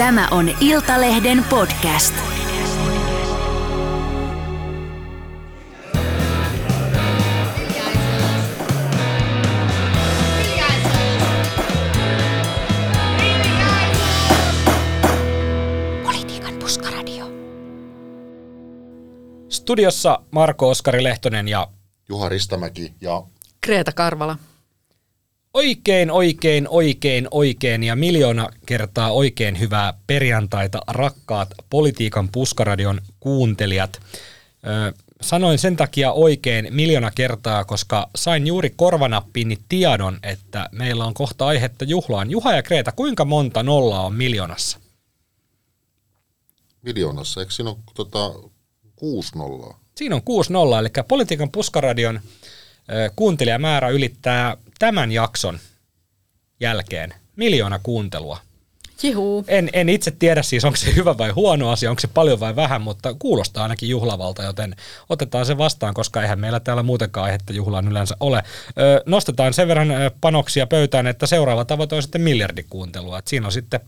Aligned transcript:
Tämä 0.00 0.28
on 0.30 0.50
Iltalehden 0.60 1.44
podcast. 1.50 2.14
Politiikan 16.04 16.54
puskaradio. 16.60 17.26
Studiossa 19.48 20.18
Marko 20.30 20.68
Oskari 20.68 21.04
Lehtonen 21.04 21.48
ja 21.48 21.68
Juha 22.08 22.28
Ristamäki 22.28 22.94
ja 23.00 23.22
Kreta 23.60 23.92
Karvala. 23.92 24.38
Oikein, 25.54 26.10
oikein, 26.10 26.68
oikein, 26.68 27.28
oikein 27.30 27.84
ja 27.84 27.96
miljoona 27.96 28.48
kertaa 28.66 29.12
oikein 29.12 29.60
hyvää 29.60 29.94
perjantaita, 30.06 30.80
rakkaat 30.88 31.54
Politiikan 31.70 32.28
puskaradion 32.28 33.00
kuuntelijat. 33.20 34.00
Ö, 34.66 34.92
sanoin 35.20 35.58
sen 35.58 35.76
takia 35.76 36.12
oikein 36.12 36.68
miljoona 36.70 37.10
kertaa, 37.10 37.64
koska 37.64 38.10
sain 38.16 38.46
juuri 38.46 38.72
korvanappiini 38.76 39.58
tiedon, 39.68 40.18
että 40.22 40.68
meillä 40.72 41.04
on 41.04 41.14
kohta 41.14 41.46
aihetta 41.46 41.84
juhlaan. 41.84 42.30
Juha 42.30 42.52
ja 42.52 42.62
Kreta, 42.62 42.92
kuinka 42.92 43.24
monta 43.24 43.62
nollaa 43.62 44.06
on 44.06 44.14
miljoonassa? 44.14 44.78
miljoonassa. 46.82 47.40
Eikö 47.40 47.52
siinä 47.52 47.70
ole 47.70 47.78
tota, 47.94 48.32
kuusi 48.96 49.38
nollaa? 49.38 49.80
Siinä 49.94 50.14
on 50.14 50.22
6 50.22 50.52
nolla, 50.52 50.78
eli 50.78 50.88
Politiikan 51.08 51.50
puskaradion 51.50 52.16
ö, 52.16 53.10
kuuntelijamäärä 53.16 53.88
ylittää 53.88 54.56
tämän 54.80 55.12
jakson 55.12 55.58
jälkeen 56.60 57.14
miljoona 57.36 57.80
kuuntelua. 57.82 58.38
Jihuu. 59.02 59.44
En, 59.48 59.70
en 59.72 59.88
itse 59.88 60.10
tiedä 60.10 60.42
siis, 60.42 60.64
onko 60.64 60.76
se 60.76 60.94
hyvä 60.94 61.18
vai 61.18 61.30
huono 61.30 61.70
asia, 61.70 61.90
onko 61.90 62.00
se 62.00 62.08
paljon 62.08 62.40
vai 62.40 62.56
vähän, 62.56 62.82
mutta 62.82 63.14
kuulostaa 63.18 63.62
ainakin 63.62 63.88
juhlavalta, 63.88 64.42
joten 64.42 64.76
otetaan 65.08 65.46
se 65.46 65.58
vastaan, 65.58 65.94
koska 65.94 66.22
eihän 66.22 66.40
meillä 66.40 66.60
täällä 66.60 66.82
muutenkaan 66.82 67.24
aihetta 67.24 67.52
juhlaan 67.52 67.88
yleensä 67.88 68.16
ole. 68.20 68.42
Ö, 68.78 69.02
nostetaan 69.06 69.54
sen 69.54 69.68
verran 69.68 69.88
panoksia 70.20 70.66
pöytään, 70.66 71.06
että 71.06 71.26
seuraava 71.26 71.64
tavoite 71.64 71.94
on 71.94 72.02
sitten 72.02 72.20
miljardikuuntelua. 72.20 73.18
Et 73.18 73.26
siinä 73.26 73.46
on 73.46 73.52
sitten 73.52 73.80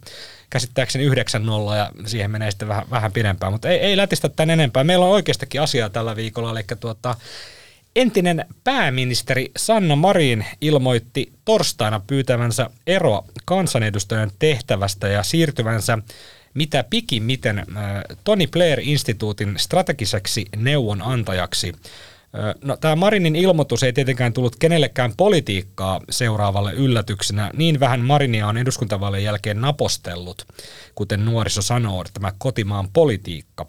käsittääkseni 0.51 1.05
9 1.05 1.47
nolla 1.47 1.77
ja 1.77 1.91
siihen 2.07 2.31
menee 2.31 2.51
sitten 2.51 2.69
vähän, 2.69 2.85
vähän 2.91 3.13
pidempään, 3.13 3.53
mutta 3.53 3.69
ei, 3.69 3.79
ei 3.79 3.97
lätistä 3.97 4.29
tämän 4.29 4.51
enempää. 4.51 4.85
Meillä 4.85 5.05
on 5.05 5.13
oikeastakin 5.13 5.61
asiaa 5.61 5.91
tällä 5.91 6.17
viikolla, 6.17 6.51
eli 6.51 6.65
tuota, 6.81 7.17
Entinen 7.97 8.47
pääministeri 8.65 9.51
Sanna 9.57 9.97
Marin 9.97 10.47
ilmoitti 10.61 11.33
torstaina 11.45 12.01
pyytävänsä 12.07 12.71
eroa 12.87 13.25
kansanedustajan 13.45 14.31
tehtävästä 14.39 15.09
ja 15.09 15.23
siirtyvänsä 15.23 15.99
mitä 16.55 16.85
pikimmiten 16.91 17.59
äh, 17.59 17.65
Tony 18.25 18.47
Blair-instituutin 18.47 19.55
strategiseksi 19.57 20.47
neuvonantajaksi. 20.57 21.73
Äh, 21.75 22.55
No, 22.65 22.77
tämä 22.77 22.97
Marinin 22.97 23.37
ilmoitus 23.37 23.83
ei 23.83 23.93
tietenkään 23.93 24.33
tullut 24.33 24.57
kenellekään 24.57 25.13
politiikkaa 25.17 26.01
seuraavalle 26.11 26.73
yllätyksenä. 26.73 27.51
Niin 27.57 27.81
vähän 27.81 28.01
Marinia 28.01 28.47
on 28.47 28.57
eduskuntavaalien 28.57 29.25
jälkeen 29.25 29.61
napostellut, 29.61 30.47
kuten 30.95 31.25
nuoriso 31.25 31.63
sanoo, 31.63 32.05
tämä 32.15 32.33
kotimaan 32.39 32.89
politiikka. 32.93 33.67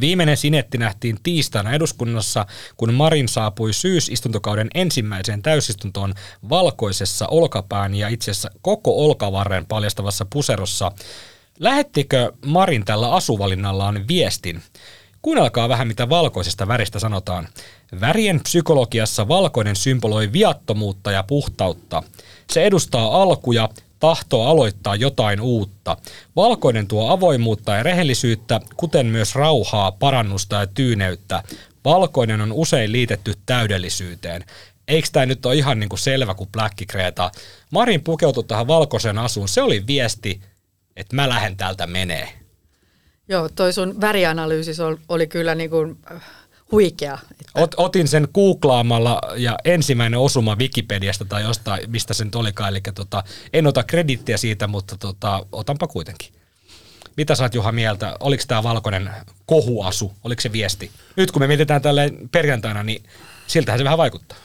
Viimeinen 0.00 0.36
sinetti 0.36 0.78
nähtiin 0.78 1.18
tiistaina 1.22 1.72
eduskunnassa, 1.72 2.46
kun 2.76 2.94
Marin 2.94 3.28
saapui 3.28 3.72
syysistuntokauden 3.72 4.68
ensimmäiseen 4.74 5.42
täysistuntoon 5.42 6.14
valkoisessa 6.48 7.26
olkapään 7.28 7.94
ja 7.94 8.08
itse 8.08 8.30
asiassa 8.30 8.50
koko 8.62 9.04
olkavarren 9.04 9.66
paljastavassa 9.66 10.26
puserossa. 10.30 10.92
Lähettikö 11.58 12.32
Marin 12.46 12.84
tällä 12.84 13.12
asuvalinnallaan 13.14 14.08
viestin? 14.08 14.62
Kuunnelkaa 15.22 15.68
vähän, 15.68 15.88
mitä 15.88 16.08
valkoisesta 16.08 16.68
väristä 16.68 16.98
sanotaan. 16.98 17.48
Värien 18.00 18.40
psykologiassa 18.40 19.28
valkoinen 19.28 19.76
symboloi 19.76 20.32
viattomuutta 20.32 21.10
ja 21.10 21.22
puhtautta. 21.22 22.02
Se 22.50 22.64
edustaa 22.64 23.22
alkuja, 23.22 23.68
tahtoo 24.04 24.46
aloittaa 24.46 24.96
jotain 24.96 25.40
uutta. 25.40 25.96
Valkoinen 26.36 26.86
tuo 26.86 27.10
avoimuutta 27.10 27.74
ja 27.74 27.82
rehellisyyttä, 27.82 28.60
kuten 28.76 29.06
myös 29.06 29.34
rauhaa, 29.34 29.92
parannusta 29.92 30.56
ja 30.56 30.66
tyyneyttä. 30.66 31.42
Valkoinen 31.84 32.40
on 32.40 32.52
usein 32.52 32.92
liitetty 32.92 33.34
täydellisyyteen. 33.46 34.44
Eikö 34.88 35.08
tämä 35.12 35.26
nyt 35.26 35.46
ole 35.46 35.54
ihan 35.54 35.80
niin 35.80 35.88
kuin 35.88 35.98
selvä 35.98 36.34
kuin 36.34 36.48
Black 36.52 36.74
Kreta? 36.88 37.30
Marin 37.70 38.02
pukeutui 38.02 38.44
tähän 38.44 38.66
valkoiseen 38.66 39.18
asuun. 39.18 39.48
Se 39.48 39.62
oli 39.62 39.86
viesti, 39.86 40.40
että 40.96 41.16
mä 41.16 41.28
lähden 41.28 41.56
täältä 41.56 41.86
menee. 41.86 42.28
Joo, 43.28 43.48
toi 43.48 43.72
sun 43.72 44.00
värianalyysi 44.00 44.82
oli, 44.82 44.96
oli 45.08 45.26
kyllä 45.26 45.54
niin 45.54 45.70
kuin 45.70 45.98
äh, 46.12 46.22
huikea. 46.72 47.18
Että 47.30 47.52
Ot, 47.54 47.74
otin 47.76 48.08
sen 48.08 48.28
googlaamalla 48.34 49.20
ja 49.36 49.56
ensimmäinen 49.64 50.20
osuma 50.20 50.56
Wikipediasta 50.56 51.24
tai 51.24 51.42
jostain, 51.42 51.90
mistä 51.90 52.14
sen 52.14 52.30
olikaan. 52.34 52.70
Eli 52.70 52.80
tota, 52.94 53.24
en 53.52 53.66
ota 53.66 53.82
kredittiä 53.82 54.36
siitä, 54.36 54.66
mutta 54.66 54.96
tota, 54.96 55.46
otanpa 55.52 55.86
kuitenkin. 55.86 56.28
Mitä 57.16 57.34
sä 57.34 57.44
oot 57.44 57.54
Juha 57.54 57.72
mieltä? 57.72 58.16
Oliko 58.20 58.42
tämä 58.46 58.62
valkoinen 58.62 59.10
kohuasu? 59.46 60.12
Oliko 60.24 60.40
se 60.40 60.52
viesti? 60.52 60.90
Nyt 61.16 61.30
kun 61.30 61.42
me 61.42 61.46
mietitään 61.46 61.82
tälle 61.82 62.12
perjantaina, 62.32 62.82
niin 62.82 63.02
siltähän 63.46 63.78
se 63.78 63.84
vähän 63.84 63.98
vaikuttaa. 63.98 64.38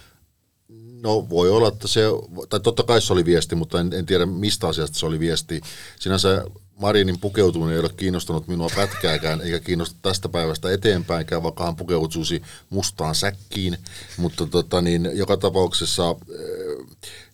No 1.03 1.29
voi 1.29 1.50
olla, 1.50 1.68
että 1.68 1.88
se, 1.88 2.02
tai 2.50 2.59
totta 2.59 2.84
kai 2.84 3.02
se 3.02 3.13
oli 3.13 3.25
viesti, 3.25 3.56
mutta 3.56 3.79
en, 3.79 3.94
en 3.94 4.06
tiedä 4.06 4.25
mistä 4.25 4.68
asiasta 4.68 5.00
se 5.00 5.06
oli 5.06 5.19
viesti. 5.19 5.62
Sinänsä 6.00 6.46
Marinin 6.79 7.19
pukeutuminen 7.19 7.73
ei 7.73 7.79
ole 7.79 7.90
kiinnostanut 7.97 8.47
minua 8.47 8.69
pätkääkään, 8.75 9.41
eikä 9.41 9.59
kiinnosta 9.59 9.95
tästä 10.01 10.29
päivästä 10.29 10.72
eteenpäinkään, 10.72 11.44
vaikka 11.44 11.66
hän 11.66 11.75
pukeutuisi 11.75 12.41
mustaan 12.69 13.16
säkkiin. 13.16 13.78
Mutta 14.17 14.45
tota, 14.45 14.81
niin, 14.81 15.09
joka 15.13 15.38
tapauksessa 15.38 16.16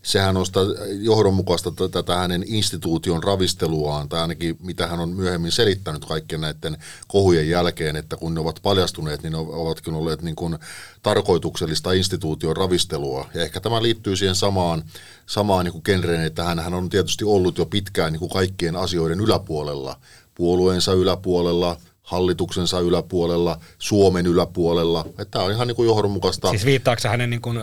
sehän 0.06 0.38
on 0.38 0.46
sitä 0.46 0.60
johdonmukaista 1.00 1.72
tätä 1.92 2.16
hänen 2.16 2.44
instituution 2.48 3.24
ravisteluaan, 3.24 4.10
tai 4.10 4.22
ainakin 4.22 4.58
mitä 4.64 4.88
hän 4.88 5.00
on 5.00 5.10
myöhemmin 5.10 5.52
selittänyt 5.52 6.06
kaikkien 6.06 6.42
näiden 6.42 6.78
kohujen 7.08 7.50
jälkeen, 7.50 7.96
että 7.96 8.18
kun 8.18 8.34
ne 8.34 8.40
ovat 8.40 8.60
paljastuneet, 8.64 9.24
niin 9.24 9.32
ne 9.32 9.38
ovatkin 9.38 9.94
olleet 9.94 10.22
niin 10.22 10.36
kuin 10.36 10.58
tarkoituksellista 11.04 11.92
instituution 11.92 12.58
ravistelua. 12.58 13.30
Ja 13.34 13.42
ehkä 13.42 13.60
tämä 13.60 13.82
liittyy 13.82 14.16
siihen 14.16 14.36
samaan, 14.36 14.84
samaan 15.26 15.66
niin 15.66 15.74
kuin 15.74 15.84
genreen, 15.86 16.26
että 16.26 16.44
hän, 16.44 16.60
hän 16.60 16.74
on 16.74 16.90
tietysti 16.90 17.26
ollut 17.26 17.58
jo 17.58 17.66
pitkään 17.66 18.12
niin 18.12 18.20
kuin 18.20 18.32
kaikkien 18.32 18.76
asioiden 18.76 19.20
yläpuolella, 19.20 20.00
puolueensa 20.36 20.94
yläpuolella, 20.94 21.78
hallituksensa 22.06 22.80
yläpuolella, 22.80 23.60
Suomen 23.80 24.26
yläpuolella. 24.26 25.06
Että 25.08 25.26
tämä 25.26 25.46
on 25.46 25.52
ihan 25.52 25.68
niin 25.68 25.76
kuin 25.76 25.88
johdonmukaista. 25.88 26.50
Siis 26.50 26.66
viittaako 26.66 27.08
hänen 27.08 27.30
niin 27.30 27.42
kuin, 27.42 27.60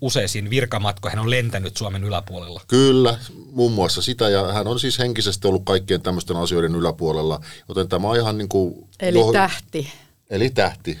useisiin 0.00 0.50
virkamatkoihin, 0.50 1.18
hän 1.18 1.24
on 1.24 1.30
lentänyt 1.30 1.76
Suomen 1.76 2.04
yläpuolella? 2.04 2.60
Kyllä, 2.68 3.18
muun 3.52 3.72
muassa 3.72 4.02
sitä, 4.02 4.28
ja 4.28 4.52
hän 4.52 4.66
on 4.66 4.80
siis 4.80 4.98
henkisesti 4.98 5.48
ollut 5.48 5.64
kaikkien 5.64 6.02
tämmöisten 6.02 6.36
asioiden 6.36 6.74
yläpuolella, 6.74 7.40
joten 7.68 7.88
tämä 7.88 8.08
on 8.08 8.16
ihan 8.16 8.38
niin 8.38 8.48
kuin... 8.48 8.88
Eli 9.00 9.18
joh- 9.18 9.32
tähti. 9.32 9.92
Eli 10.30 10.50
tähti. 10.50 10.98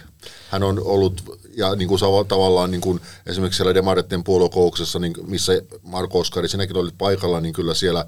Hän 0.50 0.62
on 0.62 0.82
ollut, 0.84 1.38
ja 1.56 1.74
niin 1.74 1.88
kuin 1.88 2.00
tavallaan 2.28 2.70
niin 2.70 2.80
kuin 2.80 3.00
esimerkiksi 3.26 3.56
siellä 3.56 3.74
Demaretten 3.74 4.24
puoluekouksessa, 4.24 4.98
niin 4.98 5.12
missä 5.26 5.52
Marko 5.82 6.18
Oskari, 6.18 6.48
sinäkin 6.48 6.76
olit 6.76 6.94
paikalla, 6.98 7.40
niin 7.40 7.52
kyllä 7.52 7.74
siellä 7.74 8.06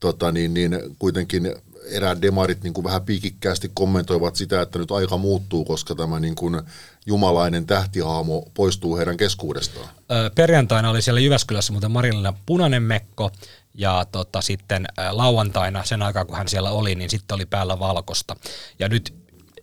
tota, 0.00 0.32
niin, 0.32 0.54
niin 0.54 0.78
kuitenkin 0.98 1.54
eräät 1.90 2.22
demarit 2.22 2.62
niin 2.62 2.74
kuin 2.74 2.84
vähän 2.84 3.02
piikikkäästi 3.02 3.70
kommentoivat 3.74 4.36
sitä, 4.36 4.62
että 4.62 4.78
nyt 4.78 4.90
aika 4.90 5.16
muuttuu, 5.16 5.64
koska 5.64 5.94
tämä 5.94 6.20
niin 6.20 6.34
kuin 6.34 6.62
jumalainen 7.06 7.66
tähtihaamo 7.66 8.44
poistuu 8.54 8.96
heidän 8.96 9.16
keskuudestaan. 9.16 9.88
Perjantaina 10.34 10.90
oli 10.90 11.02
siellä 11.02 11.20
Jyväskylässä 11.20 11.72
muuten 11.72 11.90
Marinilla 11.90 12.34
punainen 12.46 12.82
mekko 12.82 13.30
ja 13.74 14.06
tota, 14.12 14.40
sitten 14.40 14.86
lauantaina 15.10 15.84
sen 15.84 16.02
aikaa 16.02 16.24
kun 16.24 16.36
hän 16.36 16.48
siellä 16.48 16.70
oli, 16.70 16.94
niin 16.94 17.10
sitten 17.10 17.34
oli 17.34 17.46
päällä 17.46 17.78
valkosta. 17.78 18.36
Ja 18.78 18.88
nyt, 18.88 19.14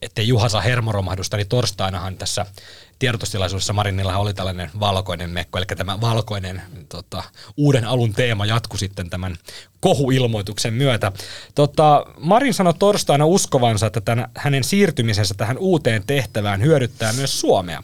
ettei 0.01 0.28
Juha 0.28 0.50
saa 0.50 0.62
hermoromahdusta, 0.62 1.38
niin 1.38 1.48
torstainahan 1.48 2.18
tässä 2.18 2.46
tiedotustilaisuudessa 3.01 3.74
Marinilla 3.74 4.18
oli 4.18 4.33
tällainen 4.33 4.69
valkoinen 4.80 5.30
mekko, 5.30 5.57
eli 5.57 5.65
tämä 5.65 6.01
valkoinen 6.01 6.62
tota, 6.89 7.24
uuden 7.57 7.86
alun 7.86 8.13
teema 8.13 8.45
jatkui 8.45 8.80
sitten 8.80 9.09
tämän 9.09 9.38
kohuilmoituksen 9.80 10.74
myötä. 10.74 11.12
Tota, 11.56 12.06
Marin 12.18 12.53
sanoi 12.53 12.74
torstaina 12.74 13.25
uskovansa, 13.25 13.88
että 13.88 14.01
tämän, 14.01 14.30
hänen 14.38 14.63
siirtymisensä 14.63 15.33
tähän 15.38 15.57
uuteen 15.57 16.03
tehtävään 16.07 16.62
hyödyttää 16.62 17.13
myös 17.13 17.39
Suomea. 17.39 17.83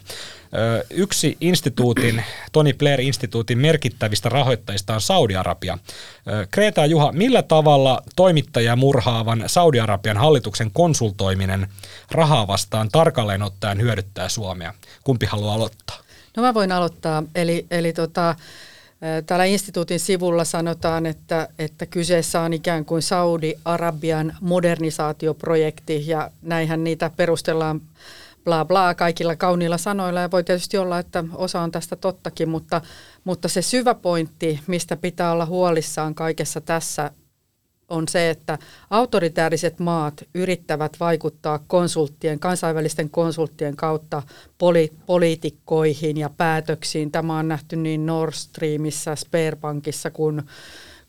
Yksi 0.89 1.37
instituutin, 1.41 2.23
Tony 2.51 2.73
Blair-instituutin 2.73 3.57
merkittävistä 3.57 4.29
rahoittajista 4.29 4.93
on 4.93 5.01
Saudi-Arabia. 5.01 5.77
Kreta 6.51 6.85
Juha, 6.85 7.11
millä 7.11 7.43
tavalla 7.43 8.03
toimittajia 8.15 8.75
murhaavan 8.75 9.43
Saudi-Arabian 9.47 10.17
hallituksen 10.17 10.71
konsultoiminen 10.71 11.67
rahaa 12.11 12.47
vastaan 12.47 12.89
tarkalleen 12.91 13.43
ottaen 13.43 13.81
hyödyttää 13.81 14.29
Suomea? 14.29 14.73
Kumpi 15.03 15.25
haluaa 15.25 15.53
aloittaa? 15.53 15.97
No 16.37 16.43
mä 16.43 16.53
voin 16.53 16.71
aloittaa. 16.71 17.23
Eli, 17.35 17.65
eli 17.71 17.93
tota, 17.93 18.35
Täällä 19.25 19.45
instituutin 19.45 19.99
sivulla 19.99 20.43
sanotaan, 20.45 21.05
että, 21.05 21.47
että 21.59 21.85
kyseessä 21.85 22.41
on 22.41 22.53
ikään 22.53 22.85
kuin 22.85 23.01
Saudi-Arabian 23.01 24.35
modernisaatioprojekti 24.41 26.07
ja 26.07 26.31
näinhän 26.41 26.83
niitä 26.83 27.11
perustellaan 27.17 27.81
bla 28.47 28.65
bla 28.65 28.95
kaikilla 28.95 29.35
kauniilla 29.35 29.77
sanoilla 29.77 30.19
ja 30.19 30.31
voi 30.31 30.43
tietysti 30.43 30.77
olla, 30.77 30.99
että 30.99 31.23
osa 31.33 31.61
on 31.61 31.71
tästä 31.71 31.95
tottakin, 31.95 32.49
mutta, 32.49 32.81
mutta 33.23 33.47
se 33.47 33.61
syvä 33.61 33.93
pointti, 33.93 34.59
mistä 34.67 34.97
pitää 34.97 35.31
olla 35.31 35.45
huolissaan 35.45 36.15
kaikessa 36.15 36.61
tässä 36.61 37.11
on 37.89 38.07
se, 38.07 38.29
että 38.29 38.57
autoritääriset 38.89 39.79
maat 39.79 40.23
yrittävät 40.33 40.97
vaikuttaa 40.99 41.59
konsulttien, 41.67 42.39
kansainvälisten 42.39 43.09
konsulttien 43.09 43.75
kautta 43.75 44.23
poli- 44.57 44.93
poliitikkoihin 45.05 46.17
ja 46.17 46.29
päätöksiin. 46.29 47.11
Tämä 47.11 47.39
on 47.39 47.47
nähty 47.47 47.75
niin 47.75 48.05
Nord 48.05 48.33
Streamissa, 48.33 49.15
Sperbankissa 49.15 50.11
kuin 50.11 50.41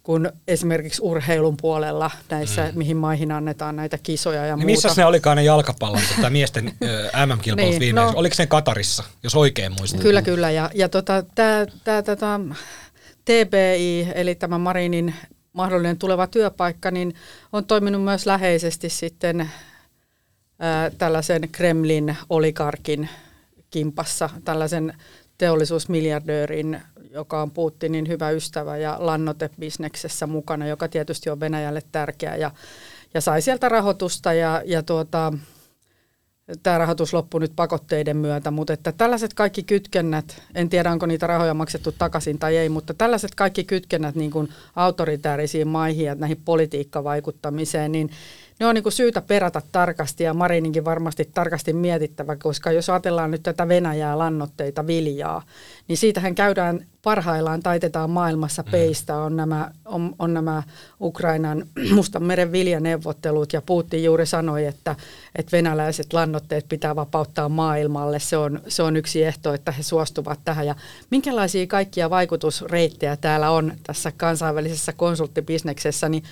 kuin 0.08 0.28
esimerkiksi 0.48 1.02
urheilun 1.02 1.56
puolella 1.56 2.10
näissä, 2.30 2.68
mm. 2.72 2.78
mihin 2.78 2.96
maihin 2.96 3.32
annetaan 3.32 3.76
näitä 3.76 3.98
kisoja 4.02 4.46
ja 4.46 4.56
niin 4.56 4.66
muuta. 4.66 4.88
Missä 4.88 5.00
ne 5.00 5.06
olikaan 5.06 5.36
ne 5.36 5.42
jalkapallon 5.42 6.00
tota, 6.16 6.30
miesten 6.30 6.64
MM-kilpailut 7.26 7.70
niin, 7.70 7.80
viimeksi? 7.80 8.12
No, 8.12 8.18
Oliko 8.18 8.34
se 8.34 8.46
Katarissa, 8.46 9.04
jos 9.22 9.34
oikein 9.34 9.72
muistan? 9.78 10.00
Kyllä, 10.00 10.22
kyllä. 10.22 10.50
Ja, 10.50 10.70
ja 10.74 10.88
tota, 10.88 11.22
tämä 11.84 12.02
tota, 12.02 12.40
TBI, 13.24 14.08
eli 14.14 14.34
tämä 14.34 14.58
Marinin 14.58 15.14
mahdollinen 15.52 15.98
tuleva 15.98 16.26
työpaikka, 16.26 16.90
niin 16.90 17.14
on 17.52 17.64
toiminut 17.64 18.02
myös 18.04 18.26
läheisesti 18.26 18.88
sitten 18.88 19.50
ää, 20.58 20.90
tällaisen 20.90 21.48
Kremlin 21.52 22.16
oligarkin 22.30 23.08
kimpassa, 23.70 24.30
tällaisen 24.44 24.94
teollisuusmiljardöörin, 25.38 26.80
joka 27.10 27.42
on 27.42 27.50
Putinin 27.50 28.08
hyvä 28.08 28.30
ystävä 28.30 28.76
ja 28.76 28.96
lannotebisneksessä 29.00 30.26
mukana, 30.26 30.66
joka 30.66 30.88
tietysti 30.88 31.30
on 31.30 31.40
Venäjälle 31.40 31.82
tärkeä 31.92 32.36
ja, 32.36 32.50
ja 33.14 33.20
sai 33.20 33.42
sieltä 33.42 33.68
rahoitusta 33.68 34.32
ja, 34.32 34.62
ja 34.64 34.82
tuota, 34.82 35.32
tämä 36.62 36.78
rahoitus 36.78 37.14
loppui 37.14 37.40
nyt 37.40 37.52
pakotteiden 37.56 38.16
myötä, 38.16 38.50
mutta 38.50 38.72
että 38.72 38.92
tällaiset 38.92 39.34
kaikki 39.34 39.62
kytkennät, 39.62 40.42
en 40.54 40.68
tiedä 40.68 40.92
onko 40.92 41.06
niitä 41.06 41.26
rahoja 41.26 41.54
maksettu 41.54 41.92
takaisin 41.92 42.38
tai 42.38 42.56
ei, 42.56 42.68
mutta 42.68 42.94
tällaiset 42.94 43.34
kaikki 43.34 43.64
kytkennät 43.64 44.14
niin 44.14 44.30
kuin 44.30 44.48
autoritäärisiin 44.76 45.68
maihin 45.68 46.06
ja 46.06 46.14
näihin 46.14 46.42
politiikkavaikuttamiseen, 46.44 47.92
niin 47.92 48.10
ne 48.60 48.66
on 48.66 48.74
niin 48.74 48.82
kuin 48.82 48.92
syytä 48.92 49.22
perata 49.22 49.62
tarkasti 49.72 50.24
ja 50.24 50.34
Marininkin 50.34 50.84
varmasti 50.84 51.30
tarkasti 51.34 51.72
mietittävä, 51.72 52.36
koska 52.36 52.72
jos 52.72 52.90
ajatellaan 52.90 53.30
nyt 53.30 53.42
tätä 53.42 53.68
Venäjää, 53.68 54.18
lannoitteita, 54.18 54.86
viljaa, 54.86 55.42
niin 55.88 55.96
siitähän 55.96 56.34
käydään 56.34 56.86
parhaillaan, 57.02 57.62
taitetaan 57.62 58.10
maailmassa 58.10 58.62
mm. 58.62 58.70
peistä, 58.70 59.16
on 59.16 59.36
nämä, 59.36 59.70
on, 59.84 60.14
on 60.18 60.34
nämä 60.34 60.62
Ukrainan 61.00 61.66
meren 62.18 62.52
viljaneuvottelut 62.52 63.52
ja 63.52 63.62
Putin 63.62 64.04
juuri 64.04 64.26
sanoi, 64.26 64.64
että, 64.64 64.96
että 65.36 65.56
venäläiset 65.56 66.12
lannoitteet 66.12 66.66
pitää 66.68 66.96
vapauttaa 66.96 67.48
maailmalle, 67.48 68.18
se 68.18 68.36
on, 68.36 68.60
se 68.68 68.82
on 68.82 68.96
yksi 68.96 69.24
ehto, 69.24 69.54
että 69.54 69.72
he 69.72 69.82
suostuvat 69.82 70.40
tähän. 70.44 70.66
Ja 70.66 70.74
minkälaisia 71.10 71.66
kaikkia 71.66 72.10
vaikutusreittejä 72.10 73.16
täällä 73.16 73.50
on 73.50 73.72
tässä 73.82 74.12
kansainvälisessä 74.16 74.92
konsulttibisneksessä, 74.92 76.08
niin 76.08 76.22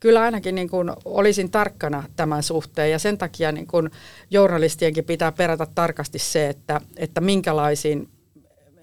kyllä 0.00 0.22
ainakin 0.22 0.54
niin 0.54 0.68
kuin 0.68 0.90
olisin 1.04 1.50
tarkkana 1.50 2.04
tämän 2.16 2.42
suhteen 2.42 2.90
ja 2.90 2.98
sen 2.98 3.18
takia 3.18 3.52
niin 3.52 3.66
kuin 3.66 3.90
journalistienkin 4.30 5.04
pitää 5.04 5.32
perata 5.32 5.66
tarkasti 5.74 6.18
se, 6.18 6.48
että, 6.48 6.80
että 6.96 7.20
minkälaisiin 7.20 8.08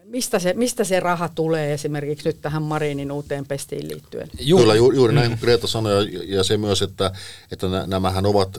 mistä 0.07 0.39
se, 0.39 0.53
mistä 0.53 0.83
se 0.83 0.99
raha 0.99 1.29
tulee 1.29 1.73
esimerkiksi 1.73 2.29
nyt 2.29 2.41
tähän 2.41 2.63
Marinin 2.63 3.11
uuteen 3.11 3.45
pestiin 3.45 3.87
liittyen? 3.87 4.29
Juuri, 4.39 4.63
Kyllä, 4.63 4.75
ju, 4.75 4.91
juuri 4.91 5.13
näin 5.13 5.29
kuin 5.29 5.39
Greta 5.41 5.67
sanoi, 5.67 6.13
ja, 6.13 6.37
ja 6.37 6.43
se 6.43 6.57
myös, 6.57 6.81
että, 6.81 7.11
että 7.51 7.67
nämähän 7.87 8.25
ovat, 8.25 8.57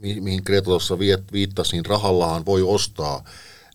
mihin 0.00 0.42
Greta 0.46 0.64
tuossa 0.64 0.98
viittasi, 1.32 1.76
niin 1.76 1.86
rahallahan 1.86 2.46
voi 2.46 2.62
ostaa 2.62 3.24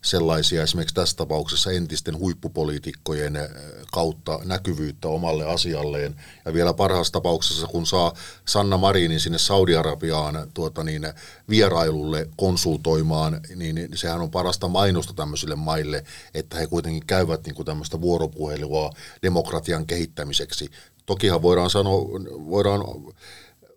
sellaisia 0.02 0.62
esimerkiksi 0.62 0.94
tässä 0.94 1.16
tapauksessa 1.16 1.70
entisten 1.70 2.18
huippupoliitikkojen 2.18 3.36
eh, 3.36 3.48
kautta 3.92 4.38
näkyvyyttä 4.44 5.08
omalle 5.08 5.46
asialleen. 5.46 6.16
Ja 6.44 6.54
vielä 6.54 6.74
parhaassa 6.74 7.12
tapauksessa, 7.12 7.66
kun 7.66 7.86
saa 7.86 8.12
Sanna 8.44 8.76
Marinin 8.76 9.20
sinne 9.20 9.38
Saudi-Arabiaan 9.38 10.50
tuota 10.54 10.84
niin, 10.84 11.02
vierailulle 11.48 12.28
konsultoimaan, 12.36 13.40
niin, 13.56 13.74
niin 13.74 13.98
sehän 13.98 14.20
on 14.20 14.30
parasta 14.30 14.68
mainosta 14.68 15.12
tämmöisille 15.14 15.54
maille, 15.56 16.04
että 16.34 16.58
he 16.58 16.66
kuitenkin 16.66 17.06
käyvät 17.06 17.46
niin 17.46 17.54
kuin 17.54 17.66
tämmöistä 17.66 18.00
vuoropuhelua 18.00 18.90
demokratian 19.22 19.86
kehittämiseksi. 19.86 20.70
Tokihan 21.06 21.42
voidaan 21.42 21.70
sanoa, 21.70 22.00
voidaan 22.50 22.80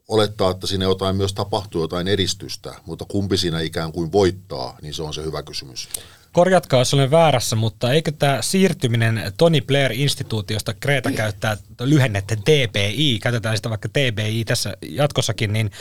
olettaa, 0.07 0.51
että 0.51 0.67
siinä 0.67 0.85
jotain 0.85 1.15
myös 1.15 1.33
tapahtuu, 1.33 1.81
jotain 1.81 2.07
edistystä, 2.07 2.73
mutta 2.85 3.05
kumpi 3.07 3.37
siinä 3.37 3.61
ikään 3.61 3.91
kuin 3.91 4.11
voittaa, 4.11 4.77
niin 4.81 4.93
se 4.93 5.03
on 5.03 5.13
se 5.13 5.23
hyvä 5.23 5.43
kysymys. 5.43 5.89
Korjatkaa, 6.31 6.79
jos 6.79 6.93
olen 6.93 7.11
väärässä, 7.11 7.55
mutta 7.55 7.93
eikö 7.93 8.11
tämä 8.11 8.41
siirtyminen 8.41 9.33
Tony 9.37 9.61
Blair-instituutiosta 9.61 10.73
Kreta 10.73 11.11
käyttää 11.11 11.57
lyhennettä 11.79 12.35
TPI, 12.35 13.19
käytetään 13.21 13.55
sitä 13.57 13.69
vaikka 13.69 13.89
TBI 13.89 14.45
tässä 14.45 14.77
jatkossakin, 14.81 15.53
niin 15.53 15.71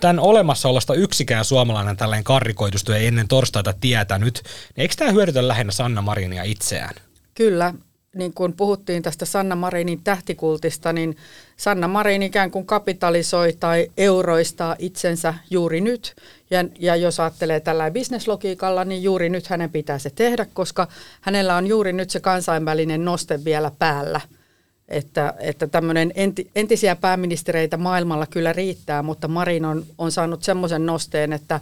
tämän 0.00 0.18
olemassaolosta 0.18 0.94
yksikään 0.94 1.44
suomalainen 1.44 1.96
tällainen 1.96 2.24
karrikoitustyö 2.24 2.96
ei 2.96 3.06
ennen 3.06 3.28
torstaita 3.28 3.74
tietänyt, 3.80 4.42
niin 4.44 4.82
eikö 4.82 4.94
tämä 4.96 5.12
hyödytä 5.12 5.48
lähinnä 5.48 5.72
Sanna 5.72 6.02
Marinia 6.02 6.42
itseään? 6.42 6.94
Kyllä, 7.34 7.74
niin 8.16 8.32
kuin 8.34 8.52
puhuttiin 8.52 9.02
tästä 9.02 9.24
Sanna 9.24 9.56
Marinin 9.56 10.00
tähtikultista, 10.04 10.92
niin 10.92 11.16
Sanna 11.56 11.88
Marin 11.88 12.22
ikään 12.22 12.50
kuin 12.50 12.66
kapitalisoi 12.66 13.52
tai 13.60 13.90
euroistaa 13.96 14.76
itsensä 14.78 15.34
juuri 15.50 15.80
nyt. 15.80 16.14
Ja, 16.50 16.64
ja 16.78 16.96
jos 16.96 17.20
ajattelee 17.20 17.60
tällä 17.60 17.90
bisneslogiikalla, 17.90 18.84
niin 18.84 19.02
juuri 19.02 19.28
nyt 19.28 19.46
hänen 19.46 19.70
pitää 19.70 19.98
se 19.98 20.10
tehdä, 20.10 20.46
koska 20.54 20.88
hänellä 21.20 21.56
on 21.56 21.66
juuri 21.66 21.92
nyt 21.92 22.10
se 22.10 22.20
kansainvälinen 22.20 23.04
noste 23.04 23.44
vielä 23.44 23.70
päällä. 23.78 24.20
Että, 24.88 25.34
että 25.38 25.66
tämmöinen 25.66 26.12
enti, 26.14 26.50
entisiä 26.54 26.96
pääministereitä 26.96 27.76
maailmalla 27.76 28.26
kyllä 28.26 28.52
riittää, 28.52 29.02
mutta 29.02 29.28
Marin 29.28 29.64
on, 29.64 29.84
on 29.98 30.12
saanut 30.12 30.42
semmoisen 30.42 30.86
nosteen, 30.86 31.32
että, 31.32 31.60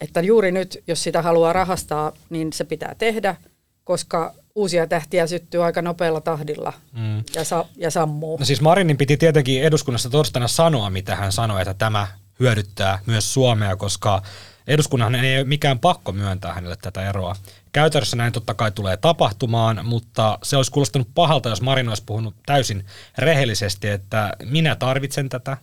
että 0.00 0.20
juuri 0.20 0.52
nyt, 0.52 0.82
jos 0.86 1.02
sitä 1.02 1.22
haluaa 1.22 1.52
rahastaa, 1.52 2.12
niin 2.30 2.52
se 2.52 2.64
pitää 2.64 2.94
tehdä, 2.98 3.36
koska 3.84 4.34
uusia 4.56 4.86
tähtiä 4.86 5.26
syttyy 5.26 5.64
aika 5.64 5.82
nopealla 5.82 6.20
tahdilla 6.20 6.72
mm. 6.92 7.24
ja, 7.34 7.44
sa- 7.44 7.64
ja 7.76 7.90
sammuu. 7.90 8.36
No 8.38 8.44
siis 8.44 8.60
Marinin 8.60 8.96
piti 8.96 9.16
tietenkin 9.16 9.62
eduskunnassa 9.62 10.10
torstaina 10.10 10.48
sanoa, 10.48 10.90
mitä 10.90 11.16
hän 11.16 11.32
sanoi, 11.32 11.62
että 11.62 11.74
tämä 11.74 12.06
hyödyttää 12.40 12.98
myös 13.06 13.34
Suomea, 13.34 13.76
koska 13.76 14.22
eduskunnan 14.66 15.14
ei 15.14 15.38
ole 15.38 15.44
mikään 15.44 15.78
pakko 15.78 16.12
myöntää 16.12 16.52
hänelle 16.52 16.76
tätä 16.82 17.08
eroa. 17.08 17.36
Käytännössä 17.72 18.16
näin 18.16 18.32
totta 18.32 18.54
kai 18.54 18.72
tulee 18.72 18.96
tapahtumaan, 18.96 19.80
mutta 19.86 20.38
se 20.42 20.56
olisi 20.56 20.70
kuulostanut 20.70 21.08
pahalta, 21.14 21.48
jos 21.48 21.62
Marin 21.62 21.88
olisi 21.88 22.02
puhunut 22.06 22.34
täysin 22.46 22.86
rehellisesti, 23.18 23.88
että 23.88 24.32
minä 24.44 24.76
tarvitsen 24.76 25.28
tätä 25.28 25.56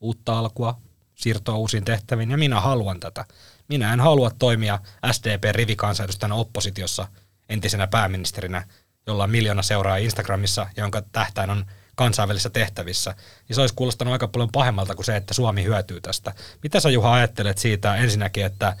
uutta 0.00 0.38
alkua, 0.38 0.80
siirtoa 1.14 1.56
uusiin 1.56 1.84
tehtäviin 1.84 2.30
ja 2.30 2.36
minä 2.36 2.60
haluan 2.60 3.00
tätä. 3.00 3.24
Minä 3.68 3.92
en 3.92 4.00
halua 4.00 4.30
toimia 4.38 4.78
SDP-rivikansanedustajana 5.12 6.34
oppositiossa– 6.34 7.08
entisenä 7.48 7.86
pääministerinä, 7.86 8.66
jolla 9.06 9.24
on 9.24 9.30
miljoona 9.30 9.62
seuraa 9.62 9.96
Instagramissa, 9.96 10.66
jonka 10.76 11.02
tähtäin 11.02 11.50
on 11.50 11.66
kansainvälisissä 11.94 12.50
tehtävissä, 12.50 13.14
niin 13.48 13.54
se 13.54 13.60
olisi 13.60 13.74
kuulostanut 13.74 14.12
aika 14.12 14.28
paljon 14.28 14.52
pahemmalta 14.52 14.94
kuin 14.94 15.04
se, 15.04 15.16
että 15.16 15.34
Suomi 15.34 15.64
hyötyy 15.64 16.00
tästä. 16.00 16.34
Mitä 16.62 16.80
sä 16.80 16.90
Juha 16.90 17.12
ajattelet 17.12 17.58
siitä 17.58 17.96
ensinnäkin, 17.96 18.44
että 18.44 18.76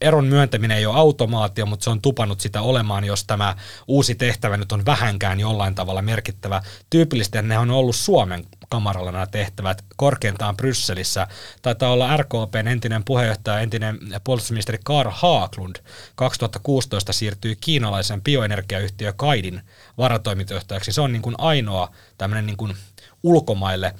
eron 0.00 0.26
myöntäminen 0.26 0.76
ei 0.76 0.86
ole 0.86 0.98
automaatio, 0.98 1.66
mutta 1.66 1.84
se 1.84 1.90
on 1.90 2.00
tupannut 2.00 2.40
sitä 2.40 2.62
olemaan, 2.62 3.04
jos 3.04 3.24
tämä 3.24 3.56
uusi 3.88 4.14
tehtävä 4.14 4.56
nyt 4.56 4.72
on 4.72 4.86
vähänkään 4.86 5.40
jollain 5.40 5.74
tavalla 5.74 6.02
merkittävä. 6.02 6.62
Tyypillisesti 6.90 7.42
ne 7.42 7.58
on 7.58 7.70
ollut 7.70 7.96
Suomen 7.96 8.46
kamaralla 8.70 9.12
nämä 9.12 9.26
tehtävät 9.26 9.84
korkeintaan 9.96 10.56
Brysselissä. 10.56 11.26
Taitaa 11.62 11.92
olla 11.92 12.16
RKPn 12.16 12.68
entinen 12.68 13.04
puheenjohtaja, 13.04 13.60
entinen 13.60 13.98
puolustusministeri 14.24 14.78
Karl 14.84 15.10
Haaklund 15.14 15.76
2016 16.14 17.12
siirtyi 17.12 17.56
kiinalaisen 17.60 18.22
bioenergiayhtiö 18.22 19.12
Kaidin 19.12 19.60
varatoimitusjohtajaksi. 19.98 20.92
Se 20.92 21.00
on 21.00 21.12
niin 21.12 21.22
kuin 21.22 21.34
ainoa 21.38 21.94
tämmöinen 22.18 22.46
niin 22.46 22.56
kuin 22.56 22.76
ulkomaille 23.22 23.94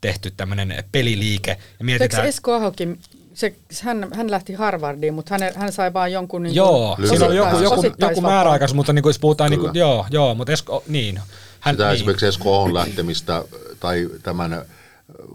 tehty 0.00 0.30
tämmöinen 0.30 0.84
peliliike. 0.92 1.58
Ja 1.78 1.84
mietitään, 1.84 2.20
Eikö 2.20 2.28
Esko 2.28 2.54
Ahokin 2.54 3.00
se, 3.36 3.56
hän, 3.82 4.08
hän 4.14 4.30
lähti 4.30 4.52
Harvardiin, 4.52 5.14
mutta 5.14 5.34
hän, 5.38 5.52
hän 5.54 5.72
sai 5.72 5.92
vain 5.92 6.12
jonkun... 6.12 6.42
Niin 6.42 6.54
joo, 6.54 6.96
siinä 7.08 7.26
oli 7.26 7.36
joku, 7.36 7.56
joku, 7.56 7.82
joku 7.98 8.20
määräaikaisuus, 8.20 8.76
mutta 8.76 8.92
niin 8.92 9.02
kuin, 9.02 9.10
jos 9.10 9.18
puhutaan, 9.18 9.50
niin 9.50 9.60
kuin, 9.60 9.74
joo, 9.74 10.06
joo, 10.10 10.34
mutta 10.34 10.52
Esko, 10.52 10.82
niin. 10.88 11.20
Hän, 11.60 11.74
Sitä 11.74 11.84
niin. 11.84 11.94
esimerkiksi 11.94 12.26
Esko 12.26 12.56
Ahon 12.56 12.74
lähtemistä 12.74 13.44
tai 13.80 14.08
tämän 14.22 14.64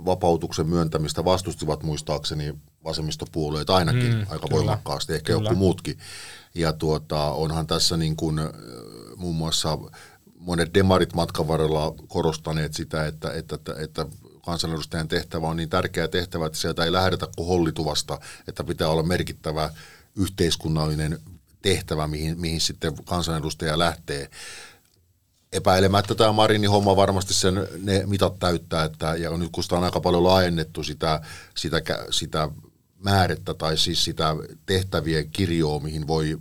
vapautuksen 0.05 0.67
myöntämistä 0.67 1.25
vastustivat 1.25 1.84
muistaakseni 1.84 2.53
vasemmistopuolueet 2.84 3.70
ainakin 3.70 4.13
mm, 4.13 4.20
aika 4.20 4.48
kyllä, 4.48 4.51
voimakkaasti, 4.51 5.13
ehkä 5.13 5.34
kyllä. 5.34 5.50
joku 5.50 5.55
muutkin. 5.55 5.98
Ja 6.55 6.74
tuota, 6.74 7.24
onhan 7.24 7.67
tässä 7.67 7.98
niin 7.98 8.15
kuin, 8.15 8.39
muun 9.15 9.36
muassa 9.36 9.77
monet 10.39 10.74
demarit 10.74 11.13
matkan 11.13 11.48
varrella 11.48 11.96
korostaneet 12.08 12.74
sitä, 12.74 13.05
että, 13.05 13.34
että, 13.34 13.55
että, 13.55 13.75
että 13.77 14.05
kansanedustajan 14.46 15.08
tehtävä 15.08 15.48
on 15.48 15.58
niin 15.58 15.70
tärkeä 15.70 16.08
tehtävä, 16.08 16.46
että 16.46 16.58
sieltä 16.58 16.84
ei 16.84 16.92
lähdetä 16.92 17.28
kuin 17.36 17.48
hollituvasta, 17.48 18.20
että 18.48 18.64
pitää 18.64 18.88
olla 18.88 19.04
merkittävä 19.04 19.70
yhteiskunnallinen 20.16 21.20
tehtävä, 21.62 22.08
mihin, 22.08 22.40
mihin 22.40 22.62
sitten 22.62 23.04
kansanedustaja 23.06 23.80
lähtee. 23.80 24.30
Epäilemättä 25.54 26.16
tämä 26.16 26.32
Marinin 26.32 26.70
homma 26.70 26.96
varmasti 26.96 27.34
sen 27.34 27.68
ne 27.84 28.04
mitat 28.06 28.40
täyttää, 28.40 28.84
että, 28.84 29.16
ja 29.16 29.38
nyt 29.38 29.50
kun 29.52 29.64
sitä 29.64 29.76
on 29.76 29.84
aika 29.84 30.00
paljon 30.00 30.24
laajennettu 30.24 30.84
sitä, 30.84 31.22
sitä, 31.56 31.82
sitä 32.10 32.50
määrettä 33.04 33.54
tai 33.54 33.78
siis 33.78 34.04
sitä 34.04 34.36
tehtävien 34.66 35.30
kirjoa, 35.32 35.80
mihin 35.80 36.08
voi 36.08 36.40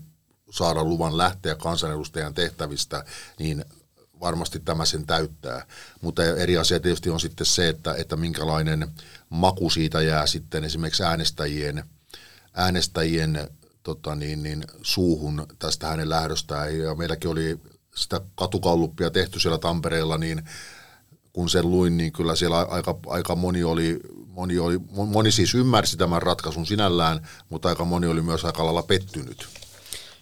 saada 0.51 0.85
luvan 0.85 1.19
lähteä 1.19 1.55
kansanedustajan 1.55 2.35
tehtävistä, 2.35 3.05
niin 3.39 3.65
varmasti 4.21 4.61
tämä 4.61 4.85
sen 4.85 5.07
täyttää. 5.07 5.67
Mutta 6.01 6.25
eri 6.25 6.57
asia 6.57 6.81
tietysti 6.81 7.11
on 7.11 7.21
sitten 7.21 7.47
se, 7.47 7.69
että, 7.69 7.95
että 7.95 8.17
minkälainen 8.17 8.89
maku 9.29 9.71
siitä 9.71 10.03
jää 10.03 10.27
sitten 10.27 10.65
esimerkiksi 10.65 11.03
äänestäjien, 11.03 11.85
äänestäjien 12.55 13.49
tota 13.83 14.15
niin, 14.15 14.43
niin, 14.43 14.65
suuhun 14.83 15.47
tästä 15.59 15.87
hänen 15.87 16.09
lähdöstään. 16.09 16.79
Ja 16.79 16.95
meilläkin 16.95 17.31
oli 17.31 17.61
sitä 17.95 18.21
katukalluppia 18.35 19.11
tehty 19.11 19.41
siellä 19.41 19.59
Tampereella, 19.59 20.19
niin 20.19 20.43
kun 21.33 21.51
sen 21.51 21.71
luin, 21.71 21.97
niin 21.97 22.13
kyllä 22.13 22.37
siellä 22.37 22.59
aika, 22.59 22.99
aika 23.07 23.37
moni 23.37 23.65
oli, 23.65 24.01
moni 24.27 24.59
oli, 24.59 24.79
moni 24.91 25.33
siis 25.33 25.55
ymmärsi 25.55 25.97
tämän 25.97 26.23
ratkaisun 26.23 26.67
sinällään, 26.67 27.29
mutta 27.49 27.69
aika 27.69 27.85
moni 27.85 28.07
oli 28.07 28.23
myös 28.23 28.45
aika 28.45 28.65
lailla 28.65 28.83
pettynyt. 28.83 29.49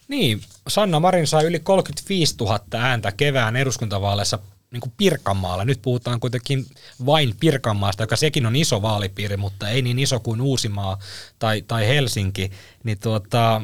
Niin, 0.08 0.40
Sanna 0.68 1.00
Marin 1.00 1.26
sai 1.26 1.44
yli 1.44 1.60
35 1.60 2.34
000 2.40 2.60
ääntä 2.74 3.12
kevään 3.12 3.56
eduskuntavaaleissa 3.56 4.38
niin 4.70 4.80
kuin 4.80 4.92
Pirkanmaalla. 4.96 5.64
Nyt 5.64 5.82
puhutaan 5.82 6.20
kuitenkin 6.20 6.66
vain 7.06 7.34
Pirkanmaasta, 7.40 8.02
joka 8.02 8.16
sekin 8.16 8.46
on 8.46 8.56
iso 8.56 8.82
vaalipiiri, 8.82 9.36
mutta 9.36 9.68
ei 9.68 9.82
niin 9.82 9.98
iso 9.98 10.20
kuin 10.20 10.40
Uusimaa 10.40 10.98
tai, 11.38 11.62
tai 11.62 11.88
Helsinki. 11.88 12.50
Niin 12.84 12.98
tuota, 12.98 13.62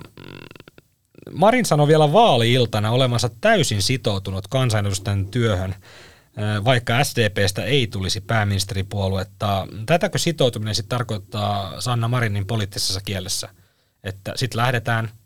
Marin 1.32 1.64
sanoi 1.64 1.88
vielä 1.88 2.12
vaali-iltana 2.12 2.90
olemansa 2.90 3.30
täysin 3.40 3.82
sitoutunut 3.82 4.48
kansanedustajan 4.48 5.26
työhön, 5.26 5.74
vaikka 6.64 7.04
SDPstä 7.04 7.64
ei 7.64 7.86
tulisi 7.86 8.20
pääministeripuoluetta. 8.20 9.66
Tätäkö 9.86 10.18
sitoutuminen 10.18 10.74
sitten 10.74 10.98
tarkoittaa 10.98 11.80
Sanna 11.80 12.08
Marinin 12.08 12.46
poliittisessa 12.46 13.00
kielessä? 13.00 13.48
Että 14.04 14.32
sitten 14.36 14.58
lähdetään– 14.58 15.10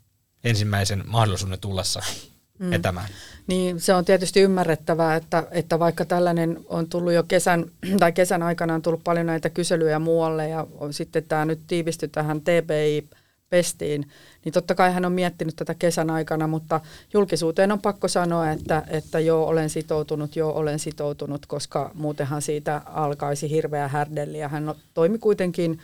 ensimmäisen 0.43 1.03
mahdollisuuden 1.07 1.59
tullessa 1.59 2.01
mm. 2.59 2.73
etämään. 2.73 3.09
Niin, 3.47 3.79
se 3.79 3.93
on 3.93 4.05
tietysti 4.05 4.41
ymmärrettävää, 4.41 5.15
että, 5.15 5.43
että 5.51 5.79
vaikka 5.79 6.05
tällainen 6.05 6.59
on 6.65 6.89
tullut 6.89 7.13
jo 7.13 7.23
kesän, 7.23 7.65
tai 7.99 8.11
kesän 8.11 8.43
aikana 8.43 8.73
on 8.73 8.81
tullut 8.81 9.03
paljon 9.03 9.25
näitä 9.25 9.49
kyselyjä 9.49 9.99
muualle 9.99 10.49
ja 10.49 10.67
sitten 10.91 11.23
tämä 11.23 11.45
nyt 11.45 11.59
tiivisty 11.67 12.07
tähän 12.07 12.41
TBI-pestiin, 12.41 14.09
niin 14.45 14.53
totta 14.53 14.75
kai 14.75 14.93
hän 14.93 15.05
on 15.05 15.11
miettinyt 15.11 15.55
tätä 15.55 15.73
kesän 15.73 16.09
aikana, 16.09 16.47
mutta 16.47 16.81
julkisuuteen 17.13 17.71
on 17.71 17.81
pakko 17.81 18.07
sanoa, 18.07 18.51
että, 18.51 18.83
että 18.87 19.19
joo, 19.19 19.47
olen 19.47 19.69
sitoutunut, 19.69 20.35
joo, 20.35 20.53
olen 20.53 20.79
sitoutunut, 20.79 21.45
koska 21.45 21.91
muutenhan 21.93 22.41
siitä 22.41 22.81
alkaisi 22.85 23.49
hirveä 23.49 23.87
härdelli 23.87 24.39
ja 24.39 24.47
hän 24.47 24.75
toimi 24.93 25.17
kuitenkin 25.17 25.79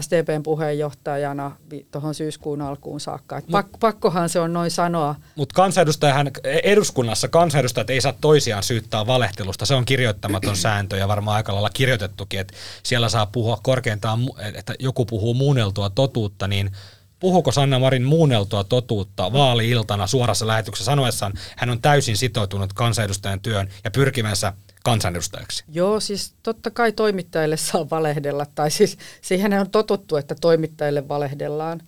SDPn 0.00 0.42
puheenjohtajana 0.42 1.56
tuohon 1.90 2.14
syyskuun 2.14 2.62
alkuun 2.62 3.00
saakka. 3.00 3.36
Mut, 3.36 3.50
Pak, 3.50 3.66
pakkohan 3.80 4.28
se 4.28 4.40
on 4.40 4.52
noin 4.52 4.70
sanoa. 4.70 5.14
Mutta 5.36 5.54
kansanedustajahan 5.54 6.30
eduskunnassa 6.44 7.28
kansanedustajat 7.28 7.90
ei 7.90 8.00
saa 8.00 8.14
toisiaan 8.20 8.62
syyttää 8.62 9.06
valehtelusta. 9.06 9.66
Se 9.66 9.74
on 9.74 9.84
kirjoittamaton 9.84 10.56
sääntö 10.66 10.96
ja 10.96 11.08
varmaan 11.08 11.36
aika 11.36 11.52
lailla 11.52 11.70
kirjoitettukin, 11.70 12.40
että 12.40 12.54
siellä 12.82 13.08
saa 13.08 13.26
puhua 13.26 13.58
korkeintaan, 13.62 14.20
että 14.54 14.74
joku 14.78 15.04
puhuu 15.04 15.34
muunneltua 15.34 15.90
totuutta, 15.90 16.48
niin 16.48 16.70
puhuuko 17.20 17.52
Sanna 17.52 17.78
Marin 17.78 18.04
muunneltua 18.04 18.64
totuutta 18.64 19.32
vaali-iltana 19.32 20.06
suorassa 20.06 20.46
lähetyksessä 20.46 20.84
sanoessaan, 20.84 21.32
hän 21.56 21.70
on 21.70 21.80
täysin 21.80 22.16
sitoutunut 22.16 22.72
kansanedustajan 22.72 23.40
työn 23.40 23.68
ja 23.84 23.90
pyrkimänsä 23.90 24.52
kansanedustajaksi? 24.84 25.64
Joo, 25.68 26.00
siis 26.00 26.34
totta 26.42 26.70
kai 26.70 26.92
toimittajille 26.92 27.56
saa 27.56 27.90
valehdella, 27.90 28.46
tai 28.54 28.70
siis 28.70 28.98
siihen 29.22 29.60
on 29.60 29.70
totuttu, 29.70 30.16
että 30.16 30.34
toimittajille 30.40 31.08
valehdellaan– 31.08 31.80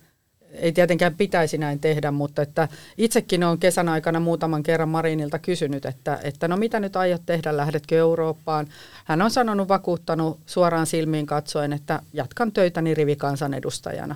ei 0.53 0.71
tietenkään 0.71 1.15
pitäisi 1.15 1.57
näin 1.57 1.79
tehdä, 1.79 2.11
mutta 2.11 2.41
että 2.41 2.67
itsekin 2.97 3.43
olen 3.43 3.57
kesän 3.57 3.89
aikana 3.89 4.19
muutaman 4.19 4.63
kerran 4.63 4.89
Marinilta 4.89 5.39
kysynyt, 5.39 5.85
että, 5.85 6.19
että 6.23 6.47
no 6.47 6.57
mitä 6.57 6.79
nyt 6.79 6.95
aiot 6.95 7.21
tehdä, 7.25 7.57
lähdetkö 7.57 7.97
Eurooppaan? 7.97 8.67
Hän 9.05 9.21
on 9.21 9.31
sanonut, 9.31 9.67
vakuuttanut 9.67 10.39
suoraan 10.45 10.85
silmiin 10.85 11.25
katsoen, 11.25 11.73
että 11.73 11.99
jatkan 12.13 12.51
töitäni 12.51 12.93
rivikansanedustajana. 12.93 14.15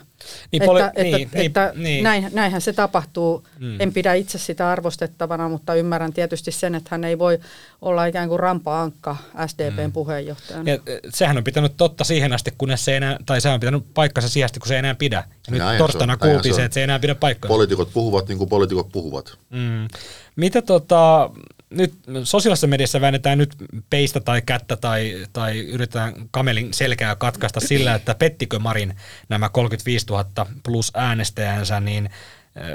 Niin, 0.52 0.64
poli- 0.64 0.80
että, 0.80 1.02
niin, 1.02 1.16
että, 1.16 1.38
niin, 1.38 1.46
että 1.46 1.74
niin. 1.76 2.04
Näin, 2.04 2.30
näinhän 2.34 2.62
se 2.62 2.74
tapahtuu. 2.74 3.48
Mm. 3.60 3.82
En 3.82 3.94
pidä 3.94 4.14
itse 4.14 4.38
sitä 4.38 4.70
arvostettavana, 4.70 5.50
mutta 5.50 5.76
ymmärrän 5.76 6.14
tietysti 6.14 6.52
sen, 6.52 6.76
että 6.76 6.88
hän 6.92 7.04
ei 7.04 7.20
voi 7.20 7.40
olla 7.82 8.06
ikään 8.06 8.30
kuin 8.30 8.40
rampa-ankka 8.40 9.18
SDPn 9.48 9.82
mm. 9.82 9.92
puheenjohtajana. 9.92 10.72
Ja, 10.72 10.78
sehän 11.10 11.38
on 11.38 11.44
pitänyt 11.44 11.74
totta 11.78 12.04
siihen 12.04 12.34
asti, 12.34 12.54
kunnes 12.58 12.86
se 12.86 12.98
enää, 12.98 13.18
tai 13.26 13.42
se 13.42 13.50
on 13.50 13.60
pitänyt 13.60 13.86
paikkansa 13.94 14.30
siihen 14.30 14.46
asti, 14.46 14.60
kun 14.60 14.68
se 14.68 14.74
ei 14.74 14.80
enää 14.80 14.96
pidä. 14.96 15.24
Ja 15.48 15.52
nyt 15.52 15.78
torstaina 15.78 16.18
se, 16.56 16.64
että 16.64 16.74
se 16.74 16.80
ei 16.80 16.84
enää 16.84 17.00
pidä 17.00 17.16
paikkaa. 17.16 17.50
Poliitikot 17.50 17.94
puhuvat 17.94 18.28
niin 18.28 18.38
kuin 18.38 18.50
poliitikot 18.50 18.90
puhuvat. 18.92 19.38
Mm. 19.50 19.88
Mitä 20.36 20.62
tota, 20.62 21.30
nyt 21.70 21.94
sosiaalisessa 22.24 22.68
mediassa 22.68 23.02
väännetään 23.02 23.38
nyt 23.38 23.56
peistä 23.90 24.20
tai 24.20 24.42
kättä 24.42 24.76
tai, 24.76 25.26
tai 25.34 25.60
yritetään 25.60 26.14
kamelin 26.32 26.74
selkää 26.74 27.16
katkaista 27.16 27.60
sillä, 27.60 27.96
että 27.96 28.16
pettikö 28.16 28.60
Marin 28.60 28.96
nämä 29.30 29.50
35 29.50 30.06
000 30.06 30.26
plus 30.64 30.92
äänestäjänsä, 30.94 31.80
niin 31.80 32.10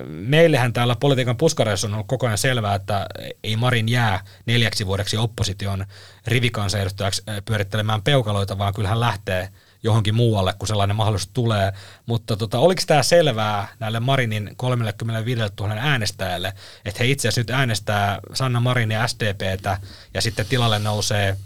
meillähän 0.07 0.73
täällä 0.73 0.97
politiikan 0.97 1.37
puskareissa 1.37 1.87
on 1.87 1.95
ollut 1.95 2.07
koko 2.07 2.27
ajan 2.27 2.39
selvää, 2.39 2.75
että 2.75 3.07
ei 3.45 3.57
Marin 3.57 3.89
jää 3.89 4.25
neljäksi 4.47 4.87
vuodeksi 4.87 5.17
opposition 5.17 5.87
rivikansanedustajaksi 6.27 7.23
pyörittelemään 7.45 8.03
peukaloita, 8.03 8.59
vaan 8.59 8.75
kyllä 8.75 8.89
hän 8.89 9.01
lähtee– 9.01 9.49
johonkin 9.83 10.15
muualle, 10.15 10.55
kun 10.59 10.69
sellainen 10.69 10.97
mahdollisuus 10.97 11.31
tulee. 11.33 11.73
Mutta 12.07 12.37
tota, 12.37 12.59
oliko 12.59 12.83
tämä 12.87 13.03
selvää 13.03 13.69
näille 13.79 14.01
Marinin 14.01 14.51
35 14.57 15.43
000 15.61 15.75
äänestäjälle, 15.79 16.53
että 16.85 16.99
he 16.99 17.11
itse 17.11 17.29
asiassa 17.29 17.41
nyt 17.41 17.51
äänestää 17.51 18.21
Sanna 18.35 18.61
Marin 18.61 18.91
ja 18.91 19.09
SDPtä 19.09 19.79
ja 20.15 20.23
sitten 20.23 20.47
tilalle 20.47 20.79
nousee 20.79 21.37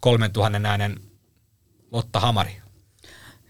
3000 0.00 0.68
äänen 0.68 1.00
Lotta 1.92 2.20
Hamari? 2.20 2.56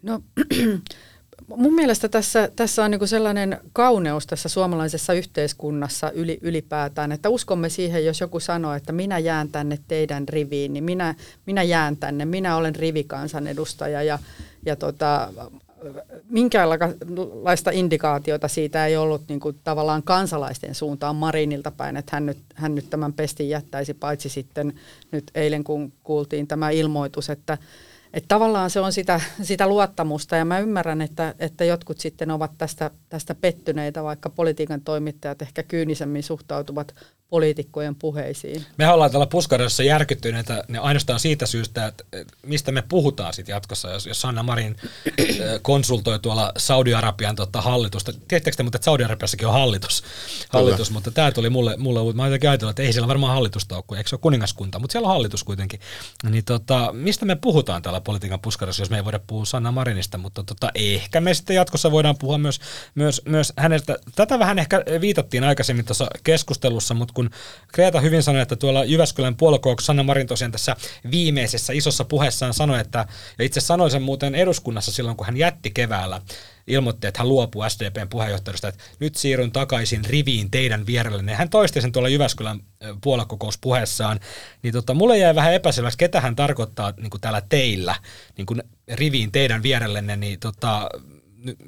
No 0.03 0.23
mun 1.49 1.75
mielestä 1.75 2.09
tässä, 2.09 2.49
tässä 2.57 2.85
on 2.85 2.91
niin 2.91 3.09
sellainen 3.09 3.61
kauneus 3.73 4.27
tässä 4.27 4.49
suomalaisessa 4.49 5.13
yhteiskunnassa 5.13 6.11
yli, 6.11 6.39
ylipäätään, 6.43 7.13
että 7.13 7.29
uskomme 7.29 7.69
siihen, 7.69 8.05
jos 8.05 8.21
joku 8.21 8.41
sanoo, 8.41 8.75
että 8.75 8.93
minä 8.93 9.19
jään 9.19 9.49
tänne 9.49 9.79
teidän 9.89 10.29
riviin, 10.29 10.73
niin 10.73 10.85
minä, 10.85 11.15
minä 11.47 11.63
jään 11.63 11.97
tänne, 11.97 12.25
minä 12.25 12.57
olen 12.57 12.77
rivikansanedustaja 12.77 14.03
ja, 14.03 14.19
ja 14.67 14.77
tota, 14.77 15.33
minkäänlaista 16.29 17.71
indikaatiota 17.71 18.49
siitä 18.49 18.87
ei 18.87 18.97
ollut 18.97 19.23
niin 19.29 19.41
kuin 19.41 19.59
tavallaan 19.65 20.03
kansalaisten 20.03 20.75
suuntaan 20.75 21.17
Marinilta 21.17 21.71
päin, 21.71 21.97
että 21.97 22.17
hän 22.17 22.27
nyt, 22.27 22.39
hän 22.55 22.75
nyt 22.75 22.91
tämän 22.91 23.13
pestin 23.13 23.49
jättäisi, 23.49 23.95
paitsi 23.95 24.29
sitten 24.29 24.73
nyt 25.11 25.31
eilen 25.35 25.65
kun 25.65 25.93
kuultiin 26.05 26.47
tämä 26.47 26.71
ilmoitus, 26.71 27.31
että 27.31 27.59
että 28.15 28.29
tavallaan 28.29 28.71
se 28.71 28.81
on 28.81 28.93
sitä, 28.93 29.21
sitä 29.43 29.67
luottamusta 29.67 30.37
ja 30.37 30.45
mä 30.45 30.59
ymmärrän, 30.59 31.01
että, 31.01 31.35
että 31.39 31.65
jotkut 31.65 32.01
sitten 32.01 32.31
ovat 32.31 32.51
tästä, 32.59 32.91
tästä 33.09 33.35
pettyneitä, 33.35 34.03
vaikka 34.05 34.31
politiikan 34.31 34.81
toimittajat 34.81 35.43
ehkä 35.43 35.63
kyynisemmin 35.63 36.23
suhtautuvat 36.23 36.95
poliitikkojen 37.31 37.95
puheisiin. 37.95 38.65
Me 38.79 38.89
ollaan 38.89 39.11
täällä 39.11 39.27
puskarossa 39.27 39.83
järkyttyneitä 39.83 40.65
ne 40.69 40.79
ainoastaan 40.79 41.21
siitä 41.21 41.47
syystä, 41.47 41.87
että 41.87 42.05
mistä 42.47 42.73
me 42.73 42.83
puhutaan 42.83 43.35
sitten 43.35 43.53
jatkossa, 43.53 43.91
jos, 43.91 44.07
jos 44.07 44.21
Sanna 44.21 44.43
Marin 44.43 44.77
konsultoi 45.63 46.19
tuolla 46.19 46.53
Saudi-Arabian 46.57 47.37
tota, 47.37 47.61
hallitusta. 47.61 48.13
Tiedättekö 48.29 48.57
te, 48.57 48.63
mutta 48.63 48.77
että 48.77 48.85
Saudi-Arabiassakin 48.85 49.47
on 49.47 49.53
hallitus, 49.53 50.05
hallitus 50.49 50.91
mutta 50.91 51.11
tämä 51.11 51.33
tuli 51.33 51.51
mulle, 51.51 51.77
mulle 51.77 52.13
mä 52.13 52.27
jotenkin 52.27 52.51
ajatella, 52.51 52.71
että 52.71 52.83
ei 52.83 52.93
siellä 52.93 53.09
varmaan 53.09 53.35
hallitusta 53.35 53.77
ole, 53.77 53.99
eikö 53.99 54.09
se 54.09 54.15
ole 54.15 54.21
kuningaskunta, 54.21 54.79
mutta 54.79 54.93
siellä 54.93 55.07
on 55.07 55.15
hallitus 55.15 55.45
kuitenkin. 55.45 55.81
Niin 56.31 56.45
tota, 56.45 56.91
mistä 56.93 57.27
me 57.27 57.37
puhutaan 57.37 57.83
täällä 57.83 58.01
politiikan 58.05 58.41
puskarossa, 58.41 58.83
jos 58.83 58.91
me 58.91 58.97
ei 58.97 59.05
voida 59.05 59.21
puhua 59.27 59.45
Sanna 59.45 59.73
Marinista, 59.73 60.19
mutta 60.19 60.45
tota, 60.45 60.71
ehkä 60.75 61.21
me 61.21 61.35
sitten 61.35 61.57
jatkossa 61.57 61.91
voidaan 61.91 62.19
puhua 62.19 62.39
myös, 62.39 62.61
myös, 62.95 63.23
myös 63.25 63.53
hänestä. 63.57 63.97
Tätä 64.15 64.39
vähän 64.39 64.59
ehkä 64.59 64.85
viitattiin 65.01 65.45
aikaisemmin 65.45 65.85
tuossa 65.85 66.07
keskustelussa, 66.25 66.95
mutta 66.95 67.15
kun 67.15 67.31
Kreeta 67.73 68.01
hyvin 68.01 68.23
sanoi, 68.23 68.43
että 68.43 68.57
tuolla 68.57 68.85
Jyväskylän 68.85 69.37
puoluekokouksessa 69.37 69.87
Sanna 69.87 70.03
Marin 70.03 70.27
tosiaan 70.27 70.53
tässä 70.53 70.77
viimeisessä 71.11 71.73
isossa 71.73 72.05
puheessaan 72.05 72.55
sanoi, 72.55 72.81
että, 72.81 73.07
ja 73.39 73.45
itse 73.45 73.61
sanoi 73.61 73.91
sen 73.91 74.03
muuten 74.03 74.35
eduskunnassa 74.35 74.93
silloin, 74.93 75.17
kun 75.17 75.27
hän 75.27 75.37
jätti 75.37 75.71
keväällä, 75.71 76.21
ilmoitti, 76.67 77.07
että 77.07 77.21
hän 77.21 77.29
luopuu 77.29 77.65
SDPn 77.69 78.09
puheenjohtajuudesta, 78.09 78.69
että 78.69 78.85
nyt 79.01 79.15
siirryn 79.15 79.53
takaisin 79.53 80.05
riviin 80.05 80.51
teidän 80.51 80.87
vierellenne. 80.87 81.35
Hän 81.35 81.51
toisti 81.51 81.81
sen 81.81 81.93
tuolla 81.93 82.09
Jyväskylän 82.09 82.61
puolakokouspuheessaan, 83.01 84.21
niin 84.63 84.73
tota, 84.73 84.95
mulle 84.95 85.19
jäi 85.19 85.35
vähän 85.35 85.55
epäselväksi, 85.55 85.99
ketä 85.99 86.21
hän 86.21 86.37
tarkoittaa 86.37 86.93
niin 86.97 87.11
kuin 87.11 87.21
täällä 87.21 87.43
teillä, 87.49 87.95
niin 88.37 88.47
kuin 88.47 88.63
riviin 88.93 89.33
teidän 89.33 89.63
vierellenne, 89.63 90.17
niin 90.17 90.41
tota, 90.41 90.89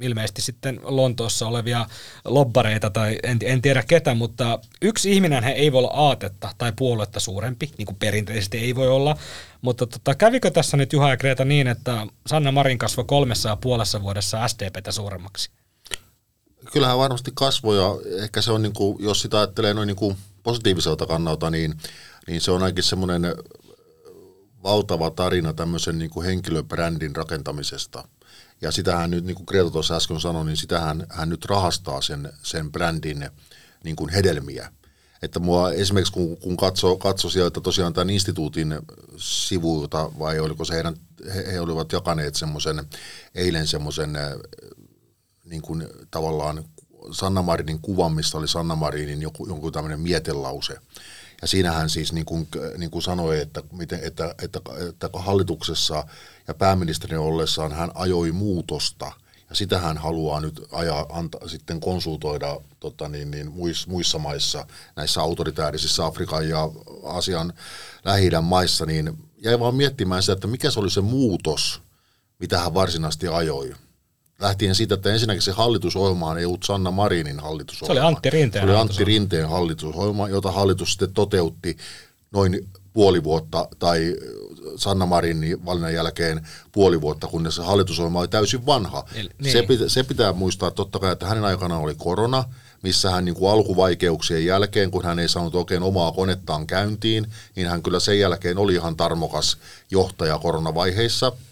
ilmeisesti 0.00 0.42
sitten 0.42 0.80
Lontoossa 0.82 1.46
olevia 1.46 1.86
lobbareita 2.24 2.90
tai 2.90 3.18
en, 3.22 3.38
en 3.42 3.62
tiedä 3.62 3.82
ketä, 3.82 4.14
mutta 4.14 4.58
yksi 4.82 5.12
ihminen 5.12 5.44
he 5.44 5.50
ei 5.50 5.72
voi 5.72 5.78
olla 5.78 5.90
aatetta 5.94 6.50
tai 6.58 6.72
puoluetta 6.76 7.20
suurempi, 7.20 7.70
niin 7.78 7.86
kuin 7.86 7.96
perinteisesti 7.96 8.58
ei 8.58 8.74
voi 8.74 8.88
olla, 8.88 9.16
mutta 9.62 9.86
tota, 9.86 10.14
kävikö 10.14 10.50
tässä 10.50 10.76
nyt 10.76 10.92
Juha 10.92 11.10
ja 11.10 11.16
Kreta 11.16 11.44
niin, 11.44 11.66
että 11.66 12.06
Sanna 12.26 12.52
Marin 12.52 12.78
kasvoi 12.78 13.04
kolmessa 13.04 13.48
ja 13.48 13.56
puolessa 13.56 14.02
vuodessa 14.02 14.48
SDPtä 14.48 14.92
suuremmaksi? 14.92 15.50
Kyllähän 16.72 16.98
varmasti 16.98 17.30
kasvoi 17.34 17.76
ja 17.76 18.22
ehkä 18.22 18.42
se 18.42 18.52
on, 18.52 18.62
niin 18.62 18.72
kuin, 18.72 18.96
jos 19.00 19.22
sitä 19.22 19.38
ajattelee 19.38 19.74
noin 19.74 19.86
niin 19.86 19.96
kuin 19.96 20.16
positiiviselta 20.42 21.06
kannalta, 21.06 21.50
niin, 21.50 21.74
niin 22.26 22.40
se 22.40 22.50
on 22.50 22.62
ainakin 22.62 22.84
semmoinen 22.84 23.34
valtava 24.62 25.10
tarina 25.10 25.52
tämmöisen 25.52 25.98
niin 25.98 26.10
kuin 26.10 26.26
henkilöbrändin 26.26 27.16
rakentamisesta– 27.16 28.04
ja 28.60 28.72
sitähän 28.72 29.10
nyt, 29.10 29.24
niin 29.24 29.34
kuin 29.34 29.46
Greta 29.48 29.70
tuossa 29.70 29.96
äsken 29.96 30.20
sanoi, 30.20 30.44
niin 30.44 30.56
sitähän 30.56 31.06
hän 31.10 31.28
nyt 31.28 31.44
rahastaa 31.44 32.00
sen, 32.00 32.32
sen 32.42 32.72
brändin 32.72 33.30
niin 33.84 33.96
kuin 33.96 34.10
hedelmiä. 34.10 34.72
Että 35.22 35.38
mua 35.38 35.72
esimerkiksi 35.72 36.12
kun, 36.12 36.36
kun 36.36 36.56
katsoo, 36.56 36.96
katso 36.96 37.28
sieltä 37.30 37.60
tosiaan 37.60 37.92
tämän 37.92 38.10
instituutin 38.10 38.74
sivuilta, 39.16 40.10
vai 40.18 40.40
oliko 40.40 40.64
se 40.64 40.74
heidän, 40.74 40.96
he, 41.34 41.52
he 41.52 41.60
olivat 41.60 41.92
jakaneet 41.92 42.34
semmoisen, 42.34 42.84
eilen 43.34 43.66
semmoisen 43.66 44.18
niin 45.44 45.62
kuin 45.62 45.88
tavallaan 46.10 46.64
Sanna 47.12 47.42
Marinin 47.42 47.80
kuvan, 47.80 48.12
missä 48.12 48.38
oli 48.38 48.48
Sanna 48.48 48.76
Marinin 48.76 49.22
joku, 49.22 49.46
jonkun 49.46 49.72
tämmöinen 49.72 50.00
mietelause. 50.00 50.78
Ja 51.42 51.48
siinähän 51.48 51.90
siis 51.90 52.12
niin 52.12 52.26
kuin, 52.26 52.48
niin 52.78 52.90
kuin 52.90 53.02
sanoi, 53.02 53.40
että, 53.40 53.62
miten, 53.72 54.00
että, 54.02 54.34
että, 54.42 54.60
että, 54.88 55.08
hallituksessa 55.12 56.06
ja 56.48 56.54
pääministerin 56.54 57.18
ollessaan 57.18 57.72
hän 57.72 57.90
ajoi 57.94 58.32
muutosta– 58.32 59.12
ja 59.50 59.56
sitä 59.56 59.78
hän 59.78 59.98
haluaa 59.98 60.40
nyt 60.40 60.62
ajaa, 60.72 61.06
anta, 61.08 61.48
sitten 61.48 61.80
konsultoida 61.80 62.60
tota 62.80 63.08
niin, 63.08 63.30
niin, 63.30 63.52
muissa, 63.52 63.90
muissa 63.90 64.18
maissa, 64.18 64.66
näissä 64.96 65.20
autoritäärisissä 65.20 66.06
Afrikan 66.06 66.48
ja 66.48 66.70
Asian 67.04 67.52
lähi 68.04 68.30
maissa, 68.42 68.86
niin 68.86 69.18
jäi 69.38 69.60
vaan 69.60 69.74
miettimään 69.74 70.22
sitä, 70.22 70.32
että 70.32 70.46
mikä 70.46 70.70
se 70.70 70.80
oli 70.80 70.90
se 70.90 71.00
muutos, 71.00 71.82
mitä 72.38 72.58
hän 72.58 72.74
varsinaisesti 72.74 73.28
ajoi 73.28 73.74
lähtien 74.40 74.74
siitä, 74.74 74.94
että 74.94 75.12
ensinnäkin 75.12 75.42
se 75.42 75.52
hallitusohjelma 75.52 76.38
ei 76.38 76.44
ollut 76.44 76.62
Sanna 76.62 76.90
Marinin 76.90 77.40
hallitusohjelma. 77.40 78.00
Se 78.00 78.06
oli 78.06 78.14
Antti 78.14 78.30
Rinteen 78.30 78.64
Se 78.66 78.70
oli 78.70 78.80
Antti 78.80 79.04
Rinteen 79.04 79.48
hallitusohjelma, 79.48 80.28
jota 80.28 80.50
hallitus 80.50 80.90
sitten 80.90 81.12
toteutti 81.12 81.76
noin 82.32 82.68
puoli 82.92 83.24
vuotta 83.24 83.68
tai 83.78 84.16
Sanna 84.76 85.06
Marinin 85.06 85.64
valinnan 85.64 85.94
jälkeen 85.94 86.48
puoli 86.72 87.00
vuotta, 87.00 87.26
kunnes 87.26 87.56
se 87.56 87.62
hallitusohjelma 87.62 88.20
oli 88.20 88.28
täysin 88.28 88.66
vanha. 88.66 89.04
Eli, 89.14 89.30
niin. 89.38 89.52
se, 89.52 89.62
pitä, 89.62 89.88
se 89.88 90.02
pitää 90.02 90.32
muistaa 90.32 90.70
totta 90.70 90.98
kai, 90.98 91.12
että 91.12 91.26
hänen 91.26 91.44
aikana 91.44 91.78
oli 91.78 91.94
korona, 91.94 92.44
missä 92.82 93.10
hän 93.10 93.24
niin 93.24 93.34
kuin 93.34 93.52
alkuvaikeuksien 93.52 94.46
jälkeen, 94.46 94.90
kun 94.90 95.04
hän 95.04 95.18
ei 95.18 95.28
saanut 95.28 95.54
oikein 95.54 95.82
omaa 95.82 96.12
konettaan 96.12 96.66
käyntiin, 96.66 97.26
niin 97.56 97.66
hän 97.66 97.82
kyllä 97.82 98.00
sen 98.00 98.20
jälkeen 98.20 98.58
oli 98.58 98.74
ihan 98.74 98.96
tarmokas 98.96 99.56
johtaja 99.90 100.38
koronavaiheissa– 100.38 101.32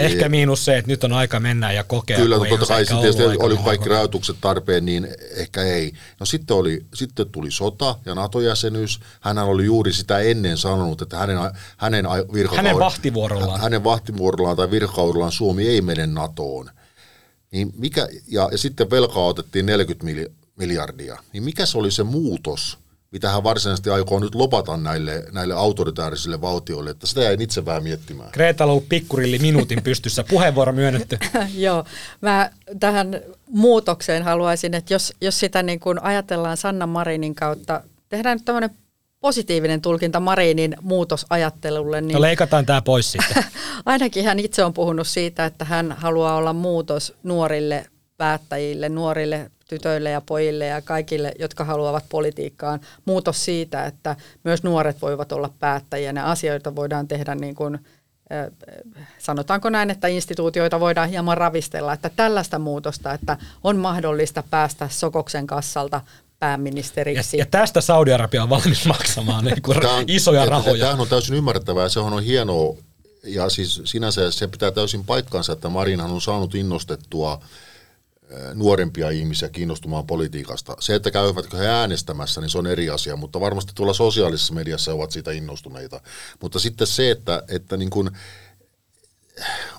Ehkä 0.00 0.28
miinus 0.28 0.64
se, 0.64 0.78
että 0.78 0.90
nyt 0.90 1.04
on 1.04 1.12
aika 1.12 1.40
mennä 1.40 1.72
ja 1.72 1.84
kokea. 1.84 2.16
Kyllä, 2.16 2.38
totta 2.38 2.66
kai 2.66 2.86
sitten 2.86 3.42
oli 3.42 3.56
kaikki 3.64 3.88
rajoitukset 3.88 4.36
tarpeen, 4.40 4.86
niin 4.86 5.08
ehkä 5.36 5.62
ei. 5.62 5.92
No 6.20 6.26
sitten, 6.26 6.56
oli, 6.56 6.86
sitten 6.94 7.30
tuli 7.30 7.50
sota 7.50 7.96
ja 8.06 8.14
NATO-jäsenyys. 8.14 9.00
Hän 9.20 9.38
oli 9.38 9.64
juuri 9.64 9.92
sitä 9.92 10.18
ennen 10.18 10.56
sanonut, 10.56 11.02
että 11.02 11.16
hänen, 11.16 11.38
hänen, 11.76 12.04
hänen 12.56 12.78
vahtivuorollaan. 12.78 13.60
Hänen 13.60 13.84
vahtivuorollaan 13.84 14.56
tai 14.56 14.70
virkakaudellaan 14.70 15.32
Suomi 15.32 15.68
ei 15.68 15.80
mene 15.80 16.06
NATOon. 16.06 16.70
Niin 17.52 17.72
mikä, 17.76 18.08
ja, 18.28 18.48
ja 18.52 18.58
sitten 18.58 18.90
velkaa 18.90 19.26
otettiin 19.26 19.66
40 19.66 20.32
miljardia. 20.56 21.18
Niin 21.32 21.42
mikä 21.42 21.66
se 21.66 21.78
oli 21.78 21.90
se 21.90 22.02
muutos– 22.02 22.78
mitä 23.12 23.30
hän 23.30 23.44
varsinaisesti 23.44 23.90
aikoo 23.90 24.18
nyt 24.18 24.34
lopata 24.34 24.76
näille, 24.76 25.24
näille 25.32 25.54
autoritaarisille 25.54 26.40
valtioille, 26.40 26.90
että 26.90 27.06
sitä 27.06 27.20
jäin 27.20 27.40
itse 27.40 27.64
vähän 27.64 27.82
miettimään. 27.82 28.30
Greta 28.32 28.66
Lou 28.66 28.80
pikkurilli 28.80 29.38
minuutin 29.38 29.82
pystyssä. 29.82 30.24
Puheenvuoro 30.24 30.72
myönnetty. 30.72 31.18
Joo, 31.54 31.84
mä 32.20 32.50
tähän 32.80 33.20
muutokseen 33.48 34.22
haluaisin, 34.22 34.74
että 34.74 34.94
jos, 34.94 35.14
jos 35.20 35.38
sitä 35.40 35.62
niin 35.62 35.80
kuin 35.80 36.02
ajatellaan 36.02 36.56
Sanna 36.56 36.86
Marinin 36.86 37.34
kautta, 37.34 37.82
tehdään 38.08 38.36
nyt 38.36 38.44
tämmöinen 38.44 38.70
positiivinen 39.20 39.80
tulkinta 39.80 40.20
Marinin 40.20 40.76
muutosajattelulle. 40.82 42.00
Niin 42.00 42.14
no 42.14 42.20
leikataan 42.20 42.66
tämä 42.66 42.82
pois 42.82 43.12
sitten. 43.12 43.44
ainakin 43.86 44.24
hän 44.24 44.38
itse 44.38 44.64
on 44.64 44.74
puhunut 44.74 45.06
siitä, 45.06 45.44
että 45.44 45.64
hän 45.64 45.92
haluaa 45.92 46.36
olla 46.36 46.52
muutos 46.52 47.14
nuorille 47.22 47.86
päättäjille, 48.16 48.88
nuorille 48.88 49.50
tytöille 49.70 50.10
ja 50.10 50.20
pojille 50.20 50.66
ja 50.66 50.82
kaikille, 50.82 51.32
jotka 51.38 51.64
haluavat 51.64 52.04
politiikkaan. 52.08 52.80
Muutos 53.04 53.44
siitä, 53.44 53.84
että 53.84 54.16
myös 54.44 54.62
nuoret 54.62 55.02
voivat 55.02 55.32
olla 55.32 55.50
päättäjiä. 55.58 56.12
Ne 56.12 56.20
asioita 56.20 56.76
voidaan 56.76 57.08
tehdä 57.08 57.34
niin 57.34 57.54
kuin, 57.54 57.78
sanotaanko 59.18 59.70
näin, 59.70 59.90
että 59.90 60.08
instituutioita 60.08 60.80
voidaan 60.80 61.08
hieman 61.08 61.38
ravistella, 61.38 61.92
että 61.92 62.10
tällaista 62.16 62.58
muutosta, 62.58 63.12
että 63.12 63.36
on 63.64 63.76
mahdollista 63.76 64.42
päästä 64.50 64.88
Sokoksen 64.88 65.46
kassalta 65.46 66.00
pääministeriksi. 66.38 67.36
Ja, 67.36 67.42
ja 67.42 67.46
tästä 67.50 67.80
Saudi-Arabia 67.80 68.42
on 68.42 68.50
valmis 68.50 68.86
maksamaan 68.86 69.44
niin 69.44 69.62
kuin 69.62 69.80
Tämä 69.80 69.94
on, 69.94 70.04
isoja 70.06 70.46
rahoja. 70.46 70.78
Tämähän 70.78 71.00
on 71.00 71.08
täysin 71.08 71.36
ymmärrettävää, 71.36 71.88
se 71.88 72.00
on 72.00 72.22
hienoa, 72.22 72.76
ja 73.24 73.50
siis 73.50 73.82
sinänsä 73.84 74.30
se 74.30 74.48
pitää 74.48 74.70
täysin 74.70 75.04
paikkansa, 75.04 75.52
että 75.52 75.68
Marinhan 75.68 76.10
on 76.10 76.20
saanut 76.20 76.54
innostettua 76.54 77.40
nuorempia 78.54 79.10
ihmisiä 79.10 79.48
kiinnostumaan 79.48 80.06
politiikasta. 80.06 80.76
Se, 80.80 80.94
että 80.94 81.10
käyvätkö 81.10 81.56
he 81.56 81.66
äänestämässä, 81.66 82.40
niin 82.40 82.50
se 82.50 82.58
on 82.58 82.66
eri 82.66 82.90
asia, 82.90 83.16
mutta 83.16 83.40
varmasti 83.40 83.72
tuolla 83.74 83.94
sosiaalisessa 83.94 84.54
mediassa 84.54 84.94
ovat 84.94 85.10
siitä 85.10 85.32
innostuneita. 85.32 86.00
Mutta 86.42 86.58
sitten 86.58 86.86
se, 86.86 87.10
että, 87.10 87.42
että 87.48 87.76
niin 87.76 87.90
kuin, 87.90 88.10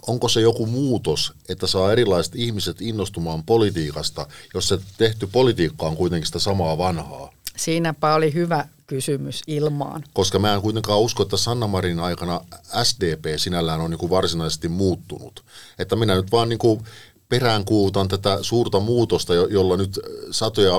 onko 0.07 0.29
se 0.29 0.41
joku 0.41 0.65
muutos, 0.65 1.33
että 1.49 1.67
saa 1.67 1.91
erilaiset 1.91 2.35
ihmiset 2.35 2.81
innostumaan 2.81 3.43
politiikasta, 3.43 4.27
jos 4.53 4.67
se 4.67 4.79
tehty 4.97 5.27
politiikka 5.27 5.85
on 5.85 5.97
kuitenkin 5.97 6.27
sitä 6.27 6.39
samaa 6.39 6.77
vanhaa? 6.77 7.33
Siinäpä 7.57 8.13
oli 8.13 8.33
hyvä 8.33 8.65
kysymys 8.87 9.41
ilmaan. 9.47 10.03
Koska 10.13 10.39
mä 10.39 10.53
en 10.53 10.61
kuitenkaan 10.61 10.99
usko, 10.99 11.23
että 11.23 11.37
Sanna 11.37 11.67
Marin 11.67 11.99
aikana 11.99 12.41
SDP 12.83 13.25
sinällään 13.37 13.81
on 13.81 13.91
niin 13.91 13.99
kuin 13.99 14.09
varsinaisesti 14.09 14.69
muuttunut. 14.69 15.45
Että 15.79 15.95
minä 15.95 16.15
nyt 16.15 16.31
vaan 16.31 16.49
niin 16.49 16.59
kuin 16.59 16.83
peräänkuutan 17.31 18.07
tätä 18.07 18.37
suurta 18.41 18.79
muutosta, 18.79 19.33
jolla 19.33 19.77
nyt 19.77 19.99
satoja, 20.31 20.73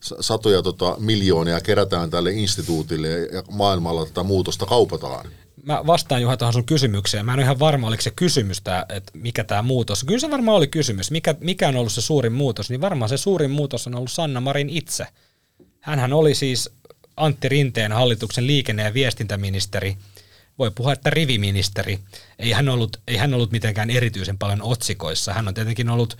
satoja 0.00 0.62
tota, 0.62 0.96
miljoonia 0.98 1.60
kerätään 1.60 2.10
tälle 2.10 2.32
instituutille 2.32 3.08
ja 3.08 3.42
maailmalla 3.50 4.06
tätä 4.06 4.22
muutosta 4.22 4.66
kaupataan. 4.66 5.26
Mä 5.62 5.82
vastaan 5.86 6.22
Juha 6.22 6.36
tuohon 6.36 6.52
sun 6.52 6.64
kysymykseen. 6.64 7.26
Mä 7.26 7.32
en 7.32 7.38
ole 7.38 7.44
ihan 7.44 7.58
varma, 7.58 7.86
oliko 7.86 8.02
se 8.02 8.10
kysymys, 8.10 8.60
tää, 8.60 8.86
että 8.88 9.12
mikä 9.14 9.44
tämä 9.44 9.62
muutos. 9.62 10.04
Kyllä 10.04 10.20
se 10.20 10.30
varmaan 10.30 10.56
oli 10.56 10.66
kysymys. 10.66 11.10
Mikä, 11.10 11.34
mikä 11.40 11.68
on 11.68 11.76
ollut 11.76 11.92
se 11.92 12.00
suurin 12.00 12.32
muutos? 12.32 12.70
Niin 12.70 12.80
varmaan 12.80 13.08
se 13.08 13.16
suurin 13.16 13.50
muutos 13.50 13.86
on 13.86 13.94
ollut 13.94 14.10
Sanna 14.10 14.40
Marin 14.40 14.70
itse. 14.70 15.06
Hänhän 15.80 16.12
oli 16.12 16.34
siis 16.34 16.70
Antti 17.16 17.48
Rinteen 17.48 17.92
hallituksen 17.92 18.46
liikenne- 18.46 18.82
ja 18.82 18.94
viestintäministeri– 18.94 19.96
voi 20.58 20.70
puhua, 20.70 20.92
että 20.92 21.10
riviministeri. 21.10 21.98
Ei 22.38 22.52
hän, 22.52 22.68
ollut, 22.68 23.00
ei 23.08 23.16
hän 23.16 23.34
ollut 23.34 23.52
mitenkään 23.52 23.90
erityisen 23.90 24.38
paljon 24.38 24.62
otsikoissa. 24.62 25.34
Hän 25.34 25.48
on 25.48 25.54
tietenkin 25.54 25.90
ollut 25.90 26.18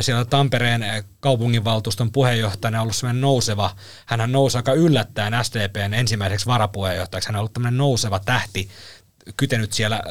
siellä 0.00 0.24
Tampereen 0.24 1.04
kaupunginvaltuuston 1.20 2.12
puheenjohtajana 2.12 2.82
ollut 2.82 2.96
sellainen 2.96 3.20
nouseva. 3.20 3.76
Hän 4.06 4.32
nousi 4.32 4.56
aika 4.56 4.72
yllättäen 4.72 5.44
SDPn 5.44 5.94
ensimmäiseksi 5.94 6.46
varapuheenjohtajaksi. 6.46 7.28
Hän 7.28 7.36
on 7.36 7.40
ollut 7.40 7.52
tämmöinen 7.52 7.78
nouseva 7.78 8.18
tähti, 8.18 8.68
kytenyt 9.36 9.72
siellä 9.72 10.02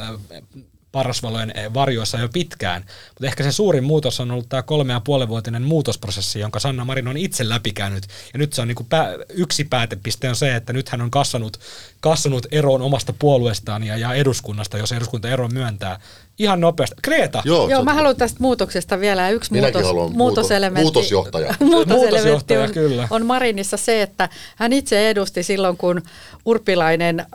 parasvalojen 0.94 1.52
eh, 1.56 1.74
varjoissa 1.74 2.18
jo 2.18 2.28
pitkään. 2.32 2.84
Mutta 3.08 3.26
ehkä 3.26 3.42
se 3.42 3.52
suurin 3.52 3.84
muutos 3.84 4.20
on 4.20 4.30
ollut 4.30 4.48
tämä 4.48 4.62
kolme 4.62 4.92
ja 4.92 5.00
puolivuotinen 5.00 5.62
muutosprosessi, 5.62 6.40
jonka 6.40 6.60
Sanna 6.60 6.84
Marin 6.84 7.08
on 7.08 7.16
itse 7.16 7.48
läpikäynyt. 7.48 8.06
Ja 8.32 8.38
nyt 8.38 8.52
se 8.52 8.62
on 8.62 8.68
niin 8.68 8.76
kuin 8.76 8.86
pää, 8.86 9.08
yksi 9.28 9.64
päätepiste 9.64 10.28
on 10.28 10.36
se, 10.36 10.56
että 10.56 10.72
nyt 10.72 10.88
hän 10.88 11.00
on 11.00 11.10
kasvanut, 11.10 11.60
kasvanut 12.00 12.46
eroon 12.52 12.82
omasta 12.82 13.14
puolueestaan 13.18 13.84
ja, 13.84 13.96
ja 13.96 14.14
eduskunnasta, 14.14 14.78
jos 14.78 14.92
eduskunta 14.92 15.28
eron 15.28 15.54
myöntää. 15.54 16.00
Ihan 16.38 16.60
nopeasti. 16.60 16.96
Kreta! 17.02 17.42
Joo, 17.44 17.68
Joo 17.68 17.84
mä 17.84 17.94
haluan 17.94 18.16
tästä 18.16 18.38
muutoksesta 18.40 19.00
vielä 19.00 19.30
yksi 19.30 19.54
muutos, 19.54 20.14
muutoselementti. 20.14 20.82
Muutosjohtaja. 20.82 21.54
muutoselementti 21.60 22.56
on, 22.56 22.72
kyllä. 22.72 23.08
on 23.10 23.26
Marinissa 23.26 23.76
se, 23.76 24.02
että 24.02 24.28
hän 24.56 24.72
itse 24.72 25.10
edusti 25.10 25.42
silloin, 25.42 25.76
kun 25.76 26.02
Urpilainen 26.44 27.26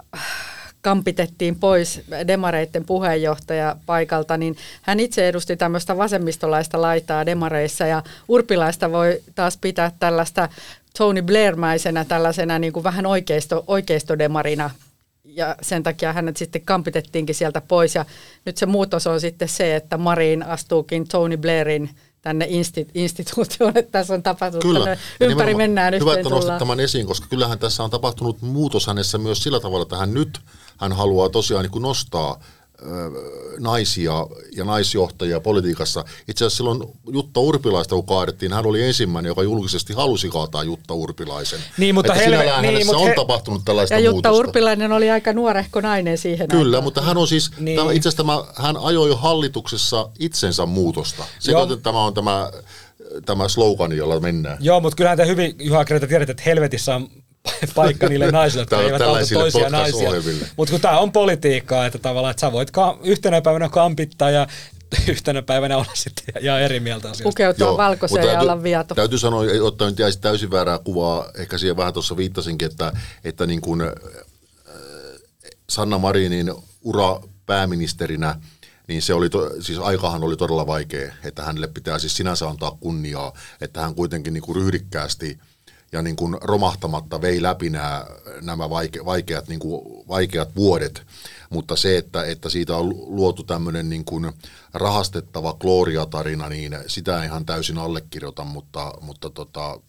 kampitettiin 0.82 1.56
pois 1.56 2.02
demareiden 2.28 2.86
puheenjohtaja 2.86 3.76
paikalta, 3.86 4.38
niin 4.38 4.58
hän 4.82 5.00
itse 5.00 5.28
edusti 5.28 5.58
tämmöistä 5.58 5.98
vasemmistolaista 5.98 6.82
laitaa 6.82 7.26
demareissa 7.26 7.86
ja 7.86 8.04
Urpilaista 8.28 8.92
voi 8.92 9.22
taas 9.36 9.58
pitää 9.58 9.92
tällaista 10.00 10.50
Tony 10.98 11.22
Blairmäisenä 11.22 12.06
tällaisena 12.06 12.60
niin 12.60 12.74
kuin 12.74 12.84
vähän 12.84 13.06
oikeisto, 13.06 13.64
oikeistodemarina 13.68 14.70
ja 15.24 15.56
sen 15.62 15.84
takia 15.84 16.14
hänet 16.14 16.38
sitten 16.38 16.62
kampitettiinkin 16.62 17.36
sieltä 17.36 17.62
pois 17.62 17.96
ja 17.96 18.06
nyt 18.46 18.58
se 18.58 18.66
muutos 18.66 19.08
on 19.08 19.22
sitten 19.22 19.50
se, 19.50 19.76
että 19.76 19.98
Marin 19.98 20.44
astuukin 20.44 21.08
Tony 21.08 21.38
Blairin 21.38 21.90
tänne 22.22 22.46
insti- 22.46 22.92
instituutioon, 22.94 23.78
että 23.78 23.92
tässä 23.92 24.14
on 24.14 24.24
tapahtunut 24.24 24.64
Kyllä. 24.64 24.98
ympäri 25.20 25.56
mennään 25.56 25.94
Hyvä, 25.94 26.14
että 26.14 26.30
tullaan. 26.30 26.60
tämän 26.60 26.80
esiin, 26.80 27.06
koska 27.06 27.28
kyllähän 27.30 27.60
tässä 27.60 27.84
on 27.84 27.90
tapahtunut 27.90 28.42
muutos 28.42 28.88
hänessä 28.88 29.18
myös 29.18 29.44
sillä 29.44 29.60
tavalla, 29.60 29.84
että 29.84 29.98
hän 29.98 30.14
nyt 30.14 30.40
hän 30.80 30.92
haluaa 30.92 31.30
tosiaan 31.30 31.64
niin 31.64 31.72
kuin 31.72 31.82
nostaa 31.82 32.40
naisia 33.60 34.14
ja 34.58 34.64
naisjohtajia 34.66 35.40
politiikassa. 35.40 36.06
Itse 36.28 36.46
asiassa 36.46 36.58
silloin 36.58 36.84
Jutta 37.14 37.40
Urpilaista, 37.40 37.96
kun 37.96 38.06
kaadettiin, 38.06 38.54
hän 38.54 38.66
oli 38.66 38.84
ensimmäinen, 38.84 39.30
joka 39.30 39.44
julkisesti 39.44 39.94
halusi 39.94 40.30
kaataa 40.30 40.64
Jutta 40.64 40.94
Urpilaisen. 40.94 41.60
Niin, 41.78 41.96
mutta 41.96 42.14
että 42.14 42.26
helve- 42.26 42.36
sinällään 42.36 42.62
niin, 42.62 42.74
hänessä 42.74 42.86
mutta 42.94 43.02
on 43.04 43.10
he- 43.10 43.16
tapahtunut 43.16 43.62
tällaista 43.66 43.94
Ja 43.96 44.00
Jutta 44.00 44.30
muutosta. 44.30 44.48
Urpilainen 44.48 44.92
oli 44.92 45.10
aika 45.10 45.34
nuorehko 45.34 45.82
nainen 45.82 46.18
siihen 46.18 46.48
Kyllä, 46.48 46.66
aikaan. 46.78 46.84
mutta 46.84 47.02
hän 47.02 47.18
on 47.18 47.28
siis, 47.28 47.52
Niin. 47.60 47.78
tämä, 47.80 47.92
itse 47.92 48.10
asiassa 48.10 48.24
tämä, 48.24 48.44
hän 48.56 48.78
ajoi 48.78 49.10
jo 49.10 49.16
hallituksessa 49.16 50.10
itsensä 50.20 50.66
muutosta. 50.66 51.24
Se, 51.40 51.52
että 51.52 51.78
tämä 51.78 52.04
on 52.06 52.14
tämä, 52.14 52.52
tämä 53.26 53.48
slogani, 53.48 53.98
jolla 53.98 54.20
mennään. 54.20 54.58
Joo, 54.62 54.80
mutta 54.80 54.96
kyllähän 54.96 55.18
te 55.18 55.28
hyvin, 55.28 55.56
Juha 55.60 55.86
Kreta, 55.86 56.08
tiedät, 56.08 56.30
että 56.30 56.44
helvetissä 56.46 56.96
on 56.96 57.08
paikka 57.76 58.08
niille 58.08 58.32
naisille, 58.32 58.62
jotka 58.62 58.82
eivät 58.82 59.02
auta 59.02 59.34
toisia 59.34 59.70
naisia. 59.70 60.10
Mutta 60.58 60.72
kun 60.72 60.82
tämä 60.82 61.00
on 61.00 61.12
politiikkaa, 61.12 61.86
että 61.86 62.00
tavallaan, 62.00 62.32
että 62.32 62.42
sä 62.42 62.52
voit 62.52 62.72
ka- 62.72 63.00
yhtenä 63.04 63.42
päivänä 63.42 63.70
kampittaa 63.70 64.30
ja 64.30 64.48
yhtenä 65.08 65.42
päivänä 65.42 65.78
olla 65.78 65.92
sitten 65.94 66.44
ihan 66.44 66.62
eri 66.62 66.80
mieltä 66.80 67.10
asioista. 67.10 67.24
Pukeutua 67.24 67.78
valkoiseen 67.78 68.22
mutta 68.22 68.34
ja 68.34 68.42
olla 68.42 68.64
viato. 68.64 68.96
Täytyy 68.96 69.20
sanoa, 69.20 69.46
jotta 69.46 69.86
nyt 69.86 70.00
jäisi 70.00 70.20
täysin 70.20 70.52
väärää 70.52 70.80
kuvaa, 70.80 71.32
ehkä 71.38 71.58
siihen 71.58 71.78
vähän 71.78 71.94
tuossa 71.94 72.18
viittasinkin, 72.18 72.66
että, 72.72 72.92
että 73.24 73.46
niin 73.46 73.62
kuin, 73.62 73.82
äh, 73.82 73.94
Sanna 75.70 75.98
Marinin 75.98 76.54
ura 76.82 77.20
pääministerinä, 77.46 78.36
niin 78.88 79.02
se 79.02 79.14
oli, 79.14 79.30
to, 79.30 79.52
siis 79.62 79.80
aikahan 79.80 80.24
oli 80.24 80.38
todella 80.38 80.68
vaikea, 80.68 81.14
että 81.24 81.44
hänelle 81.44 81.68
pitää 81.68 82.00
siis 82.00 82.18
sinänsä 82.18 82.50
antaa 82.50 82.78
kunniaa, 82.80 83.34
että 83.62 83.82
hän 83.82 83.96
kuitenkin 83.96 84.34
niin 84.34 84.42
kuin 84.42 84.56
ryhdikkäästi 84.56 85.40
ja 85.92 86.02
niin 86.02 86.16
kuin 86.16 86.38
romahtamatta 86.42 87.22
vei 87.22 87.42
läpi 87.42 87.70
nämä, 87.70 88.06
nämä 88.42 88.70
vaike, 88.70 89.06
vaikeat, 89.06 89.48
niin 89.48 89.60
kuin, 89.60 90.08
vaikeat 90.08 90.56
vuodet, 90.56 91.08
mutta 91.50 91.76
se, 91.76 91.98
että, 91.98 92.24
että 92.24 92.50
siitä 92.50 92.76
on 92.76 92.90
luotu 92.90 93.44
tämmöinen 93.44 93.90
niin 93.90 94.06
kuin 94.06 94.32
rahastettava 94.74 95.54
Gloria-tarina, 95.54 96.50
niin 96.50 96.78
sitä 96.88 97.24
ihan 97.24 97.46
täysin 97.46 97.78
allekirjoita, 97.78 98.44
mutta, 98.44 98.94
mutta 99.02 99.30
tota, 99.30 99.80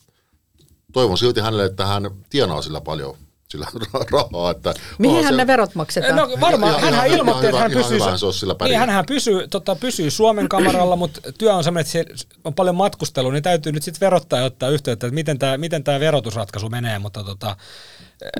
toivon 0.92 1.18
silti 1.18 1.40
hänelle, 1.40 1.64
että 1.64 1.86
hän 1.86 2.10
tienaa 2.30 2.62
sillä 2.62 2.80
paljon 2.80 3.16
sillä 3.50 3.66
rahaa. 4.10 4.50
Että 4.50 4.74
Mihin 4.98 5.24
se- 5.28 5.32
ne 5.36 5.46
verot 5.46 5.74
maksetaan? 5.74 6.16
No 6.16 6.28
varmaan, 6.40 6.72
Ihan- 6.72 6.82
hänhän 6.84 7.06
ihan- 7.06 7.18
ilmoitti, 7.18 7.46
ihan 7.46 7.48
että 7.54 7.60
hän 7.62 7.70
hyvä- 7.70 7.82
pysyy, 7.82 7.98
hyvähän 7.98 8.18
se 8.18 8.26
olisi 8.26 8.38
sillä 8.38 8.54
niin, 8.64 8.78
hänhän 8.78 9.06
pysyy, 9.06 9.48
tota, 9.48 9.76
pysyy 9.76 10.10
Suomen 10.10 10.48
kamaralla, 10.48 10.96
mutta 10.96 11.20
työ 11.38 11.54
on 11.54 11.64
sellainen, 11.64 11.80
että 12.00 12.18
se 12.18 12.26
on 12.44 12.54
paljon 12.54 12.74
matkustelua, 12.76 13.32
niin 13.32 13.42
täytyy 13.42 13.72
nyt 13.72 13.82
sitten 13.82 14.00
verottaa 14.06 14.38
ja 14.38 14.44
ottaa 14.44 14.68
yhteyttä, 14.68 15.06
että 15.06 15.14
miten 15.14 15.38
tämä 15.38 15.56
miten 15.56 15.84
tää 15.84 16.00
verotusratkaisu 16.00 16.68
menee, 16.68 16.98
mutta 16.98 17.24
tota, 17.24 17.56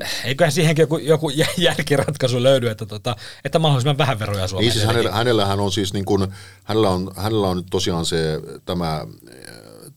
eh, 0.01 0.09
eiköhän 0.25 0.51
siihenkin 0.51 0.83
joku, 0.83 0.97
joku 0.97 1.29
jä- 1.29 1.47
järkiratkaisu 1.57 2.43
löydy, 2.43 2.67
että, 2.69 2.85
tota, 2.85 3.15
että 3.45 3.59
mahdollisimman 3.59 3.97
vähän 3.97 4.19
veroja 4.19 4.47
Suomeen. 4.47 4.65
Niin 4.65 4.73
siis 4.73 4.85
hänellä, 4.85 5.11
hänellähän 5.11 5.59
on 5.59 5.71
siis 5.71 5.93
niin 5.93 6.05
kuin, 6.05 6.27
hänellä 6.63 6.89
on, 6.89 7.11
hänellä 7.15 7.47
on 7.47 7.57
nyt 7.57 7.65
tosiaan 7.71 8.05
se 8.05 8.39
tämä 8.65 9.05
eh, 9.31 9.45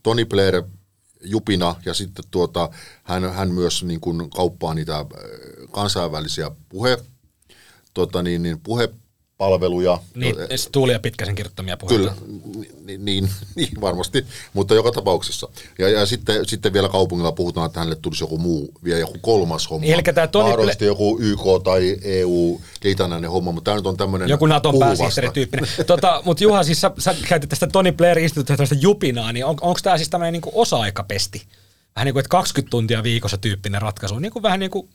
Tony 0.03 0.25
Blair 0.25 0.63
jupina 1.25 1.75
ja 1.85 1.95
sitten 1.95 2.25
tuota, 2.31 2.71
hän, 3.03 3.33
hän 3.35 3.51
myös 3.51 3.85
niin 3.85 4.01
kuin 4.01 4.31
kauppaa 4.31 4.75
niitä 4.75 4.99
eh, 4.99 5.69
kansainvälisiä 5.71 6.51
puhe, 6.69 6.99
tota 7.95 8.23
niin, 8.23 8.43
niin 8.43 8.61
puhepalveluja. 9.39 9.99
Niin, 10.15 10.35
Tuuli 10.73 10.93
ja 10.93 10.99
Pitkäsen 10.99 11.35
kirjoittamia 11.35 11.77
puheita. 11.77 12.15
Kyllä, 12.15 12.15
niin, 12.85 13.05
niin, 13.05 13.29
niin 13.57 13.81
varmasti, 13.81 14.27
mutta 14.53 14.75
joka 14.75 14.93
tapauksessa. 14.93 15.49
Ja, 15.79 15.89
ja 15.89 16.07
sitten, 16.07 16.49
sitten 16.49 16.73
vielä 16.73 16.89
kaupungilla 16.89 17.33
puhutaan, 17.33 17.67
että 17.67 17.81
hänelle 17.81 17.99
tulisi 18.03 18.25
joku 18.25 18.39
muu, 18.39 18.73
vielä 18.85 19.01
joku 19.01 19.19
kolmas 19.21 19.71
homma. 19.71 19.87
Eli 19.87 20.03
tää 20.03 20.27
Tony 20.27 20.49
Mahdollisesti 20.49 20.85
joku 20.85 21.19
YK 21.21 21.41
tai 21.65 21.97
EU 22.03 22.61
liitännäinen 22.85 23.31
homma, 23.31 23.53
mutta 23.53 23.69
tämä 23.71 23.77
nyt 23.77 23.87
on 23.87 23.97
tämmöinen 23.97 24.29
Joku 24.29 24.47
Naton 24.47 24.79
pääsihteerityyppinen. 24.79 25.69
tota, 25.87 26.23
Mutta 26.25 26.45
Juha, 26.45 26.63
siis 26.63 26.81
sä, 26.81 26.91
sä 26.99 27.15
käytit 27.29 27.51
tästä 27.51 27.67
Tony 27.67 27.93
Blair 27.93 28.19
instituutiosta 28.19 28.63
tästä 28.63 28.77
jupinaa, 28.81 29.33
niin 29.33 29.45
on, 29.45 29.57
onko 29.61 29.81
tämä 29.83 29.97
siis 29.97 30.11
tämmöinen 30.11 30.33
niinku 30.33 30.51
osa-aikapesti? 30.55 31.43
Vähän 31.97 32.07
niin 32.07 32.13
kuin, 32.13 32.21
että 32.21 32.29
20 32.29 32.71
tuntia 32.71 33.03
viikossa 33.03 33.39
tyyppinen 33.39 33.83
ratkaisu, 33.83 34.19
niin 34.19 34.33
kuin 34.33 34.43
vähän 34.43 34.61
niin 34.61 34.71
kuin 34.71 34.89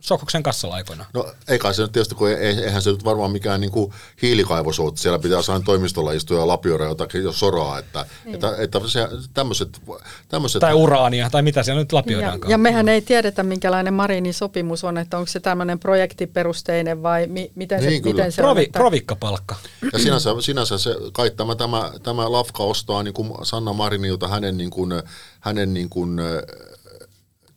Sokoksen 0.00 0.42
kassalaikoina. 0.42 1.04
No 1.14 1.26
ei 1.48 1.58
kai 1.58 1.74
se 1.74 1.82
nyt 1.82 1.92
tietysti, 1.92 2.14
kun 2.14 2.28
ei- 2.28 2.36
eihän 2.64 2.82
se 2.82 2.90
nyt 2.90 3.04
varmaan 3.04 3.30
mikään 3.32 3.60
niin 3.60 3.70
kuin 3.70 3.92
hiilikaivos 4.22 4.80
ole, 4.80 4.88
että 4.88 5.00
siellä 5.00 5.18
pitää 5.18 5.38
jossain 5.38 5.64
toimistolla 5.64 6.12
istua 6.12 6.38
ja 6.38 6.46
lapioida 6.46 6.84
jotakin 6.84 7.22
jo 7.22 7.32
soraa, 7.32 7.78
että, 7.78 8.06
että, 8.26 8.54
että 8.58 8.80
se, 8.86 9.08
tämmöiset, 9.34 9.80
tämmöiset 10.28 10.60
Tai 10.60 10.74
uraania, 10.74 11.30
tai 11.30 11.42
mitä 11.42 11.62
siellä 11.62 11.80
nyt 11.80 11.92
Ja, 11.92 11.96
lapioidaankaan. 11.96 12.50
ja 12.50 12.58
mehän 12.58 12.88
ei 12.88 13.02
tiedetä, 13.02 13.42
minkälainen 13.42 13.94
Marinin 13.94 14.34
sopimus 14.34 14.84
on, 14.84 14.98
että 14.98 15.18
onko 15.18 15.26
se 15.30 15.40
tämmöinen 15.40 15.78
projektiperusteinen 15.78 17.02
vai 17.02 17.26
mi, 17.26 17.50
miten, 17.54 17.82
se, 17.82 17.88
Niin, 17.88 18.02
kyllä. 18.02 18.14
miten 18.16 18.32
se 18.32 18.42
on. 18.42 18.46
Provi, 18.46 18.62
Että, 18.64 18.78
provikkapalkka. 18.78 19.54
Ja 19.92 19.98
sinänsä, 19.98 20.30
sinänsä 20.40 20.78
se, 20.78 20.96
kai 21.12 21.30
tämä, 21.30 21.54
tämä, 21.54 21.90
tämä 22.02 22.32
Lafka 22.32 22.62
ostaa 22.62 23.02
niin 23.02 23.14
kuin 23.14 23.32
Sanna 23.42 23.72
Marinilta 23.72 24.28
hänen, 24.28 24.56
niin 24.56 24.70
kuin, 24.70 24.92
hänen 25.40 25.74
niin 25.74 25.88
kuin, 25.88 26.20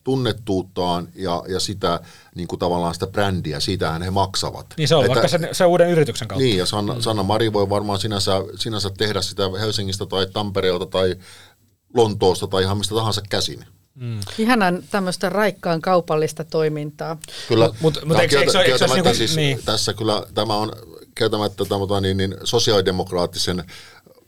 tunnettuuttaan 0.04 1.08
ja, 1.14 1.42
ja 1.48 1.60
sitä 1.60 2.00
niin 2.34 2.48
kuin 2.48 2.58
tavallaan 2.58 2.94
sitä 2.94 3.06
brändiä, 3.06 3.60
siitähän 3.60 4.02
he 4.02 4.10
maksavat. 4.10 4.66
Niin 4.76 4.88
se 4.88 4.94
on 4.94 5.04
Että- 5.04 5.14
vaikka 5.14 5.28
se, 5.28 5.48
se 5.52 5.64
uuden 5.64 5.90
yrityksen 5.90 6.28
kautta. 6.28 6.44
Niin, 6.44 6.58
ja 6.58 6.66
Sanna, 6.66 7.00
Sanna 7.00 7.22
Mari 7.22 7.52
voi 7.52 7.70
varmaan 7.70 7.98
sinänsä, 7.98 8.32
sinänsä 8.56 8.90
tehdä 8.98 9.22
sitä 9.22 9.42
Helsingistä 9.60 10.06
tai 10.06 10.26
Tampereelta 10.32 10.86
tai 10.86 11.16
Lontoosta 11.94 12.46
tai 12.46 12.62
ihan 12.62 12.78
mistä 12.78 12.94
tahansa 12.94 13.22
käsin. 13.30 13.64
Ihanan 14.38 14.82
tämmöistä 14.90 15.28
raikkaan 15.28 15.80
kaupallista 15.80 16.44
toimintaa. 16.44 17.18
Kyllä, 17.48 17.66
Mut- 17.66 17.80
mut 17.80 17.94
tämä 17.94 18.14
on 18.14 18.20
eikö- 18.20 18.40
eikö 18.40 18.60
eikö 18.60 18.86
niinku- 18.86 19.14
siis 19.14 19.36
niin. 19.36 19.62
tässä 19.64 19.92
kyllä 19.94 20.22
tämä 20.34 20.54
on 20.54 20.72
kieltämättä 21.14 21.64
tämä, 21.64 22.00
niin, 22.00 22.16
niin, 22.16 22.34
sosiaalidemokraattisen 22.44 23.64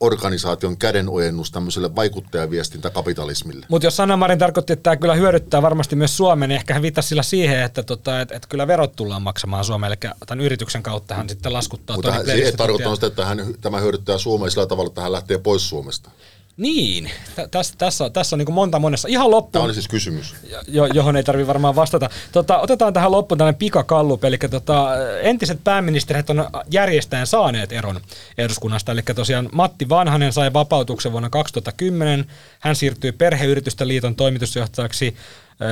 organisaation 0.05 0.77
kädenojennus 0.77 1.51
tämmöiselle 1.51 1.95
vaikuttajaviestintäkapitalismille. 1.97 3.67
Mutta 3.69 3.87
jos 3.87 3.97
Sanna 3.97 4.17
Marin 4.17 4.39
tarkoitti, 4.39 4.73
että 4.73 4.83
tämä 4.83 4.97
kyllä 4.97 5.15
hyödyttää 5.15 5.63
varmasti 5.63 5.97
myös 5.97 6.17
Suomen, 6.17 6.49
niin 6.49 6.57
ehkä 6.57 6.75
hän 6.75 6.83
viittasi 6.83 7.09
sillä 7.09 7.23
siihen, 7.23 7.63
että, 7.63 7.83
tota, 7.83 8.21
että, 8.21 8.37
että 8.37 8.49
kyllä 8.49 8.67
verot 8.67 8.97
tullaan 8.97 9.23
maksamaan 9.23 9.65
Suomelle, 9.65 9.97
eli 10.03 10.13
tämän 10.27 10.45
yrityksen 10.45 10.83
kautta 10.83 11.15
hän 11.15 11.29
sitten 11.29 11.53
laskuttaa 11.53 11.97
Mutta 11.97 12.13
hän- 12.13 12.27
se 12.27 12.57
tuntia. 12.57 12.95
sitä, 12.95 13.07
että 13.07 13.27
hän, 13.27 13.55
tämä 13.61 13.81
hyödyttää 13.81 14.19
Suomea 14.19 14.51
sillä 14.51 14.67
tavalla, 14.67 14.89
että 14.89 15.01
hän 15.01 15.13
lähtee 15.13 15.39
pois 15.39 15.69
Suomesta. 15.69 16.11
Niin, 16.57 17.11
Tä- 17.37 17.49
tässä, 17.49 17.75
tässä, 17.79 18.05
on- 18.05 18.13
tässä 18.13 18.37
on 18.37 18.39
niin 18.39 18.53
monta 18.55 18.79
monessa. 18.79 19.09
Ihan 19.09 19.25
Tämä 19.25 19.31
loppuun, 19.37 19.65
oli 19.65 19.75
siis 19.75 19.89
kysymys. 19.89 20.35
jo, 20.69 20.87
johon 20.87 21.17
ei 21.17 21.25
tarvi 21.25 21.47
varmaan 21.47 21.77
vastata. 21.77 22.11
Tota, 22.33 22.59
otetaan 22.59 22.93
tähän 22.93 23.13
loppuun 23.13 23.39
tällainen 23.39 23.59
pikakallup, 23.59 24.25
eli 24.25 24.39
tota, 24.39 24.89
entiset 25.23 25.65
pääministerit 25.65 26.31
on 26.31 26.49
järjestäen 26.71 27.27
saaneet 27.27 27.73
eron 27.73 28.01
eduskunnasta, 28.39 28.93
eli 28.93 29.03
tosiaan 29.15 29.49
Matti 29.53 29.89
Vanhanen 29.89 30.33
sai 30.33 30.53
vapautuksen 30.53 31.13
vuonna 31.13 31.31
2010, 31.31 32.25
hän 32.61 32.77
siirtyi 32.77 33.13
Perheyritysten 33.13 33.89
liiton 33.89 34.15
toimitusjohtajaksi, 34.17 35.17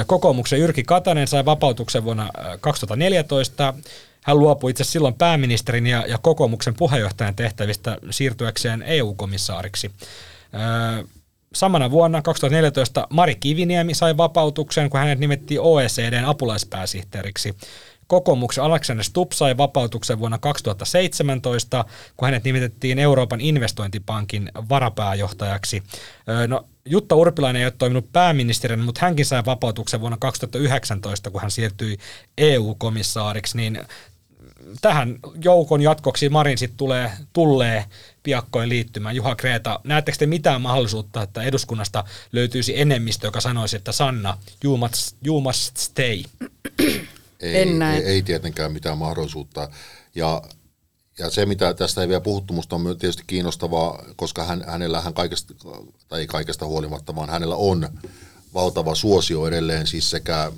kokoomuksen 0.07 0.61
Jyrki 0.61 0.83
Katainen 0.83 1.29
sai 1.29 1.45
vapautuksen 1.45 2.05
vuonna 2.05 2.29
ö, 2.53 2.59
2014, 2.61 3.75
hän 4.23 4.39
luopui 4.39 4.71
itse 4.71 4.85
silloin 4.85 5.15
pääministerin 5.15 5.87
ja, 5.87 6.05
ja 6.09 6.19
kokoomuksen 6.19 6.75
puheenjohtajan 6.75 7.35
tehtävistä 7.35 7.97
siirtyäkseen 8.11 8.83
EU-komissaariksi. 8.83 9.91
Ö, 10.55 11.05
Samana 11.55 11.91
vuonna 11.91 12.23
2014 12.23 13.07
Mari 13.11 13.35
Kiviniemi 13.35 13.95
sai 13.95 14.17
vapautuksen, 14.17 14.91
kun 14.91 15.01
hänet 15.01 15.19
nimettiin 15.19 15.61
OECDn 15.61 16.25
apulaispääsihteeriksi. 16.25 17.55
Kokoomuksen 18.07 18.65
Alexander 18.65 19.05
Stubb 19.05 19.33
sai 19.33 19.57
vapautuksen 19.57 20.19
vuonna 20.19 20.39
2017, 20.39 21.85
kun 22.17 22.27
hänet 22.27 22.45
nimitettiin 22.45 22.99
Euroopan 22.99 23.41
investointipankin 23.41 24.51
varapääjohtajaksi. 24.69 25.83
Ö, 26.29 26.47
No, 26.49 26.65
Jutta 26.85 27.15
Urpilainen 27.15 27.61
ei 27.61 27.67
ole 27.67 27.75
toiminut 27.79 28.13
pääministerinä, 28.13 28.85
mutta 28.85 29.01
hänkin 29.01 29.27
sai 29.27 29.45
vapautuksen 29.47 30.01
vuonna 30.01 30.19
2019, 30.21 31.31
kun 31.31 31.41
hän 31.41 31.51
siirtyi 31.51 31.99
EU-komissaariksi, 32.39 33.57
niin 33.57 33.81
tähän 34.81 35.19
joukon 35.45 35.83
jatkoksi 35.83 36.29
Marin 36.29 36.59
sitten 36.59 36.77
tulee, 36.77 37.11
tulee 37.33 37.85
piakkoin 38.23 38.69
liittymään. 38.69 39.17
Juha 39.17 39.35
Kreeta, 39.35 39.81
näettekö 39.85 40.19
te 40.19 40.27
mitään 40.27 40.61
mahdollisuutta, 40.61 41.23
että 41.23 41.43
eduskunnasta 41.43 42.05
löytyisi 42.33 42.81
enemmistö, 42.81 43.27
joka 43.27 43.41
sanoisi, 43.41 43.77
että 43.77 43.93
Sanna, 43.93 44.39
you 44.65 44.77
must, 44.77 45.17
you 45.27 45.41
must 45.41 45.77
stay? 45.77 46.23
Ei, 47.41 47.63
En 47.63 47.79
näe. 47.79 47.97
ei, 47.99 48.05
ei 48.05 48.23
tietenkään 48.23 48.73
mitään 48.73 48.99
mahdollisuutta. 48.99 49.69
Ja, 50.15 50.43
ja 51.19 51.31
se, 51.31 51.47
mitä 51.47 51.75
tästä 51.75 52.01
ei 52.01 52.09
vielä 52.09 52.21
puhuttu, 52.21 52.55
musta 52.55 52.77
on 52.77 52.97
tietysti 52.99 53.25
kiinnostavaa, 53.27 54.05
koska 54.17 54.45
hän, 54.45 54.65
hänellä 54.67 55.01
hän 55.01 55.15
kaikesta, 55.15 55.55
tai 56.09 56.21
ei 56.21 56.27
kaikesta 56.27 56.67
huolimatta, 56.67 57.15
vaan 57.15 57.31
hänellä 57.31 57.57
on 57.57 57.89
valtava 58.55 58.95
suosio 58.95 59.47
edelleen 59.47 59.87
siis 59.87 60.11
sekä 60.11 60.53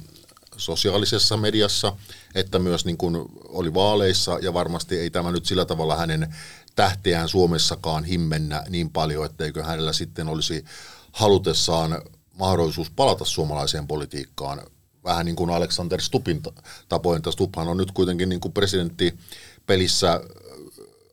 sosiaalisessa 0.57 1.37
mediassa, 1.37 1.96
että 2.35 2.59
myös 2.59 2.85
niin 2.85 2.96
kuin 2.96 3.16
oli 3.48 3.74
vaaleissa, 3.74 4.38
ja 4.42 4.55
varmasti 4.55 4.98
ei 4.98 5.11
tämä 5.11 5.33
nyt 5.33 5.46
sillä 5.46 5.64
tavalla 5.64 5.96
hänen 5.96 6.35
tähteään 6.75 7.29
Suomessakaan 7.29 8.05
himmennä 8.05 8.65
niin 8.69 8.91
paljon, 8.91 9.27
etteikö 9.27 9.65
hänellä 9.65 9.93
sitten 9.93 10.29
olisi 10.29 10.65
halutessaan 11.13 12.03
mahdollisuus 12.39 12.91
palata 12.91 13.25
suomalaiseen 13.25 13.87
politiikkaan. 13.87 14.61
Vähän 15.05 15.27
niin 15.27 15.37
kuin 15.37 15.51
Alexander 15.51 16.01
Stupin 16.01 16.43
ta- 16.43 16.53
tapoin, 16.89 17.17
että 17.17 17.31
Stuphan 17.31 17.69
on 17.69 17.77
nyt 17.77 17.93
kuitenkin 17.93 18.29
niin 18.29 18.41
kuin 18.41 18.53
presidenttipelissä 18.53 20.21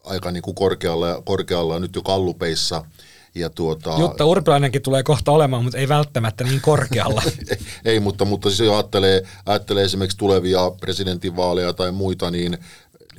aika 0.03 0.31
niin 0.31 0.43
kuin 0.43 0.55
korkealla, 0.55 1.21
korkealla 1.25 1.79
nyt 1.79 1.95
jo 1.95 2.01
kallupeissa, 2.01 2.85
ja 3.35 3.49
tuota, 3.49 3.95
Jutta 3.99 4.25
Urpilainenkin 4.25 4.81
tulee 4.81 5.03
kohta 5.03 5.31
olemaan, 5.31 5.63
mutta 5.63 5.77
ei 5.77 5.87
välttämättä 5.87 6.43
niin 6.43 6.61
korkealla. 6.61 7.23
ei, 7.85 7.99
mutta, 7.99 8.25
mutta 8.25 8.49
siis 8.49 8.59
jos 8.59 8.73
ajattelee, 8.73 9.23
ajattelee 9.45 9.83
esimerkiksi 9.83 10.17
tulevia 10.17 10.71
presidentinvaaleja 10.79 11.73
tai 11.73 11.91
muita, 11.91 12.31
niin 12.31 12.57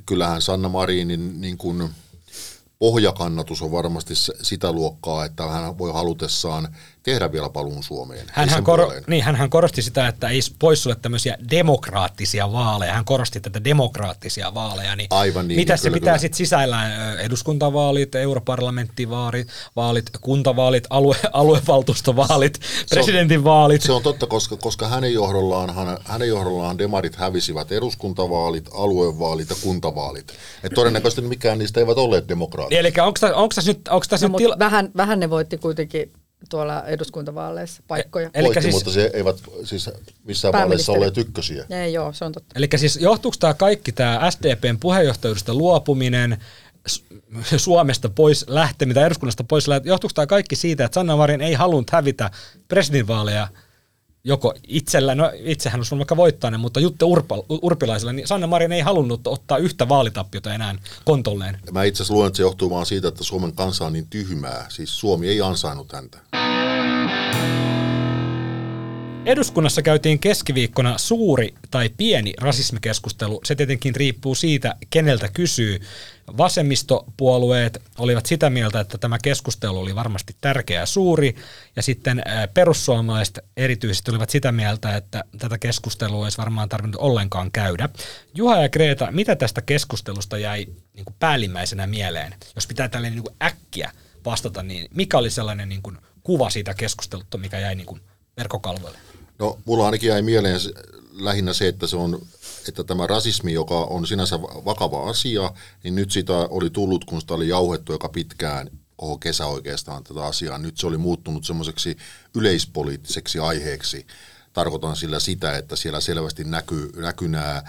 kyllähän 0.07 0.43
Sanna 0.43 0.69
Marinin 0.69 1.41
niin 1.41 1.59
kuin 1.59 1.91
pohjakannatus 2.83 3.63
on 3.63 3.73
varmasti 3.73 4.15
sitä 4.43 4.73
luokkaa, 4.73 5.25
että 5.25 5.47
hän 5.47 5.79
voi 5.79 5.93
halutessaan 5.93 6.69
tehdä 7.03 7.33
vielä 7.33 7.49
paluun 7.49 7.83
Suomeen. 7.83 8.27
Hänhän, 8.33 8.65
koro, 8.65 8.85
puoleen. 8.85 9.05
niin, 9.07 9.25
hänhän 9.25 9.51
korosti 9.51 9.83
sitä, 9.83 10.09
että 10.09 10.29
ei 10.29 10.41
poissulle 10.59 10.97
tämmöisiä 11.03 11.37
demokraattisia 11.51 12.53
vaaleja. 12.53 12.93
Hän 12.93 13.05
korosti 13.05 13.41
tätä 13.41 13.65
demokraattisia 13.65 14.55
vaaleja. 14.55 14.97
Niin 14.97 15.07
Aivan 15.11 15.49
niin, 15.49 15.61
Mitä 15.61 15.77
se 15.77 15.83
kyllä, 15.83 15.95
pitää 15.95 16.19
sitten 16.19 16.37
sisällään? 16.37 17.19
Eduskuntavaalit, 17.19 18.15
europarlamenttivaalit, 18.15 19.49
vaalit, 19.77 20.05
kuntavaalit, 20.21 20.85
alue, 20.91 21.17
aluevaltuustovaalit, 21.33 22.61
presidentinvaalit. 22.91 23.83
Se 23.83 23.93
on 23.93 24.03
totta, 24.03 24.27
koska, 24.27 24.57
koska 24.57 24.89
hänen, 24.89 25.13
johdollaan, 25.13 25.75
hän, 25.75 25.99
hänen 26.05 26.29
johdollaan 26.29 26.79
demarit 26.79 27.17
hävisivät 27.17 27.73
eduskuntavaalit, 27.73 28.69
aluevaalit 28.75 29.51
ja 29.51 29.57
kuntavaalit. 29.63 30.33
Et 30.65 30.73
todennäköisesti 30.75 31.23
mikään 31.23 31.59
niistä 31.59 31.81
eivät 31.81 31.99
olleet 31.99 32.29
demokraatteja. 32.29 32.81
Eli 32.81 32.93
onko 33.35 33.49
tässä 33.55 33.71
nyt, 33.71 33.89
onko 33.89 34.07
tässä 34.09 34.29
No, 34.29 34.33
nyt 34.33 34.39
tila- 34.39 34.59
vähän, 34.59 34.91
vähän 34.97 35.21
ne 35.21 35.31
voitti 35.31 35.59
kuitenkin 35.59 36.13
tuolla 36.49 36.85
eduskuntavaaleissa 36.87 37.83
paikkoja. 37.89 38.31
Elikkä 38.35 38.43
Voitti, 38.43 38.63
siis- 38.63 38.75
mutta 38.75 38.91
se 38.91 39.11
eivät 39.15 39.37
siis 39.65 39.91
missään 40.25 40.53
vaaleissa 40.53 40.53
Pääministeri. 40.53 40.97
olleet 40.97 41.19
ykkösiä. 41.19 41.67
Ei, 41.71 41.93
joo, 41.93 42.13
se 42.13 42.25
on 42.25 42.33
totta. 42.33 42.55
Eli 42.57 42.69
siis 42.77 42.97
johtuuko 42.97 43.37
tämä 43.41 43.55
kaikki 43.55 43.93
tämä 43.93 44.31
SDPn 44.31 44.79
puheenjohtajuudesta 44.81 45.55
luopuminen, 45.55 46.39
Su- 46.89 47.05
Suomesta 47.57 48.09
pois 48.09 48.45
lähteminen 48.49 48.95
tai 48.95 49.05
eduskunnasta 49.05 49.45
pois 49.45 49.69
lähteminen, 49.69 49.93
johtuuko 49.93 50.13
tämä 50.15 50.27
kaikki 50.27 50.57
siitä, 50.57 50.85
että 50.85 50.95
Sanna 50.95 51.17
Marin 51.17 51.41
ei 51.41 51.55
halunnut 51.55 51.91
hävitä 51.91 52.31
presidentinvaaleja 52.69 53.49
joko 54.25 54.55
itsellä, 54.69 55.15
no 55.15 55.31
itsehän 55.35 55.81
olisi 55.81 55.97
vaikka 55.97 56.17
voittaa 56.17 56.51
ne, 56.51 56.57
mutta 56.57 56.81
Jutte 56.81 57.05
Urpa, 57.05 57.43
Urpilaisella, 57.49 58.13
niin 58.13 58.27
Sanna 58.27 58.47
Marin 58.47 58.73
ei 58.73 58.81
halunnut 58.81 59.27
ottaa 59.27 59.59
yhtä 59.59 59.89
vaalitappiota 59.89 60.55
enää 60.55 60.75
kontolleen. 61.05 61.59
Mä 61.73 61.85
itse 61.85 61.97
asiassa 61.97 62.15
luulen, 62.15 62.27
että 62.27 62.37
se 62.37 62.43
johtuu 62.43 62.71
vaan 62.71 62.87
siitä, 62.87 63.09
että 63.09 63.25
Suomen 63.25 63.53
kansa 63.53 63.87
on 63.87 63.93
niin 63.93 64.07
tyhmää. 64.07 64.67
Siis 64.69 64.99
Suomi 64.99 65.29
ei 65.29 65.41
ansainnut 65.41 65.93
häntä. 65.93 66.19
Eduskunnassa 69.27 69.83
käytiin 69.83 70.19
keskiviikkona 70.19 70.99
suuri 70.99 71.55
tai 71.71 71.91
pieni 71.97 72.33
rasismikeskustelu. 72.41 73.41
Se 73.45 73.55
tietenkin 73.55 73.97
riippuu 73.97 74.35
siitä, 74.35 74.75
keneltä 74.91 75.29
kysyy. 75.29 75.81
Vasemmistopuolueet 76.39 77.83
olivat 77.99 78.27
sitä 78.27 78.51
mieltä, 78.51 78.81
että 78.81 78.99
tämä 78.99 79.19
keskustelu 79.23 79.81
oli 79.81 79.95
varmasti 79.95 80.37
tärkeä 80.41 80.81
ja 80.81 80.87
suuri, 80.87 81.37
ja 81.77 81.83
sitten 81.83 82.23
perussuomalaiset 82.55 83.39
erityisesti 83.57 84.11
olivat 84.11 84.31
sitä 84.31 84.53
mieltä, 84.53 84.97
että 84.97 85.25
tätä 85.39 85.59
keskustelua 85.59 86.25
olisi 86.25 86.39
varmaan 86.39 86.69
tarvinnut 86.69 87.01
ollenkaan 87.01 87.51
käydä. 87.53 87.89
Juha 88.35 88.63
ja 88.63 88.69
Kreta, 88.69 89.09
mitä 89.11 89.37
tästä 89.37 89.63
keskustelusta 89.63 90.39
jäi 90.39 90.67
niin 90.95 91.05
kuin 91.05 91.17
päällimmäisenä 91.19 91.87
mieleen? 91.87 92.35
Jos 92.55 92.67
pitää 92.67 92.89
tällainen 92.89 93.17
niin 93.17 93.25
kuin 93.25 93.37
äkkiä 93.43 93.93
vastata, 94.25 94.63
niin 94.63 94.89
mikä 94.95 95.19
oli 95.19 95.31
sellainen 95.31 95.69
niin 95.69 95.83
kuin 95.83 95.99
kuva 96.23 96.51
siitä 96.51 96.75
keskustelusta, 96.75 97.39
mikä 97.39 97.59
jäi 97.59 97.75
niin 97.75 97.87
kuin 97.87 98.01
verkkokalvoille? 98.37 98.99
No, 99.43 99.59
mulla 99.65 99.87
ainakin 99.87 100.09
jäi 100.09 100.23
mieleen 100.23 100.61
lähinnä 101.13 101.53
se, 101.53 101.69
että 101.69 101.87
se 101.87 101.97
on, 101.97 102.27
että 102.69 102.85
tämä 102.85 103.07
rasismi, 103.07 103.53
joka 103.53 103.85
on 103.85 104.07
sinänsä 104.07 104.43
va- 104.43 104.65
vakava 104.65 105.11
asia, 105.11 105.53
niin 105.85 105.95
nyt 105.95 106.11
sitä 106.11 106.33
oli 106.33 106.71
tullut, 106.71 107.05
kun 107.05 107.21
sitä 107.21 107.35
oli 107.35 107.49
jauhettu 107.49 107.93
aika 107.93 108.09
pitkään 108.09 108.71
koko 108.97 109.19
kesä 109.19 109.47
oikeastaan 109.47 110.05
tätä 110.05 110.25
asiaa. 110.25 110.59
Nyt 110.59 110.77
se 110.77 110.87
oli 110.87 110.99
muuttunut 110.99 111.45
semmoiseksi 111.45 111.97
yleispoliittiseksi 112.35 113.39
aiheeksi. 113.39 114.07
Tarkoitan 114.53 114.97
sillä 114.97 115.21
sitä, 115.21 115.57
että 115.57 115.77
siellä 115.77 116.01
selvästi 116.01 116.45
näkyy, 116.45 116.91
näkyy 116.97 117.29
nämä 117.29 117.63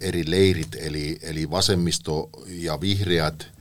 eri 0.00 0.30
leirit, 0.30 0.76
eli, 0.78 1.18
eli 1.22 1.50
vasemmisto 1.50 2.30
ja 2.46 2.80
vihreät– 2.80 3.46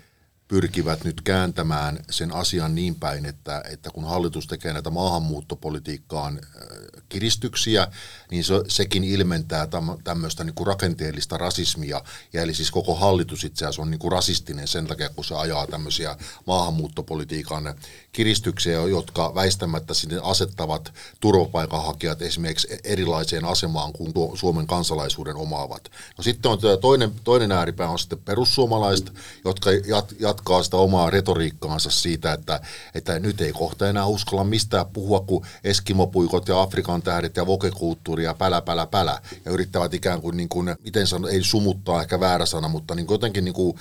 pyrkivät 0.48 1.04
nyt 1.04 1.22
kääntämään 1.22 2.00
sen 2.10 2.36
asian 2.36 2.76
niin 2.76 2.96
päin, 2.96 3.26
että, 3.26 3.64
että 3.72 3.90
kun 3.90 4.04
hallitus 4.04 4.48
tekee 4.48 4.74
näitä 4.74 4.90
maahanmuuttopolitiikkaan 4.90 6.40
äh, 6.44 6.78
kiristyksiä, 7.10 7.88
niin 8.32 8.44
se, 8.44 8.54
sekin 8.68 9.04
ilmentää 9.04 9.66
täm- 9.66 10.02
tämmöistä 10.04 10.44
niin 10.44 10.54
kuin 10.54 10.68
rakenteellista 10.68 11.38
rasismia. 11.38 12.02
Ja 12.34 12.42
eli 12.42 12.54
siis 12.54 12.72
koko 12.72 12.96
hallitus 12.96 13.44
itse 13.44 13.66
asiassa 13.66 13.82
on 13.82 13.92
niin 13.92 14.00
kuin 14.00 14.12
rasistinen 14.12 14.68
sen 14.68 14.88
takia, 14.88 15.10
kun 15.10 15.26
se 15.26 15.36
ajaa 15.36 15.68
tämmöisiä 15.68 16.18
maahanmuuttopolitiikan 16.48 17.76
kiristyksiä, 18.12 18.82
jotka 18.82 19.36
väistämättä 19.36 19.94
sinne 19.94 20.20
asettavat 20.24 20.94
turvapaikanhakijat 21.20 22.22
esimerkiksi 22.22 22.68
erilaiseen 22.84 23.46
asemaan 23.46 23.94
kuin 23.94 24.14
Suomen 24.38 24.68
kansalaisuuden 24.68 25.36
omaavat. 25.36 25.92
No 26.18 26.24
sitten 26.24 26.52
on 26.52 26.60
toinen, 26.82 27.12
toinen 27.24 27.52
ääripää 27.52 27.90
on 27.90 28.00
sitten 28.00 28.20
perussuomalaiset, 28.20 29.14
jotka 29.46 29.72
jat, 29.72 30.14
jatkaa 30.38 30.64
sitä 30.64 30.78
omaa 30.78 31.10
retoriikkaansa 31.10 31.90
siitä, 31.92 32.34
että, 32.34 32.62
että 32.96 33.20
nyt 33.20 33.42
ei 33.42 33.54
kohta 33.54 33.90
enää 33.90 34.06
uskalla 34.06 34.44
mistään 34.44 34.86
puhua 34.86 35.20
kuin 35.20 35.46
eskimopuikot 35.64 36.48
ja 36.48 36.62
Afrikan 36.62 37.02
tähdet 37.02 37.38
ja 37.38 37.46
vokekulttuuri 37.46 38.24
ja 38.24 38.34
pälä, 38.34 38.62
pälä, 38.62 38.88
pälä. 38.88 39.22
Ja 39.46 39.52
yrittävät 39.52 39.94
ikään 39.94 40.22
kuin, 40.22 40.38
niin 40.38 40.50
kuin 40.50 40.76
miten 40.84 41.08
sanon, 41.08 41.32
ei 41.32 41.44
sumuttaa 41.44 42.02
ehkä 42.02 42.20
väärä 42.20 42.46
sana, 42.46 42.68
mutta 42.68 42.96
niin 42.96 43.08
jotenkin 43.10 43.46
niin 43.46 43.54
kuin, 43.54 43.78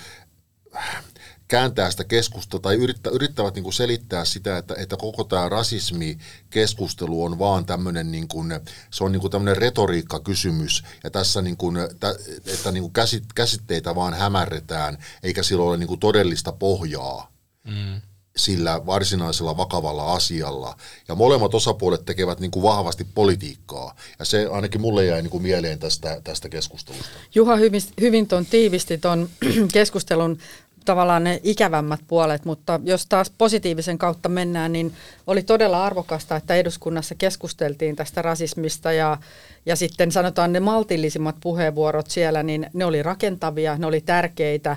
kääntää 1.49 1.91
sitä 1.91 2.05
keskustelua 2.05 2.63
tai 2.63 2.75
yrittä, 2.75 3.11
yrittävät 3.11 3.55
niin 3.55 3.63
kuin 3.63 3.75
selittää 3.75 4.25
sitä, 4.25 4.59
että, 4.59 4.75
että 4.79 4.97
koko 4.97 5.25
tämä 5.25 5.49
rasismikeskustelu 5.49 7.25
on 7.25 7.39
vaan 7.39 7.67
tämmöinen, 7.67 8.13
niin 8.13 8.29
kuin, 8.29 8.61
se 8.91 9.05
on 9.05 9.13
niin 9.13 9.21
kuin 9.21 9.31
tämmöinen 9.31 9.57
retoriikkakysymys 9.57 10.85
ja 11.05 11.11
tässä 11.11 11.43
niin 11.43 11.57
kuin, 11.57 11.77
tä, 12.01 12.15
että 12.47 12.73
niin 12.73 12.83
kuin 12.83 12.93
käsit, 12.93 13.25
käsitteitä 13.35 13.95
vaan 13.95 14.15
hämärretään 14.15 14.99
eikä 15.23 15.43
sillä 15.43 15.65
ole 15.65 15.77
niin 15.77 15.89
kuin 15.89 16.01
todellista 16.01 16.53
pohjaa. 16.53 17.33
Mm 17.65 18.01
sillä 18.37 18.87
varsinaisella 18.87 19.57
vakavalla 19.57 20.13
asialla. 20.13 20.77
Ja 21.09 21.15
molemmat 21.15 21.55
osapuolet 21.55 22.05
tekevät 22.05 22.41
niin 22.41 22.51
kuin 22.51 22.63
vahvasti 22.63 23.07
politiikkaa. 23.15 23.97
Ja 24.19 24.25
se 24.25 24.47
ainakin 24.47 24.81
mulle 24.81 25.05
jäi 25.05 25.23
niin 25.23 25.31
kuin 25.31 25.43
mieleen 25.43 25.79
tästä, 25.79 26.21
tästä 26.25 26.49
keskustelusta. 26.49 27.09
Juha 27.35 27.57
hyvin, 27.57 27.83
hyvin 28.01 28.29
ton 28.29 28.47
tiivisti 28.47 28.99
ton 28.99 29.29
keskustelun 29.73 30.39
tavallaan 30.87 31.25
ne 31.25 31.40
ikävämmät 31.42 32.01
puolet, 32.09 32.44
mutta 32.44 32.81
jos 32.85 33.07
taas 33.07 33.33
positiivisen 33.38 33.99
kautta 33.99 34.29
mennään, 34.29 34.72
niin 34.72 34.92
oli 35.27 35.42
todella 35.42 35.85
arvokasta, 35.85 36.37
että 36.37 36.55
eduskunnassa 36.55 37.14
keskusteltiin 37.14 37.96
tästä 37.96 38.22
rasismista 38.22 38.92
ja, 38.92 39.18
ja 39.66 39.77
sitten 39.77 40.12
sanotaan 40.12 40.53
ne 40.53 40.61
maltillisimmat 40.61 41.37
puheenvuorot 41.40 42.07
siellä, 42.07 42.42
niin 42.42 42.70
ne 42.72 42.85
oli 42.85 43.03
rakentavia, 43.03 43.79
ne 43.79 43.87
oli 43.87 44.01
tärkeitä. 44.01 44.77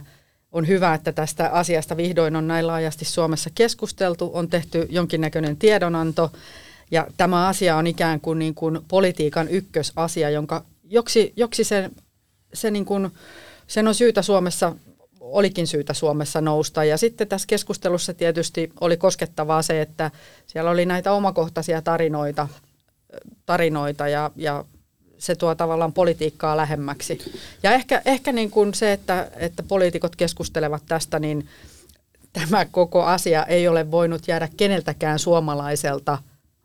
On 0.52 0.68
hyvä, 0.68 0.94
että 0.94 1.12
tästä 1.12 1.50
asiasta 1.50 1.98
vihdoin 1.98 2.36
on 2.36 2.48
näin 2.48 2.68
laajasti 2.68 3.06
Suomessa 3.06 3.50
keskusteltu, 3.56 4.32
on 4.34 4.50
tehty 4.50 4.88
jonkinnäköinen 4.90 5.58
tiedonanto 5.58 6.32
ja 6.92 7.08
tämä 7.18 7.48
asia 7.48 7.76
on 7.76 7.88
ikään 7.88 8.22
kuin, 8.22 8.40
niin 8.40 8.56
kuin 8.56 8.80
politiikan 8.88 9.48
ykkösasia, 9.48 10.30
jonka 10.30 10.64
joksi, 10.84 11.34
joksi 11.36 11.64
se, 11.64 11.90
se 12.54 12.72
niin 12.72 12.86
kuin, 12.86 13.12
sen 13.68 13.88
on 13.88 13.96
syytä 13.96 14.22
Suomessa, 14.22 14.76
olikin 15.32 15.68
syytä 15.68 15.94
Suomessa 15.94 16.42
nousta. 16.42 16.84
Ja 16.84 16.98
sitten 16.98 17.28
tässä 17.28 17.48
keskustelussa 17.48 18.14
tietysti 18.14 18.72
oli 18.82 18.98
koskettavaa 18.98 19.62
se, 19.62 19.82
että 19.82 20.12
siellä 20.48 20.72
oli 20.72 20.86
näitä 20.86 21.12
omakohtaisia 21.12 21.82
tarinoita, 21.82 22.48
tarinoita 23.46 24.08
ja, 24.08 24.32
ja 24.36 24.66
se 25.18 25.36
tuo 25.36 25.56
tavallaan 25.56 25.94
politiikkaa 25.94 26.58
lähemmäksi. 26.58 27.18
Ja 27.64 27.72
ehkä, 27.72 28.02
ehkä 28.06 28.32
niin 28.32 28.52
kuin 28.52 28.74
se, 28.74 28.94
että, 28.94 29.32
että 29.36 29.64
poliitikot 29.64 30.16
keskustelevat 30.16 30.84
tästä, 30.88 31.20
niin 31.20 31.48
tämä 32.34 32.66
koko 32.66 33.04
asia 33.04 33.44
ei 33.44 33.68
ole 33.68 33.92
voinut 33.92 34.28
jäädä 34.28 34.50
keneltäkään 34.58 35.20
suomalaiselta 35.20 36.18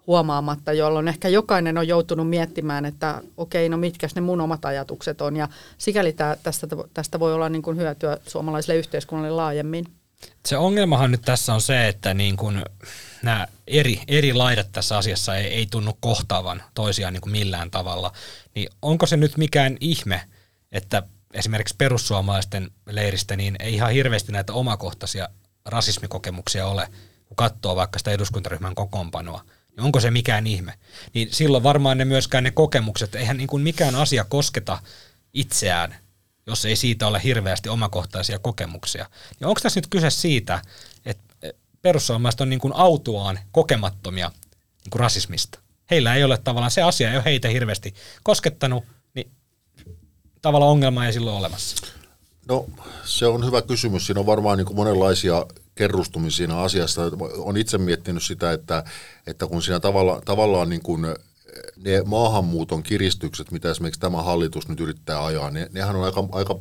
huomaamatta, 0.07 0.73
jolloin 0.73 1.09
ehkä 1.09 1.29
jokainen 1.29 1.79
on 1.79 1.89
joutunut 1.89 2.29
miettimään, 2.29 2.85
että 2.85 3.23
okei, 3.37 3.69
no 3.69 3.77
mitkä 3.77 4.09
ne 4.15 4.21
mun 4.21 4.41
omat 4.41 4.65
ajatukset 4.65 5.21
on. 5.21 5.37
Ja 5.37 5.49
sikäli 5.79 6.13
tää, 6.13 6.37
tästä, 6.43 6.67
tästä 6.95 7.21
voi 7.21 7.35
olla 7.35 7.49
niin 7.49 7.63
kuin 7.63 7.77
hyötyä 7.77 8.19
suomalaiselle 8.27 8.79
yhteiskunnalle 8.79 9.31
laajemmin. 9.31 9.87
Se 10.47 10.57
ongelmahan 10.57 11.11
nyt 11.11 11.23
tässä 11.23 11.55
on 11.55 11.61
se, 11.61 11.89
että 11.89 12.15
niin 12.15 12.37
kuin 12.37 12.65
nämä 13.23 13.47
eri, 13.67 14.01
eri 14.09 14.33
laidat 14.33 14.73
tässä 14.73 14.99
asiassa 14.99 15.37
ei, 15.37 15.47
ei 15.47 15.67
tunnu 15.67 15.97
kohtaavan 16.01 16.63
toisiaan 16.75 17.13
niin 17.13 17.21
kuin 17.21 17.33
millään 17.33 17.71
tavalla. 17.71 18.13
Niin 18.55 18.69
onko 18.83 19.07
se 19.07 19.17
nyt 19.17 19.37
mikään 19.37 19.77
ihme, 19.81 20.21
että 20.73 21.03
esimerkiksi 21.35 21.75
perussuomalaisten 21.79 22.71
leiristä 22.87 23.37
niin 23.37 23.57
ei 23.61 23.75
ihan 23.75 23.93
hirveästi 23.93 24.33
näitä 24.33 24.53
omakohtaisia 24.53 25.29
rasismikokemuksia 25.65 26.67
ole, 26.67 26.89
kun 27.27 27.37
katsoo 27.37 27.77
vaikka 27.77 27.99
sitä 27.99 28.11
eduskuntaryhmän 28.11 28.75
kokoonpanoa 28.75 29.45
onko 29.79 30.01
se 30.01 30.11
mikään 30.11 30.47
ihme? 30.47 30.75
Niin 31.15 31.29
silloin 31.33 31.63
varmaan 31.63 31.99
ne 31.99 32.05
myöskään 32.05 32.45
ne 32.45 32.51
kokemukset, 32.51 33.15
eihän 33.15 33.37
niin 33.37 33.49
kuin 33.49 33.63
mikään 33.63 33.95
asia 33.95 34.25
kosketa 34.25 34.79
itseään, 35.33 35.97
jos 36.47 36.65
ei 36.65 36.77
siitä 36.77 37.07
ole 37.07 37.23
hirveästi 37.25 37.69
omakohtaisia 37.69 38.39
kokemuksia. 38.39 39.07
Niin 39.41 39.49
onko 39.49 39.61
tässä 39.61 39.81
nyt 39.81 39.87
kyse 39.87 40.11
siitä, 40.11 40.63
että 41.05 41.25
perussuomalaiset 41.83 42.41
on 42.41 42.51
niin 42.51 42.61
kuin 42.61 42.77
autuaan 42.77 43.39
kokemattomia 43.53 44.29
niin 44.85 44.91
kuin 44.91 45.01
rasismista? 45.01 45.59
Heillä 45.91 46.15
ei 46.15 46.25
ole 46.25 46.39
tavallaan, 46.39 46.71
se 46.71 46.83
asia 46.83 47.11
ei 47.11 47.17
ole 47.17 47.25
heitä 47.25 47.49
hirveästi 47.49 47.95
koskettanut, 48.23 48.85
niin 49.15 49.31
tavallaan 50.43 50.73
ongelma 50.73 51.07
ei 51.07 51.13
silloin 51.13 51.37
olemassa. 51.37 51.87
No 52.49 52.67
se 53.05 53.27
on 53.27 53.47
hyvä 53.47 53.63
kysymys. 53.63 54.07
Siinä 54.07 54.21
on 54.21 54.27
varmaan 54.27 54.59
niin 54.59 54.67
kuin 54.67 54.77
monenlaisia 54.77 55.47
kerrustumisia 55.75 56.37
siinä 56.37 56.59
asiassa. 56.59 57.03
Olen 57.21 57.57
itse 57.57 57.79
miettinyt 57.79 58.23
sitä, 58.23 58.53
että, 58.53 58.85
että 59.27 59.47
kun 59.47 59.63
siinä 59.63 59.81
tavalla, 59.81 60.23
tavallaan 60.25 60.69
niin 60.69 60.83
kuin 60.83 61.07
ne 61.77 62.03
maahanmuuton 62.05 62.83
kiristykset, 62.83 63.51
mitä 63.51 63.71
esimerkiksi 63.71 64.01
tämä 64.01 64.23
hallitus 64.23 64.69
nyt 64.69 64.81
yrittää 64.81 65.25
ajaa, 65.25 65.51
ne, 65.51 65.69
nehän 65.73 65.97
on 65.97 66.05
aika, 66.05 66.29
aika, 66.33 66.59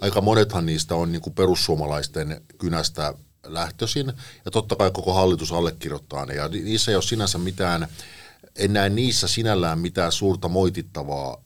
aika 0.00 0.20
monethan 0.20 0.66
niistä 0.66 0.94
on 0.94 1.12
niin 1.12 1.22
kuin 1.22 1.34
perussuomalaisten 1.34 2.40
kynästä 2.58 3.14
lähtöisin, 3.46 4.12
ja 4.44 4.50
totta 4.50 4.76
kai 4.76 4.90
koko 4.90 5.12
hallitus 5.12 5.52
allekirjoittaa 5.52 6.26
ne, 6.26 6.34
ja 6.34 6.48
niissä 6.48 6.90
ei 6.90 6.94
ole 6.94 7.02
sinänsä 7.02 7.38
mitään, 7.38 7.88
en 8.56 8.72
näe 8.72 8.88
niissä 8.88 9.28
sinällään 9.28 9.78
mitään 9.78 10.12
suurta 10.12 10.48
moitittavaa. 10.48 11.44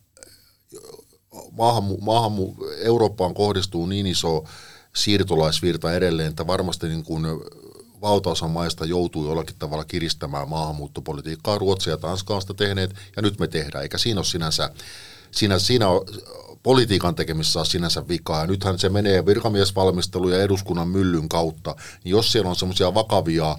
Maahanmu, 1.52 1.96
maahanmu, 2.00 2.54
Eurooppaan 2.78 3.34
kohdistuu 3.34 3.86
niin 3.86 4.06
iso 4.06 4.44
siirtolaisvirta 4.96 5.94
edelleen, 5.94 6.28
että 6.28 6.46
varmasti 6.46 6.88
niin 6.88 7.04
kuin 7.04 7.26
valtaosa 8.00 8.48
maista 8.48 8.86
joutuu 8.86 9.26
jollakin 9.26 9.56
tavalla 9.58 9.84
kiristämään 9.84 10.48
maahanmuuttopolitiikkaa. 10.48 11.58
Ruotsia 11.58 11.92
ja 11.92 11.96
Tanska 11.96 12.34
on 12.34 12.40
sitä 12.40 12.54
tehneet, 12.54 12.94
ja 13.16 13.22
nyt 13.22 13.38
me 13.38 13.46
tehdään, 13.46 13.82
eikä 13.82 13.98
siinä 13.98 14.18
ole 14.18 14.24
sinänsä, 14.24 14.70
siinä, 15.30 15.58
siinä 15.58 15.88
on, 15.88 16.06
politiikan 16.62 17.14
tekemisessä 17.14 17.60
on 17.60 17.66
sinänsä 17.66 18.08
vikaa. 18.08 18.40
Ja 18.40 18.46
nythän 18.46 18.78
se 18.78 18.88
menee 18.88 19.26
virkamiesvalmistelu 19.26 20.28
ja 20.28 20.42
eduskunnan 20.42 20.88
myllyn 20.88 21.28
kautta, 21.28 21.76
niin 22.04 22.10
jos 22.10 22.32
siellä 22.32 22.50
on 22.50 22.56
semmoisia 22.56 22.94
vakavia 22.94 23.56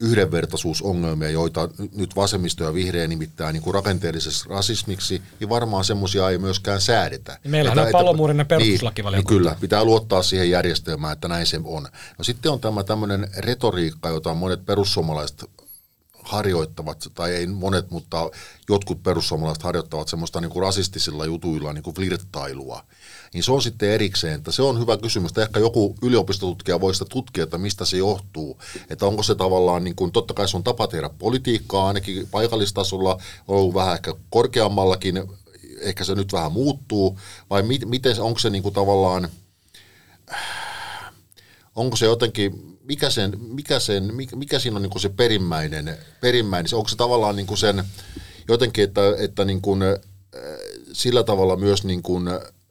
yhdenvertaisuusongelmia, 0.00 1.30
joita 1.30 1.68
nyt 1.96 2.16
vasemmisto 2.16 2.64
ja 2.64 2.74
vihreä 2.74 3.06
nimittää 3.06 3.52
niin 3.52 3.62
kuin 3.62 3.74
rakenteellisessa 3.74 4.46
rasismiksi, 4.48 5.22
niin 5.40 5.48
varmaan 5.48 5.84
semmoisia 5.84 6.30
ei 6.30 6.38
myöskään 6.38 6.80
säädetä. 6.80 7.38
Niin 7.44 7.50
meillähän 7.50 7.78
on 7.78 7.92
palomuurinen 7.92 8.46
perustuslakivaliokunta. 8.46 9.32
Niin, 9.32 9.38
niin 9.38 9.44
kyllä, 9.44 9.60
pitää 9.60 9.84
luottaa 9.84 10.22
siihen 10.22 10.50
järjestelmään, 10.50 11.12
että 11.12 11.28
näin 11.28 11.46
se 11.46 11.60
on. 11.64 11.88
No 12.18 12.24
sitten 12.24 12.52
on 12.52 12.60
tämä 12.60 12.84
tämmöinen 12.84 13.28
retoriikka, 13.38 14.08
jota 14.08 14.34
monet 14.34 14.66
perussuomalaiset 14.66 15.44
harjoittavat, 16.26 17.08
tai 17.14 17.34
ei 17.34 17.46
monet, 17.46 17.90
mutta 17.90 18.30
jotkut 18.68 19.02
perussuomalaiset 19.02 19.62
harjoittavat 19.62 20.08
semmoista 20.08 20.40
niin 20.40 20.50
kuin 20.50 20.62
rasistisilla 20.62 21.24
jutuilla 21.24 21.72
niin 21.72 21.82
kuin 21.82 21.96
flirttailua. 21.96 22.84
Niin 23.34 23.44
se 23.44 23.52
on 23.52 23.62
sitten 23.62 23.90
erikseen, 23.90 24.34
että 24.34 24.52
se 24.52 24.62
on 24.62 24.80
hyvä 24.80 24.96
kysymys, 24.96 25.30
että 25.30 25.42
ehkä 25.42 25.60
joku 25.60 25.94
yliopistotutkija 26.02 26.80
voi 26.80 26.94
sitä 26.94 27.04
tutkia, 27.08 27.44
että 27.44 27.58
mistä 27.58 27.84
se 27.84 27.96
johtuu, 27.96 28.60
että 28.90 29.06
onko 29.06 29.22
se 29.22 29.34
tavallaan, 29.34 29.84
niin 29.84 29.96
kuin, 29.96 30.12
totta 30.12 30.34
kai 30.34 30.48
se 30.48 30.56
on 30.56 30.64
tapa 30.64 30.86
tehdä 30.86 31.10
politiikkaa, 31.18 31.86
ainakin 31.86 32.28
paikallistasolla, 32.30 33.20
on 33.48 33.58
ollut 33.58 33.74
vähän 33.74 33.94
ehkä 33.94 34.14
korkeammallakin, 34.30 35.22
ehkä 35.80 36.04
se 36.04 36.14
nyt 36.14 36.32
vähän 36.32 36.52
muuttuu, 36.52 37.18
vai 37.50 37.62
mi- 37.62 37.80
miten, 37.84 38.20
onko 38.20 38.38
se 38.38 38.50
niin 38.50 38.62
kuin 38.62 38.74
tavallaan, 38.74 39.28
onko 41.76 41.96
se 41.96 42.06
jotenkin, 42.06 42.75
mikä, 42.88 43.10
sen, 43.10 43.32
mikä, 43.40 43.80
sen, 43.80 44.14
mikä, 44.14 44.36
mikä 44.36 44.58
siinä 44.58 44.76
on 44.76 44.82
niin 44.82 44.90
kuin 44.90 45.02
se 45.02 45.08
perimmäinen, 45.08 45.98
perimmäinen, 46.20 46.74
onko 46.74 46.88
se 46.88 46.96
tavallaan 46.96 47.36
niin 47.36 47.46
kuin 47.46 47.58
sen 47.58 47.84
jotenkin, 48.48 48.84
että, 48.84 49.00
että 49.18 49.44
niin 49.44 49.60
kuin, 49.60 49.80
sillä 50.92 51.22
tavalla 51.22 51.56
myös 51.56 51.84
niin 51.84 52.02
kuin, 52.02 52.24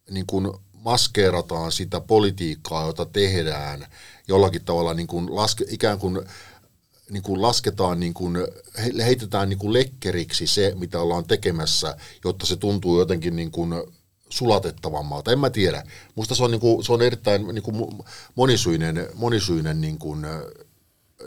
niin 0.09 0.25
kuin 0.25 0.51
maskeerataan 0.73 1.71
sitä 1.71 2.01
politiikkaa, 2.01 2.87
jota 2.87 3.05
tehdään 3.05 3.87
jollakin 4.27 4.65
tavalla 4.65 4.93
niin 4.93 5.07
kuin 5.07 5.35
laske, 5.35 5.65
ikään 5.69 5.99
kuin, 5.99 6.21
niin 7.09 7.23
kuin 7.23 7.41
lasketaan, 7.41 7.99
niin 7.99 8.13
kuin, 8.13 8.37
heitetään 8.97 9.49
niin 9.49 9.59
kuin 9.59 9.73
lekkeriksi 9.73 10.47
se, 10.47 10.73
mitä 10.79 10.99
ollaan 10.99 11.25
tekemässä, 11.25 11.97
jotta 12.23 12.45
se 12.45 12.55
tuntuu 12.55 12.99
jotenkin 12.99 13.35
niin 13.35 13.51
kuin 13.51 13.73
sulatettavammalta. 14.35 15.31
En 15.31 15.39
mä 15.39 15.49
tiedä. 15.49 15.83
Musta 16.15 16.35
se 16.35 16.43
on, 16.43 16.51
niin 16.51 16.61
kuin, 16.61 16.83
se 16.83 16.93
on 16.93 17.01
erittäin 17.01 17.47
niin 17.47 17.63
kuin 17.63 18.03
monisyinen, 18.35 19.09
monisyinen 19.13 19.81
niin 19.81 19.97
kuin, 19.97 20.25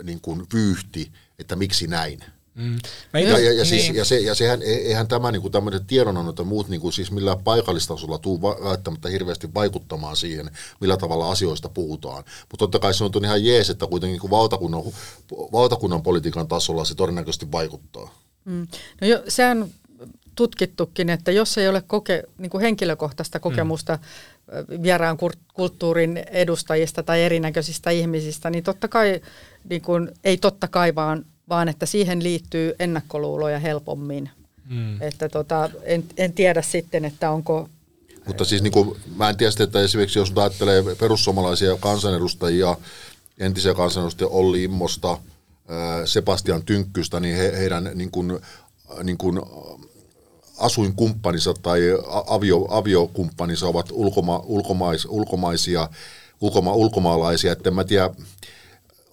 niin 0.03 0.21
kuin 0.21 0.47
vyyhti, 0.53 1.11
että 1.39 1.55
miksi 1.55 1.87
näin. 1.87 2.19
Mm. 2.55 2.79
Ja, 3.13 3.39
ja, 3.39 3.53
ja, 3.53 3.65
siis, 3.65 3.83
niin. 3.83 3.95
ja, 3.95 4.05
se, 4.05 4.19
ja 4.19 4.35
sehän, 4.35 4.61
e, 4.61 4.65
eihän 4.65 5.07
tämä 5.07 5.31
niin 5.31 5.41
kuin 5.41 5.51
tämmöiset 5.51 5.87
tiedonannot 5.87 6.37
ja 6.37 6.43
muut 6.43 6.69
niin 6.69 6.81
kuin 6.81 6.93
siis 6.93 7.11
millään 7.11 7.43
paikallistasolla 7.43 8.17
tuu 8.17 8.41
välttämättä 8.41 9.09
hirveästi 9.09 9.53
vaikuttamaan 9.53 10.15
siihen, 10.15 10.51
millä 10.79 10.97
tavalla 10.97 11.31
asioista 11.31 11.69
puhutaan. 11.69 12.23
Mutta 12.51 12.57
totta 12.57 12.79
kai 12.79 12.93
se 12.93 13.03
on 13.03 13.11
ihan 13.23 13.45
jees, 13.45 13.69
että 13.69 13.87
kuitenkin 13.87 14.13
niin 14.13 14.21
kuin 14.21 14.31
valtakunnan, 14.31 14.83
valtakunnan 15.31 16.03
politiikan 16.03 16.47
tasolla 16.47 16.85
se 16.85 16.95
todennäköisesti 16.95 17.51
vaikuttaa. 17.51 18.15
Mm. 18.45 18.67
No 19.01 19.07
jo, 19.07 19.23
sehän 19.27 19.69
tutkittukin, 20.39 21.09
että 21.09 21.31
jos 21.31 21.57
ei 21.57 21.67
ole 21.67 21.83
koke, 21.87 22.23
niin 22.37 22.49
kuin 22.49 22.61
henkilökohtaista 22.61 23.39
kokemusta 23.39 23.99
mm. 23.99 24.83
vieraan 24.83 25.17
kulttuurin 25.53 26.17
edustajista 26.17 27.03
tai 27.03 27.23
erinäköisistä 27.23 27.89
ihmisistä, 27.89 28.49
niin 28.49 28.63
totta 28.63 28.87
kai, 28.87 29.21
niin 29.69 29.81
kuin, 29.81 30.11
ei 30.23 30.37
totta 30.37 30.67
kai 30.67 30.95
vaan 30.95 31.25
vaan 31.49 31.69
että 31.69 31.85
siihen 31.85 32.23
liittyy 32.23 32.73
ennakkoluuloja 32.79 33.59
helpommin. 33.59 34.29
Mm. 34.69 35.01
Että 35.01 35.29
tota, 35.29 35.69
en, 35.83 36.03
en 36.17 36.33
tiedä 36.33 36.61
sitten, 36.61 37.05
että 37.05 37.31
onko... 37.31 37.69
Mutta 38.25 38.45
siis 38.45 38.61
niin 38.61 38.73
kuin, 38.73 38.97
mä 39.15 39.29
en 39.29 39.37
tiedä 39.37 39.63
että 39.63 39.81
esimerkiksi 39.81 40.19
jos 40.19 40.33
ajattelee 40.35 40.83
perussuomalaisia 40.99 41.77
kansanedustajia, 41.79 42.77
entisiä 43.39 43.73
kansanedustajia 43.73 44.29
Olli 44.29 44.63
Immosta, 44.63 45.17
Sebastian 46.05 46.63
Tynkkystä, 46.63 47.19
niin 47.19 47.37
he, 47.37 47.51
heidän 47.57 47.91
niin 47.93 48.11
kuin, 48.11 48.39
niin 49.03 49.17
kuin 49.17 49.41
asuinkumppaninsa 50.59 51.53
tai 51.53 51.81
avio, 52.27 52.67
aviokumppaninsa 52.69 53.67
ovat 53.67 53.89
ulkoma, 53.91 54.41
ulkomais, 54.45 55.05
ulkomaisia, 55.09 55.89
ulkoma, 56.41 56.73
ulkomaalaisia, 56.73 57.51
että 57.51 57.69
en 57.69 57.75
mä 57.75 57.83
tiedä, 57.83 58.09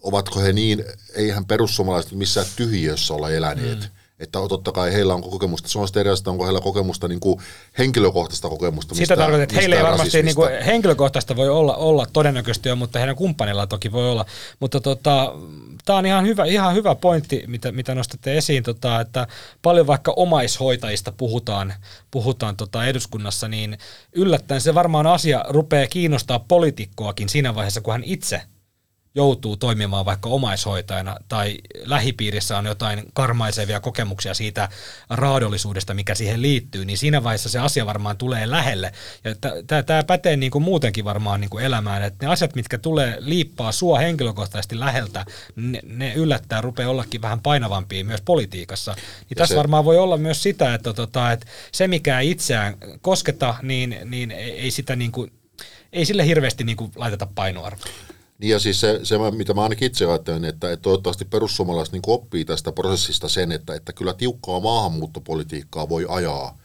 ovatko 0.03 0.41
he 0.41 0.53
niin, 0.53 0.85
eihän 1.15 1.45
perussuomalaiset 1.45 2.13
missään 2.13 2.47
tyhjiössä 2.57 3.15
olla 3.15 3.31
eläneet. 3.31 3.79
Mm. 3.79 3.96
Että 4.21 4.39
totta 4.49 4.73
kai 4.73 4.93
heillä 4.93 5.15
on 5.15 5.23
kokemusta, 5.23 5.69
se 5.69 5.79
on 5.79 5.89
sitten 5.89 6.01
erilaista, 6.01 6.31
onko 6.31 6.45
heillä 6.45 6.61
kokemusta 6.61 7.09
niin 7.09 7.21
kuin 7.21 7.41
henkilökohtaista 7.79 8.49
kokemusta. 8.49 8.95
Sitä 8.95 9.17
tarkoittaa, 9.17 9.43
että 9.43 9.57
heillä 9.57 9.77
ei 9.77 9.83
varmasti 9.83 10.23
niin 10.23 10.35
kuin 10.35 10.63
henkilökohtaista 10.63 11.37
voi 11.37 11.49
olla, 11.49 11.77
olla 11.77 12.07
todennäköisesti 12.13 12.69
jo, 12.69 12.77
mutta 12.77 12.99
heidän 12.99 13.17
kumppanilla 13.17 13.67
toki 13.67 13.93
voi 13.93 14.11
olla. 14.11 14.25
Mutta 14.61 14.81
tota, 14.81 15.33
tämä 15.85 15.99
on 15.99 16.07
ihan 16.07 16.27
hyvä, 16.27 16.45
ihan 16.45 16.75
hyvä 16.75 16.95
pointti, 16.95 17.45
mitä, 17.47 17.73
mitä 17.73 17.95
nostatte 17.95 18.37
esiin, 18.37 18.63
tota, 18.63 19.01
että 19.01 19.27
paljon 19.63 19.87
vaikka 19.87 20.13
omaishoitajista 20.17 21.13
puhutaan, 21.13 21.75
puhutaan 22.11 22.57
tota 22.57 22.87
eduskunnassa, 22.87 23.49
niin 23.49 23.79
yllättäen 24.13 24.61
se 24.61 24.75
varmaan 24.75 25.07
asia 25.07 25.45
rupeaa 25.49 25.87
kiinnostaa 25.87 26.39
poliitikkoakin 26.39 27.29
siinä 27.29 27.55
vaiheessa, 27.55 27.81
kun 27.81 27.93
hän 27.93 28.05
itse– 28.05 28.43
joutuu 29.17 29.57
toimimaan 29.57 30.05
vaikka 30.05 30.29
omaishoitajana 30.29 31.17
tai 31.29 31.59
lähipiirissä 31.85 32.59
on 32.59 32.67
jotain 32.67 33.03
karmaisevia 33.15 33.81
kokemuksia 33.81 34.35
siitä 34.35 34.69
raadollisuudesta, 35.11 35.95
mikä 35.95 36.15
siihen 36.15 36.43
liittyy, 36.43 36.85
niin 36.85 36.99
siinä 36.99 37.25
vaiheessa 37.25 37.49
se 37.49 37.59
asia 37.59 37.87
varmaan 37.87 38.17
tulee 38.17 38.51
lähelle. 38.51 38.93
Ja 39.25 39.35
tämä 39.83 40.05
pätee 40.05 40.37
niin 40.37 40.51
kuin 40.51 40.65
muutenkin 40.65 41.05
varmaan 41.05 41.41
niin 41.41 41.51
kuin 41.51 41.65
elämään, 41.65 42.03
että 42.03 42.27
ne 42.27 42.33
asiat, 42.33 42.55
mitkä 42.55 42.79
tulee 42.79 43.17
liippaa 43.19 43.73
sua 43.73 43.99
henkilökohtaisesti 43.99 44.81
läheltä, 44.81 45.25
ne, 45.57 45.81
ne 45.85 46.15
yllättää 46.15 46.61
rupeaa 46.61 46.91
ollakin 46.91 47.23
vähän 47.23 47.41
painavampia 47.41 48.05
myös 48.05 48.21
politiikassa. 48.21 48.95
Niin 49.31 49.37
tässä 49.37 49.53
se... 49.53 49.59
varmaan 49.59 49.85
voi 49.85 49.99
olla 49.99 50.17
myös 50.17 50.43
sitä, 50.43 50.75
että, 50.75 50.93
tota, 50.93 51.33
että 51.33 51.47
se 51.73 51.89
mikä 51.89 52.21
itseään 52.21 52.75
kosketa, 53.01 53.55
niin, 53.63 53.99
niin 54.05 54.31
ei 54.31 54.71
sitä 54.71 54.97
niin 54.97 55.13
kuin, 55.13 55.33
ei 55.93 56.05
sille 56.05 56.27
hirveästi 56.27 56.65
niin 56.65 56.77
kuin 56.77 56.93
laiteta 56.97 57.27
painoarvoa. 57.35 58.06
Niin 58.39 58.51
ja 58.51 58.59
siis 58.59 58.81
se, 58.81 59.01
se 59.03 59.17
mitä 59.37 59.55
mä 59.55 59.63
ainakin 59.63 59.87
itse 59.87 60.07
ajattelen, 60.07 60.45
että, 60.45 60.73
että 60.73 60.83
toivottavasti 60.83 61.25
perussuomalaiset 61.25 61.93
niin 61.93 62.03
oppii 62.07 62.45
tästä 62.45 62.73
prosessista 62.73 63.29
sen, 63.29 63.53
että, 63.53 63.75
että 63.75 63.93
kyllä 63.93 64.15
tiukkaa 64.15 64.61
maahanmuuttopolitiikkaa 64.61 65.89
voi 65.89 66.07
ajaa 66.09 66.59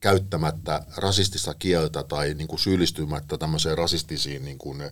käyttämättä 0.00 0.84
rasistista 0.96 1.54
kieltä 1.54 2.02
tai 2.02 2.34
niin 2.34 2.48
kuin 2.48 2.58
syyllistymättä 2.58 3.38
tämmöiseen 3.38 3.78
rasistisiin 3.78 4.44
niin 4.44 4.58
kuin 4.58 4.82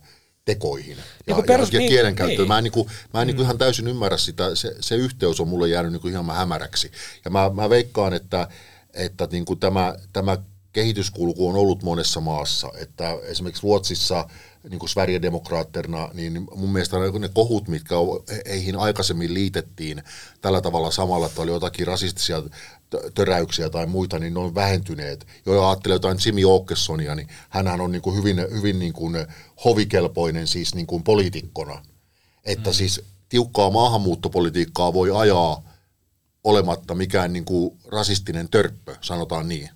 tekoihin 0.45 0.97
ja, 1.27 1.35
Niin 1.35 1.47
perus- 1.47 1.73
ja, 1.73 1.77
ja 1.77 1.79
niin, 1.81 1.91
kielenkäyttöön. 1.91 2.39
niin. 2.39 2.49
Mä 2.49 2.59
en, 2.59 2.65
niin 2.65 2.73
kuin, 2.73 2.89
mä 3.15 3.21
en 3.21 3.27
niin 3.27 3.37
kuin 3.37 3.45
ihan 3.45 3.59
täysin 3.59 3.89
ymmärrä 3.89 4.17
sitä, 4.17 4.55
se, 4.55 4.77
se 4.81 4.97
yhteys 4.97 5.41
on 5.41 5.49
mulle 5.49 5.69
jäänyt 5.69 5.93
niin 5.93 6.01
kuin 6.01 6.13
ihan 6.13 6.27
hämäräksi. 6.27 6.91
Ja 7.25 7.31
mä, 7.31 7.51
mä 7.55 7.71
veikkaan, 7.71 8.15
että, 8.15 8.49
että 8.95 9.29
niin 9.33 9.45
kuin 9.45 9.61
tämä, 9.61 9.95
tämä 10.13 10.39
kehityskulku 10.73 11.49
on 11.49 11.57
ollut 11.57 11.83
monessa 11.83 12.21
maassa, 12.21 12.73
että 12.79 13.19
esimerkiksi 13.23 13.63
Ruotsissa 13.63 14.29
niin 14.71 14.79
kuin 14.79 14.91
Sverigedemokraatterna, 14.91 16.11
niin 16.15 16.47
mun 16.57 16.73
mielestä 16.73 16.97
ne 17.19 17.29
kohut, 17.29 17.69
mitkä 17.69 17.95
heihin 18.49 18.77
aikaisemmin 18.77 19.35
liitettiin 19.35 20.03
tällä 20.41 20.61
tavalla 20.61 20.91
samalla, 20.91 21.27
että 21.27 21.43
oli 21.43 21.51
jotakin 21.51 21.87
rasistisia 21.87 22.39
tö- 22.41 23.11
töräyksiä 23.15 23.71
tai 23.71 23.87
muita, 23.87 24.19
niin 24.19 24.35
ne 24.35 24.41
on 24.41 24.55
vähentyneet. 24.55 25.27
Jo 25.47 25.69
ajattelee 25.69 25.95
jotain 25.95 26.19
Jimmy 26.27 26.43
Åkessonia, 26.55 27.15
niin 27.15 27.29
hänhän 27.49 27.81
on 27.81 27.93
niin 27.93 28.03
kuin 28.03 28.17
hyvin, 28.17 28.37
hyvin 28.51 28.79
niin 28.79 28.93
kuin 28.93 29.17
hovikelpoinen 29.65 30.47
siis 30.47 30.75
niin 30.75 30.87
kuin 30.87 31.03
poliitikkona. 31.03 31.83
Että 32.45 32.71
mm. 32.71 32.75
siis 32.75 33.01
tiukkaa 33.29 33.71
maahanmuuttopolitiikkaa 33.71 34.93
voi 34.93 35.11
ajaa 35.21 35.63
olematta 36.45 36.95
mikään 36.95 37.33
niin 37.33 37.45
kuin 37.45 37.79
rasistinen 37.89 38.49
törppö, 38.49 38.97
sanotaan 39.01 39.49
niin. 39.49 39.71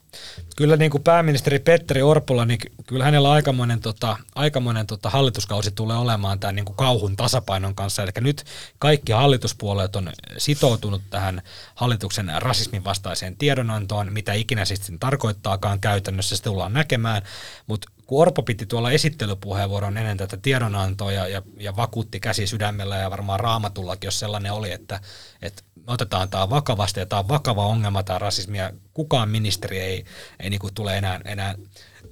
Kyllä 0.56 0.76
niin 0.76 0.90
kuin 0.90 1.02
pääministeri 1.02 1.58
Petteri 1.58 2.02
Orpolla, 2.02 2.44
niin 2.44 2.58
ky- 2.58 2.72
kyllä 2.86 3.04
hänellä 3.04 3.30
aikamoinen, 3.30 3.80
tota, 3.80 4.16
aikamoinen 4.34 4.86
tota 4.86 5.10
hallituskausi 5.10 5.70
tulee 5.70 5.96
olemaan 5.96 6.40
tämän 6.40 6.54
niin 6.54 6.64
kuin 6.64 6.76
kauhun 6.76 7.16
tasapainon 7.16 7.74
kanssa. 7.74 8.02
Eli 8.02 8.10
nyt 8.20 8.44
kaikki 8.78 9.12
hallituspuolueet 9.12 9.96
on 9.96 10.12
sitoutunut 10.38 11.02
tähän 11.10 11.42
hallituksen 11.74 12.32
rasismin 12.36 12.84
vastaiseen 12.84 13.36
tiedonantoon, 13.36 14.12
mitä 14.12 14.32
ikinä 14.32 14.64
sitten 14.64 14.98
tarkoittaakaan 14.98 15.80
käytännössä, 15.80 16.36
se 16.36 16.42
tullaan 16.42 16.72
näkemään. 16.72 17.22
Mutta 17.66 17.90
kun 18.12 18.22
Orpo 18.22 18.42
piti 18.42 18.66
tuolla 18.66 18.90
esittelypuheenvuoron 18.90 19.96
ennen 19.96 20.16
tätä 20.16 20.36
tiedonantoa 20.36 21.12
ja, 21.12 21.28
ja, 21.28 21.42
ja 21.56 21.76
vakuutti 21.76 22.20
käsi 22.20 22.46
sydämellä 22.46 22.96
ja 22.96 23.10
varmaan 23.10 23.40
raamatullakin, 23.40 24.06
jos 24.06 24.18
sellainen 24.18 24.52
oli, 24.52 24.72
että, 24.72 25.00
että 25.42 25.62
me 25.74 25.92
otetaan 25.92 26.28
tämä 26.28 26.50
vakavasti 26.50 27.00
ja 27.00 27.06
tämä 27.06 27.20
on 27.20 27.28
vakava 27.28 27.66
ongelma 27.66 28.02
tämä 28.02 28.18
rasismi 28.18 28.58
ja 28.58 28.72
kukaan 28.94 29.28
ministeri 29.28 29.78
ei, 29.80 30.04
ei 30.40 30.50
niinku 30.50 30.70
tule 30.74 30.98
enää, 30.98 31.20
enää 31.24 31.54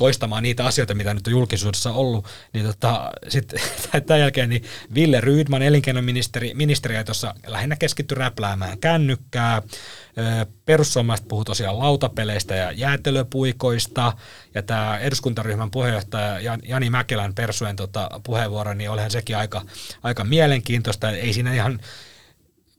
toistamaan 0.00 0.42
niitä 0.42 0.66
asioita, 0.66 0.94
mitä 0.94 1.14
nyt 1.14 1.26
on 1.26 1.30
julkisuudessa 1.30 1.92
ollut, 1.92 2.26
niin 2.52 2.66
tota, 2.66 3.10
sitten 3.28 3.60
tämän 4.06 4.20
jälkeen 4.20 4.48
niin 4.48 4.64
Ville 4.94 5.20
Rydman, 5.20 5.62
elinkeinoministeri, 5.62 6.54
ministeriä 6.54 7.04
tuossa 7.04 7.34
lähinnä 7.46 7.76
keskittyi 7.76 8.18
räpläämään 8.18 8.78
kännykkää, 8.78 9.62
Perussuomalaiset 10.64 11.28
puhuu 11.28 11.44
tosiaan 11.44 11.78
lautapeleistä 11.78 12.54
ja 12.54 12.72
jäätelöpuikoista, 12.72 14.12
ja 14.54 14.62
tämä 14.62 14.98
eduskuntaryhmän 14.98 15.70
puheenjohtaja 15.70 16.40
Jan- 16.40 16.68
Jani 16.68 16.90
Mäkelän 16.90 17.34
Persuen 17.34 17.76
tota, 17.76 18.20
puheenvuoro, 18.24 18.74
niin 18.74 18.90
olihan 18.90 19.10
sekin 19.10 19.36
aika, 19.36 19.62
aika 20.02 20.24
mielenkiintoista. 20.24 21.10
Ei 21.10 21.32
siinä 21.32 21.54
ihan 21.54 21.80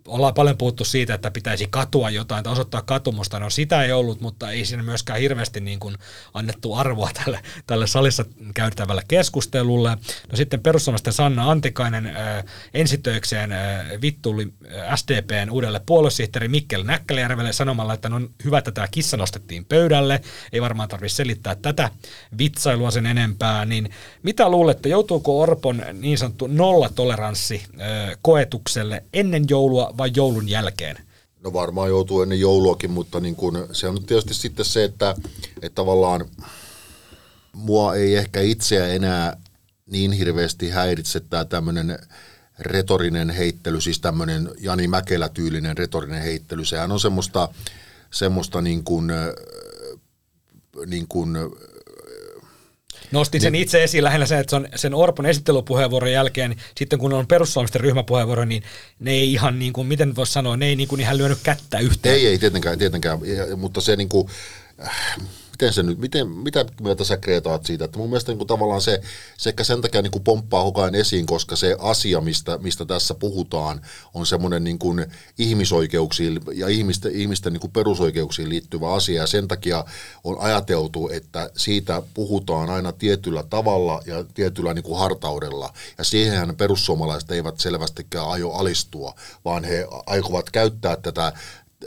ollaan 0.07 0.33
paljon 0.33 0.57
puhuttu 0.57 0.85
siitä, 0.85 1.13
että 1.13 1.31
pitäisi 1.31 1.67
katua 1.69 2.09
jotain 2.09 2.43
tai 2.43 2.53
osoittaa 2.53 2.81
katumusta. 2.81 3.39
No 3.39 3.49
sitä 3.49 3.83
ei 3.83 3.91
ollut, 3.91 4.21
mutta 4.21 4.51
ei 4.51 4.65
siinä 4.65 4.83
myöskään 4.83 5.19
hirveästi 5.19 5.59
niin 5.59 5.79
kuin 5.79 5.95
annettu 6.33 6.73
arvoa 6.73 7.09
tälle, 7.23 7.39
tälle 7.67 7.87
salissa 7.87 8.25
käytävälle 8.53 9.01
keskustelulle. 9.07 9.89
No 10.31 10.35
sitten 10.35 10.59
perussuomalaisten 10.59 11.13
Sanna 11.13 11.51
Antikainen 11.51 12.07
äh, 12.07 12.43
ensitöikseen 12.73 13.51
äh, 13.51 13.85
vittuli 14.01 14.53
SDPn 14.95 15.49
uudelle 15.51 15.81
puoluesihteeri 15.85 16.47
Mikkel 16.47 16.83
Näkkälijärvelle 16.83 17.53
sanomalla, 17.53 17.93
että 17.93 18.09
no 18.09 18.15
on 18.15 18.29
hyvä, 18.43 18.57
että 18.57 18.71
tämä 18.71 18.87
kissa 18.87 19.17
nostettiin 19.17 19.65
pöydälle. 19.65 20.21
Ei 20.53 20.61
varmaan 20.61 20.89
tarvitse 20.89 21.15
selittää 21.15 21.55
tätä 21.55 21.91
vitsailua 22.37 22.91
sen 22.91 23.05
enempää. 23.05 23.65
Niin 23.65 23.89
mitä 24.23 24.49
luulette, 24.49 24.89
joutuuko 24.89 25.41
Orpon 25.41 25.83
niin 25.93 26.17
sanottu 26.17 26.47
nollatoleranssi 26.47 27.63
äh, 27.81 28.17
koetukselle 28.21 29.03
ennen 29.13 29.45
joulua 29.49 29.90
vai 29.97 30.11
joulun 30.15 30.49
jälkeen? 30.49 30.97
No 31.43 31.53
varmaan 31.53 31.89
joutuu 31.89 32.21
ennen 32.21 32.39
jouluakin, 32.39 32.91
mutta 32.91 33.19
niin 33.19 33.35
kun, 33.35 33.67
se 33.71 33.87
on 33.87 34.03
tietysti 34.03 34.33
sitten 34.33 34.65
se, 34.65 34.83
että, 34.83 35.15
että 35.61 35.75
tavallaan 35.75 36.25
mua 37.53 37.95
ei 37.95 38.15
ehkä 38.15 38.41
itseä 38.41 38.87
enää 38.87 39.37
niin 39.85 40.11
hirveästi 40.11 40.69
häiritse 40.69 41.19
tämä 41.19 41.45
tämmöinen 41.45 41.99
retorinen 42.59 43.29
heittely, 43.29 43.81
siis 43.81 43.99
tämmöinen 43.99 44.49
Jani 44.59 44.87
Mäkelä-tyylinen 44.87 45.77
retorinen 45.77 46.21
heittely. 46.21 46.65
Sehän 46.65 46.91
on 46.91 46.99
semmoista, 46.99 47.49
semmoista 48.11 48.61
niin 48.61 48.83
kuin, 48.83 49.11
niin 50.85 51.07
kuin 51.07 51.37
Nostin 53.11 53.41
sen 53.41 53.55
itse 53.55 53.83
esiin 53.83 54.03
lähinnä 54.03 54.25
sen, 54.25 54.39
että 54.39 54.49
se 54.49 54.55
on 54.55 54.67
sen 54.75 54.93
Orpon 54.93 55.25
esittelypuheenvuoron 55.25 56.11
jälkeen, 56.11 56.49
niin 56.49 56.59
sitten 56.77 56.99
kun 56.99 57.13
on 57.13 57.27
perussuomalaisten 57.27 57.81
ryhmäpuheenvuoro, 57.81 58.45
niin 58.45 58.63
ne 58.99 59.11
ei 59.11 59.33
ihan 59.33 59.59
niin 59.59 59.73
kuin, 59.73 59.87
miten 59.87 60.15
voisi 60.15 60.33
sanoa, 60.33 60.57
ne 60.57 60.65
ei 60.65 60.75
niin 60.75 60.87
kuin 60.87 61.01
ihan 61.01 61.17
lyönyt 61.17 61.39
kättä 61.43 61.79
yhteen. 61.79 62.15
Ei, 62.15 62.27
ei 62.27 62.37
tietenkään, 62.37 62.77
tietenkään 62.77 63.19
mutta 63.57 63.81
se 63.81 63.95
niinku, 63.95 64.29
äh, 64.85 65.17
miten 65.61 65.73
se 65.73 65.83
nyt, 65.83 65.99
miten, 65.99 66.27
mitä 66.27 66.65
mieltä 66.81 67.03
sä 67.03 67.17
kreetaat 67.17 67.65
siitä, 67.65 67.85
että 67.85 67.97
mun 67.97 68.09
mielestä 68.09 68.31
niinku 68.31 68.45
tavallaan 68.45 68.81
se, 68.81 69.01
se 69.37 69.49
ehkä 69.49 69.63
sen 69.63 69.81
takia 69.81 70.01
niinku 70.01 70.19
pomppaa 70.19 70.63
koko 70.63 70.87
esiin, 70.87 71.25
koska 71.25 71.55
se 71.55 71.75
asia, 71.79 72.21
mistä, 72.21 72.57
mistä 72.57 72.85
tässä 72.85 73.13
puhutaan, 73.13 73.81
on 74.13 74.25
semmoinen 74.25 74.63
niinku 74.63 74.95
ihmisoikeuksiin 75.37 76.39
ja 76.53 76.67
ihmisten, 76.67 77.11
ihmisten 77.15 77.53
niinku 77.53 77.67
perusoikeuksiin 77.67 78.49
liittyvä 78.49 78.93
asia, 78.93 79.21
ja 79.21 79.27
sen 79.27 79.47
takia 79.47 79.85
on 80.23 80.37
ajateltu, 80.39 81.09
että 81.09 81.49
siitä 81.57 82.01
puhutaan 82.13 82.69
aina 82.69 82.91
tietyllä 82.91 83.43
tavalla 83.43 84.01
ja 84.05 84.23
tietyllä 84.33 84.73
niinku 84.73 84.95
hartaudella, 84.95 85.73
ja 85.97 86.03
siihenhän 86.03 86.55
perussuomalaiset 86.55 87.31
eivät 87.31 87.59
selvästikään 87.59 88.29
aio 88.29 88.51
alistua, 88.51 89.15
vaan 89.45 89.63
he 89.63 89.87
aikovat 90.05 90.49
käyttää 90.49 90.95
tätä, 90.95 91.33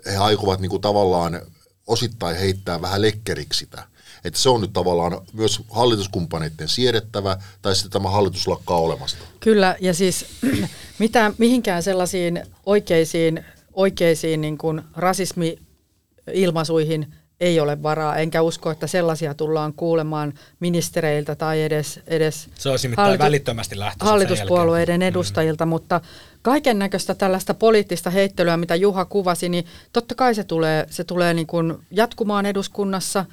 he 0.06 0.16
aikovat 0.16 0.60
niinku 0.60 0.78
tavallaan 0.78 1.40
osittain 1.86 2.36
heittää 2.36 2.82
vähän 2.82 3.02
lekkeriksi 3.02 3.58
sitä. 3.58 3.82
Että 4.24 4.40
se 4.40 4.48
on 4.48 4.60
nyt 4.60 4.72
tavallaan 4.72 5.20
myös 5.32 5.60
hallituskumppaneiden 5.70 6.68
siedettävä, 6.68 7.38
tai 7.62 7.74
sitten 7.74 7.90
tämä 7.90 8.10
hallitus 8.10 8.48
lakkaa 8.48 8.78
olemasta. 8.78 9.24
Kyllä, 9.40 9.76
ja 9.80 9.94
siis 9.94 10.26
mitä, 10.98 11.32
mihinkään 11.38 11.82
sellaisiin 11.82 12.42
oikeisiin, 12.66 13.44
oikeisiin 13.72 14.40
niin 14.40 14.58
kuin 14.58 14.82
rasismi-ilmaisuihin 14.96 17.14
ei 17.40 17.60
ole 17.60 17.82
varaa, 17.82 18.16
enkä 18.16 18.42
usko, 18.42 18.70
että 18.70 18.86
sellaisia 18.86 19.34
tullaan 19.34 19.72
kuulemaan 19.72 20.32
ministereiltä 20.60 21.34
tai 21.34 21.62
edes, 21.62 22.00
edes 22.06 22.48
Se 22.58 22.68
olisi 22.68 22.88
nimittäin 22.88 23.18
välittömästi 23.18 23.76
hallituspuolueiden 24.00 25.02
edustajilta, 25.02 25.66
mm. 25.66 25.68
mutta 25.68 26.00
kaiken 26.44 26.78
näköistä 26.78 27.14
tällaista 27.14 27.54
poliittista 27.54 28.10
heittelyä, 28.10 28.56
mitä 28.56 28.74
Juha 28.74 29.04
kuvasi, 29.04 29.48
niin 29.48 29.64
totta 29.92 30.14
kai 30.14 30.34
se 30.34 30.44
tulee, 30.44 30.86
se 30.90 31.04
tulee 31.04 31.34
niin 31.34 31.46
kuin 31.46 31.74
jatkumaan 31.90 32.46
eduskunnassa, 32.46 33.24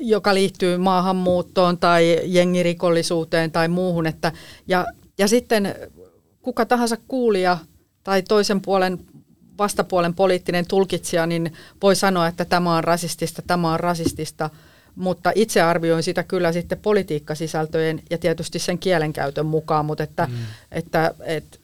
joka 0.00 0.34
liittyy 0.34 0.78
maahanmuuttoon 0.78 1.78
tai 1.78 2.20
jengirikollisuuteen 2.24 3.50
tai 3.50 3.68
muuhun. 3.68 4.06
Että, 4.06 4.32
ja, 4.68 4.86
ja 5.18 5.28
sitten 5.28 5.74
kuka 6.42 6.66
tahansa 6.66 6.96
kuulija 7.08 7.58
tai 8.04 8.22
toisen 8.22 8.60
puolen 8.60 8.98
vastapuolen 9.58 10.14
poliittinen 10.14 10.66
tulkitsija, 10.68 11.26
niin 11.26 11.52
voi 11.82 11.96
sanoa, 11.96 12.26
että 12.26 12.44
tämä 12.44 12.76
on 12.76 12.84
rasistista, 12.84 13.42
tämä 13.46 13.72
on 13.72 13.80
rasistista, 13.80 14.50
mutta 14.94 15.32
itse 15.34 15.60
arvioin 15.60 16.02
sitä 16.02 16.22
kyllä 16.22 16.52
sitten 16.52 16.78
politiikkasisältöjen 16.78 18.02
ja 18.10 18.18
tietysti 18.18 18.58
sen 18.58 18.78
kielenkäytön 18.78 19.46
mukaan, 19.46 19.86
mutta 19.86 20.04
että, 20.04 20.26
mm. 20.26 20.36
että, 20.72 21.14
että 21.24 21.59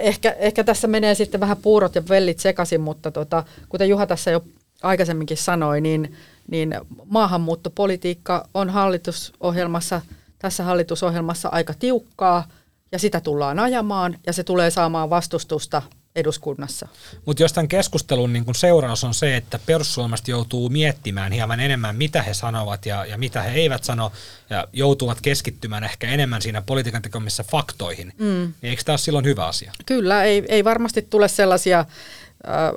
ehkä, 0.00 0.36
ehkä 0.38 0.64
tässä 0.64 0.88
menee 0.88 1.14
sitten 1.14 1.40
vähän 1.40 1.56
puurot 1.56 1.94
ja 1.94 2.02
vellit 2.08 2.38
sekaisin, 2.38 2.80
mutta 2.80 3.10
tota, 3.10 3.44
kuten 3.68 3.88
Juha 3.88 4.06
tässä 4.06 4.30
jo 4.30 4.44
aikaisemminkin 4.82 5.36
sanoi, 5.36 5.80
niin, 5.80 6.16
niin 6.50 6.74
maahanmuuttopolitiikka 7.04 8.48
on 8.54 8.70
hallitusohjelmassa, 8.70 10.00
tässä 10.38 10.64
hallitusohjelmassa 10.64 11.48
aika 11.48 11.74
tiukkaa 11.78 12.48
ja 12.92 12.98
sitä 12.98 13.20
tullaan 13.20 13.58
ajamaan 13.58 14.18
ja 14.26 14.32
se 14.32 14.44
tulee 14.44 14.70
saamaan 14.70 15.10
vastustusta 15.10 15.82
eduskunnassa. 16.16 16.88
Mutta 17.26 17.42
jos 17.42 17.52
tämän 17.52 17.68
keskustelun 17.68 18.32
niin 18.32 18.44
kun 18.44 18.54
seuraus 18.54 19.04
on 19.04 19.14
se, 19.14 19.36
että 19.36 19.58
perussuomalaiset 19.66 20.28
joutuu 20.28 20.68
miettimään 20.68 21.32
hieman 21.32 21.60
enemmän, 21.60 21.96
mitä 21.96 22.22
he 22.22 22.34
sanovat 22.34 22.86
ja, 22.86 23.04
ja 23.04 23.18
mitä 23.18 23.42
he 23.42 23.50
eivät 23.60 23.84
sano, 23.84 24.12
ja 24.50 24.68
joutuvat 24.72 25.20
keskittymään 25.20 25.84
ehkä 25.84 26.08
enemmän 26.08 26.42
siinä 26.42 26.62
politiikan 26.62 27.02
tekomisessa 27.02 27.44
faktoihin, 27.44 28.12
mm. 28.18 28.26
niin 28.26 28.70
eikö 28.70 28.82
tämä 28.84 28.92
ole 28.92 28.98
silloin 28.98 29.24
hyvä 29.24 29.46
asia? 29.46 29.72
Kyllä, 29.86 30.24
ei, 30.24 30.44
ei 30.48 30.64
varmasti 30.64 31.02
tule 31.02 31.28
sellaisia 31.28 31.84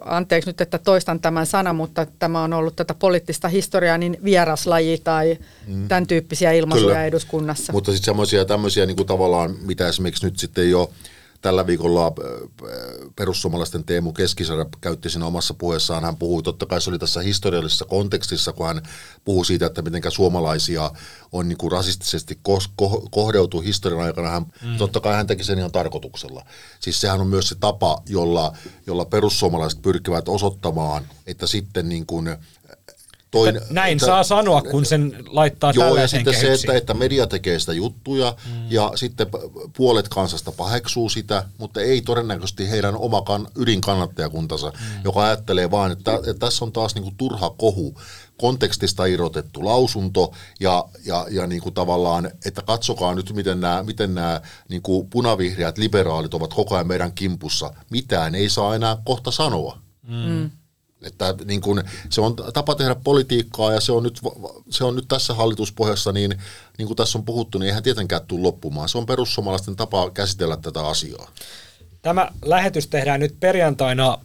anteeksi 0.05 0.49
nyt, 0.49 0.61
että 0.61 0.77
toistan 0.77 1.19
tämän 1.19 1.45
sanan, 1.45 1.75
mutta 1.75 2.05
tämä 2.19 2.43
on 2.43 2.53
ollut 2.53 2.75
tätä 2.75 2.93
poliittista 2.93 3.47
historiaa, 3.47 3.97
niin 3.97 4.17
vieraslaji 4.23 4.97
tai 5.03 5.37
mm. 5.67 5.87
tämän 5.87 6.07
tyyppisiä 6.07 6.51
ilmaisuja 6.51 6.93
Kyllä. 6.93 7.05
eduskunnassa. 7.05 7.73
Mutta 7.73 7.91
sitten 7.91 8.05
semmoisia 8.05 8.45
tämmöisiä 8.45 8.85
niin 8.85 8.95
kuin 8.95 9.07
tavallaan, 9.07 9.55
mitä 9.61 9.87
esimerkiksi 9.87 10.25
nyt 10.25 10.39
sitten 10.39 10.69
jo 10.69 10.91
tällä 11.43 11.67
viikolla 11.67 12.07
äh, 12.07 12.13
perussuomalaisten 13.15 13.83
Teemu 13.83 14.13
Keskisarja 14.13 14.65
käytti 14.81 15.09
siinä 15.09 15.25
omassa 15.25 15.53
puheessaan. 15.53 16.03
Hän 16.03 16.17
puhui, 16.17 16.43
totta 16.43 16.65
kai 16.65 16.81
se 16.81 16.89
oli 16.89 16.99
tässä 16.99 17.21
historiallisessa 17.21 17.85
kontekstissa, 17.85 18.53
kun 18.53 18.67
hän 18.67 18.81
puhui 19.25 19.45
siitä, 19.45 19.65
että 19.65 19.81
miten 19.81 20.11
suomalaisia 20.11 20.91
on 21.31 21.47
niin 21.47 21.57
kuin 21.57 21.71
rasistisesti 21.71 22.39
kohdeltu 23.11 23.61
historian 23.61 24.01
aikana. 24.01 24.29
Hän, 24.29 24.45
mm. 24.63 24.77
Totta 24.77 24.99
kai 24.99 25.13
hän 25.13 25.27
teki 25.27 25.43
sen 25.43 25.57
ihan 25.57 25.71
tarkoituksella. 25.71 26.45
Siis 26.79 27.01
sehän 27.01 27.21
on 27.21 27.27
myös 27.27 27.49
se 27.49 27.55
tapa, 27.55 28.01
jolla, 28.09 28.57
jolla 28.87 29.05
perussuomalaiset 29.05 29.81
pyrkivät 29.81 30.27
osoittamaan, 30.27 31.03
että 31.27 31.47
sitten 31.47 31.89
niin 31.89 32.05
kuin 32.05 32.37
Toin, 33.33 33.61
näin 33.69 33.93
että, 33.93 34.05
saa 34.05 34.23
sanoa, 34.23 34.61
kun 34.61 34.85
sen 34.85 35.23
laittaa 35.27 35.71
Joo, 35.75 35.97
ja 35.97 36.07
sitten 36.07 36.33
kehyksiin. 36.33 36.57
se, 36.57 36.61
että, 36.61 36.77
että 36.77 36.93
media 36.93 37.27
tekee 37.27 37.59
sitä 37.59 37.73
juttuja, 37.73 38.35
mm. 38.45 38.65
ja 38.69 38.91
sitten 38.95 39.27
puolet 39.77 40.09
kansasta 40.09 40.51
paheksuu 40.51 41.09
sitä, 41.09 41.43
mutta 41.57 41.81
ei 41.81 42.01
todennäköisesti 42.01 42.69
heidän 42.69 42.97
oma 42.97 43.21
kan, 43.21 43.47
ydinkannattajakuntansa, 43.55 44.69
mm. 44.69 45.03
joka 45.03 45.25
ajattelee 45.25 45.71
vaan, 45.71 45.91
että, 45.91 46.15
että 46.15 46.33
tässä 46.33 46.65
on 46.65 46.71
taas 46.71 46.95
niin 46.95 47.03
kuin 47.03 47.15
turha 47.17 47.49
kohu, 47.49 48.01
kontekstista 48.37 49.05
irrotettu 49.05 49.65
lausunto, 49.65 50.33
ja, 50.59 50.85
ja, 51.05 51.25
ja 51.31 51.47
niin 51.47 51.61
kuin 51.61 51.73
tavallaan, 51.73 52.31
että 52.45 52.61
katsokaa 52.61 53.15
nyt, 53.15 53.33
miten 53.33 53.61
nämä, 53.61 53.83
miten 53.83 54.15
nämä 54.15 54.41
niin 54.69 54.81
kuin 54.81 55.09
punavihreät 55.09 55.77
liberaalit 55.77 56.33
ovat 56.33 56.53
koko 56.53 56.75
ajan 56.75 56.87
meidän 56.87 57.13
kimpussa. 57.13 57.73
Mitään 57.89 58.35
ei 58.35 58.49
saa 58.49 58.75
enää 58.75 58.97
kohta 59.05 59.31
sanoa. 59.31 59.77
Mm. 60.07 60.51
Että 61.05 61.35
niin 61.45 61.61
kun, 61.61 61.83
se 62.09 62.21
on 62.21 62.35
tapa 62.35 62.75
tehdä 62.75 62.95
politiikkaa 62.95 63.73
ja 63.73 63.81
se 63.81 63.91
on 63.91 64.03
nyt, 64.03 64.21
se 64.69 64.83
on 64.83 64.95
nyt 64.95 65.07
tässä 65.07 65.33
hallituspohjassa, 65.33 66.11
niin, 66.11 66.37
niin 66.77 66.87
kuin 66.87 66.97
tässä 66.97 67.17
on 67.17 67.25
puhuttu, 67.25 67.57
niin 67.57 67.67
eihän 67.67 67.83
tietenkään 67.83 68.21
tule 68.27 68.41
loppumaan. 68.41 68.89
Se 68.89 68.97
on 68.97 69.05
perussuomalaisten 69.05 69.75
tapa 69.75 70.09
käsitellä 70.09 70.57
tätä 70.57 70.87
asiaa. 70.87 71.31
Tämä 72.01 72.31
lähetys 72.45 72.87
tehdään 72.87 73.19
nyt 73.19 73.39
perjantaina 73.39 74.17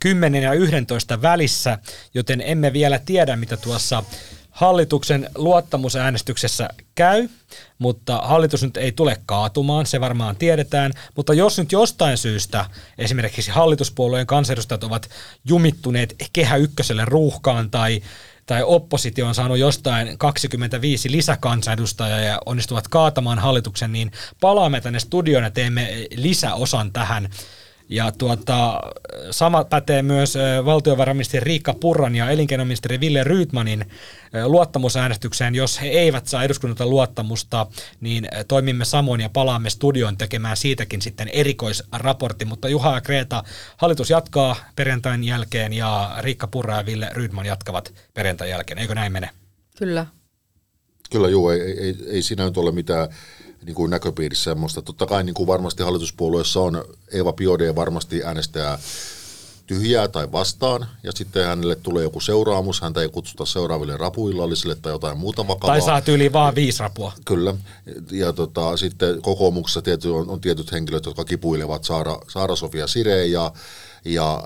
10 0.00 0.42
ja 0.42 0.52
11 0.52 1.22
välissä, 1.22 1.78
joten 2.14 2.42
emme 2.46 2.72
vielä 2.72 2.98
tiedä, 2.98 3.36
mitä 3.36 3.56
tuossa 3.56 4.02
hallituksen 4.58 5.30
luottamusäänestyksessä 5.34 6.68
käy, 6.94 7.28
mutta 7.78 8.18
hallitus 8.24 8.62
nyt 8.62 8.76
ei 8.76 8.92
tule 8.92 9.16
kaatumaan, 9.26 9.86
se 9.86 10.00
varmaan 10.00 10.36
tiedetään, 10.36 10.92
mutta 11.16 11.34
jos 11.34 11.58
nyt 11.58 11.72
jostain 11.72 12.18
syystä 12.18 12.64
esimerkiksi 12.98 13.50
hallituspuolueen 13.50 14.26
kansanedustajat 14.26 14.84
ovat 14.84 15.10
jumittuneet 15.44 16.14
kehä 16.32 16.56
ykköselle 16.56 17.04
ruuhkaan 17.04 17.70
tai 17.70 18.02
tai 18.46 18.62
oppositio 18.62 19.26
on 19.26 19.34
saanut 19.34 19.58
jostain 19.58 20.18
25 20.18 21.12
lisäkansanedustajaa 21.12 22.20
ja 22.20 22.38
onnistuvat 22.46 22.88
kaatamaan 22.88 23.38
hallituksen, 23.38 23.92
niin 23.92 24.12
palaamme 24.40 24.80
tänne 24.80 24.98
studioon 24.98 25.44
ja 25.44 25.50
teemme 25.50 26.06
lisäosan 26.16 26.92
tähän 26.92 27.28
ja 27.88 28.12
tuota, 28.12 28.80
sama 29.30 29.64
pätee 29.64 30.02
myös 30.02 30.34
valtiovarainministeri 30.64 31.44
Riikka 31.44 31.74
Purran 31.74 32.14
ja 32.14 32.30
elinkeinoministeri 32.30 33.00
Ville 33.00 33.24
Ryytmanin 33.24 33.84
luottamusäänestykseen. 34.44 35.54
Jos 35.54 35.80
he 35.80 35.88
eivät 35.88 36.26
saa 36.26 36.44
eduskunnalta 36.44 36.86
luottamusta, 36.86 37.66
niin 38.00 38.28
toimimme 38.48 38.84
samoin 38.84 39.20
ja 39.20 39.28
palaamme 39.28 39.70
studioon 39.70 40.16
tekemään 40.16 40.56
siitäkin 40.56 41.02
sitten 41.02 41.28
erikoisraportti. 41.28 42.44
Mutta 42.44 42.68
Juha 42.68 42.94
ja 42.94 43.00
Kreta, 43.00 43.44
hallitus 43.76 44.10
jatkaa 44.10 44.56
perjantain 44.76 45.24
jälkeen 45.24 45.72
ja 45.72 46.16
Riikka 46.20 46.46
Purra 46.46 46.76
ja 46.76 46.86
Ville 46.86 47.10
Rydman 47.12 47.46
jatkavat 47.46 47.94
perjantain 48.14 48.50
jälkeen. 48.50 48.78
Eikö 48.78 48.94
näin 48.94 49.12
mene? 49.12 49.30
Kyllä. 49.78 50.06
Kyllä 51.10 51.28
joo, 51.28 51.52
ei, 51.52 51.60
ei, 51.60 51.96
ei 52.06 52.22
siinä 52.22 52.44
nyt 52.44 52.58
ole 52.58 52.72
mitään 52.72 53.08
niin 53.64 53.74
kuin 53.74 53.90
näköpiirissä 53.90 54.44
semmoista. 54.44 54.82
Totta 54.82 55.06
kai 55.06 55.24
niin 55.24 55.34
kuin 55.34 55.46
varmasti 55.46 55.82
hallituspuolueessa 55.82 56.60
on 56.60 56.84
Eva 57.12 57.32
Biode 57.32 57.74
varmasti 57.74 58.24
äänestää 58.24 58.78
tyhjää 59.68 60.08
tai 60.08 60.32
vastaan, 60.32 60.86
ja 61.02 61.12
sitten 61.12 61.46
hänelle 61.46 61.76
tulee 61.76 62.02
joku 62.02 62.20
seuraamus, 62.20 62.80
häntä 62.80 63.00
ei 63.00 63.08
kutsuta 63.08 63.44
seuraaville 63.44 63.96
rapuillallisille 63.96 64.74
tai 64.74 64.92
jotain 64.92 65.18
muuta 65.18 65.48
vakavaa. 65.48 65.74
Tai 65.74 65.80
saa 65.80 66.02
yli 66.08 66.32
vaan 66.32 66.54
viisi 66.54 66.82
rapua. 66.82 67.12
Kyllä, 67.24 67.54
ja 68.12 68.32
tota, 68.32 68.76
sitten 68.76 69.22
kokoomuksessa 69.22 69.82
tiety, 69.82 70.08
on, 70.08 70.30
on 70.30 70.40
tietyt 70.40 70.72
henkilöt, 70.72 71.06
jotka 71.06 71.24
kipuilevat 71.24 71.84
Saara, 71.84 72.18
Saara 72.28 72.56
Sofia 72.56 72.86
Sireen 72.86 73.32
ja 73.32 73.52
ja, 74.04 74.44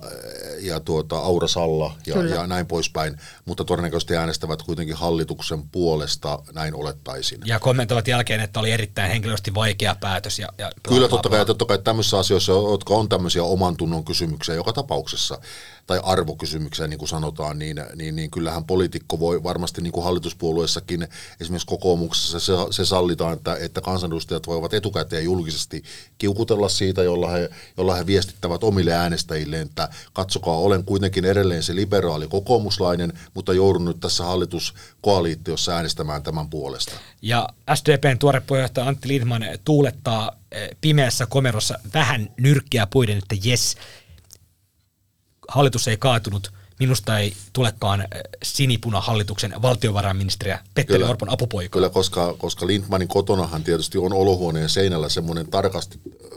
ja 0.60 0.80
tuota, 0.80 1.18
Aura 1.18 1.48
Salla 1.48 1.94
ja, 2.06 2.22
ja 2.22 2.46
näin 2.46 2.66
poispäin, 2.66 3.20
mutta 3.44 3.64
todennäköisesti 3.64 4.16
äänestävät 4.16 4.62
kuitenkin 4.62 4.96
hallituksen 4.96 5.68
puolesta, 5.68 6.38
näin 6.52 6.74
olettaisin. 6.74 7.40
Ja 7.44 7.60
kommentoivat 7.60 8.08
jälkeen, 8.08 8.40
että 8.40 8.60
oli 8.60 8.70
erittäin 8.70 9.10
henkilöisesti 9.10 9.54
vaikea 9.54 9.96
päätös. 10.00 10.38
Ja, 10.38 10.48
ja 10.58 10.70
Kyllä 10.88 11.08
totta 11.08 11.28
kai, 11.28 11.46
totta 11.46 11.64
kai 11.64 11.78
tämmöisissä 11.78 12.18
asioissa, 12.18 12.52
jotka 12.52 12.94
on 12.94 13.08
tämmöisiä 13.08 13.44
oman 13.44 13.76
tunnon 13.76 14.04
kysymyksiä 14.04 14.54
joka 14.54 14.72
tapauksessa, 14.72 15.38
tai 15.86 16.00
arvokysymyksiä, 16.02 16.86
niin 16.86 16.98
kuin 16.98 17.08
sanotaan, 17.08 17.58
niin, 17.58 17.76
niin, 17.96 18.16
niin 18.16 18.30
kyllähän 18.30 18.64
poliitikko 18.64 19.18
voi 19.18 19.42
varmasti 19.42 19.82
niin 19.82 19.92
kuin 19.92 20.04
hallituspuolueessakin, 20.04 21.08
esimerkiksi 21.40 21.66
kokoomuksessa 21.66 22.40
se, 22.40 22.52
se 22.70 22.84
sallitaan, 22.84 23.32
että, 23.32 23.56
että 23.60 23.80
kansanedustajat 23.80 24.46
voivat 24.46 24.74
etukäteen 24.74 25.24
julkisesti 25.24 25.82
kiukutella 26.18 26.68
siitä, 26.68 27.02
jolla 27.02 27.30
he, 27.30 27.50
jolla 27.76 27.94
he 27.94 28.06
viestittävät 28.06 28.64
omille 28.64 28.92
äänestäjilleen, 28.92 29.66
että 29.66 29.88
katsokaa, 30.12 30.56
olen 30.56 30.84
kuitenkin 30.84 31.24
edelleen 31.24 31.62
se 31.62 31.74
liberaali 31.74 32.28
kokoomuslainen, 32.28 33.12
mutta 33.34 33.52
joudun 33.52 33.84
nyt 33.84 34.00
tässä 34.00 34.24
hallituskoaliitiossa 34.24 35.72
äänestämään 35.72 36.22
tämän 36.22 36.50
puolesta. 36.50 36.92
Ja 37.22 37.48
SDPn 37.74 38.18
tuore 38.18 38.40
puheenjohtaja 38.40 38.86
Antti 38.86 39.08
Lindman 39.08 39.44
tuulettaa 39.64 40.36
eh, 40.52 40.68
pimeässä 40.80 41.26
komerossa 41.26 41.78
vähän 41.94 42.30
nyrkkiä 42.40 42.86
puiden, 42.86 43.18
että 43.18 43.36
jes, 43.44 43.76
hallitus 45.48 45.88
ei 45.88 45.96
kaatunut, 45.96 46.52
minusta 46.78 47.18
ei 47.18 47.32
tulekaan 47.52 48.00
äh, 48.00 48.06
sinipuna 48.42 49.00
hallituksen 49.00 49.54
valtiovarainministeriä 49.62 50.58
Petteri 50.74 50.98
kyllä, 50.98 51.10
Orpon 51.10 51.32
apupoika. 51.32 51.72
Kyllä, 51.72 51.88
koska, 51.88 52.34
koska 52.38 52.66
Lindmanin 52.66 53.08
kotonahan 53.08 53.64
tietysti 53.64 53.98
on 53.98 54.12
olohuoneen 54.12 54.68
seinällä 54.68 55.08
semmoinen 55.08 55.50
tarkasti 55.50 56.00
äh, 56.06 56.32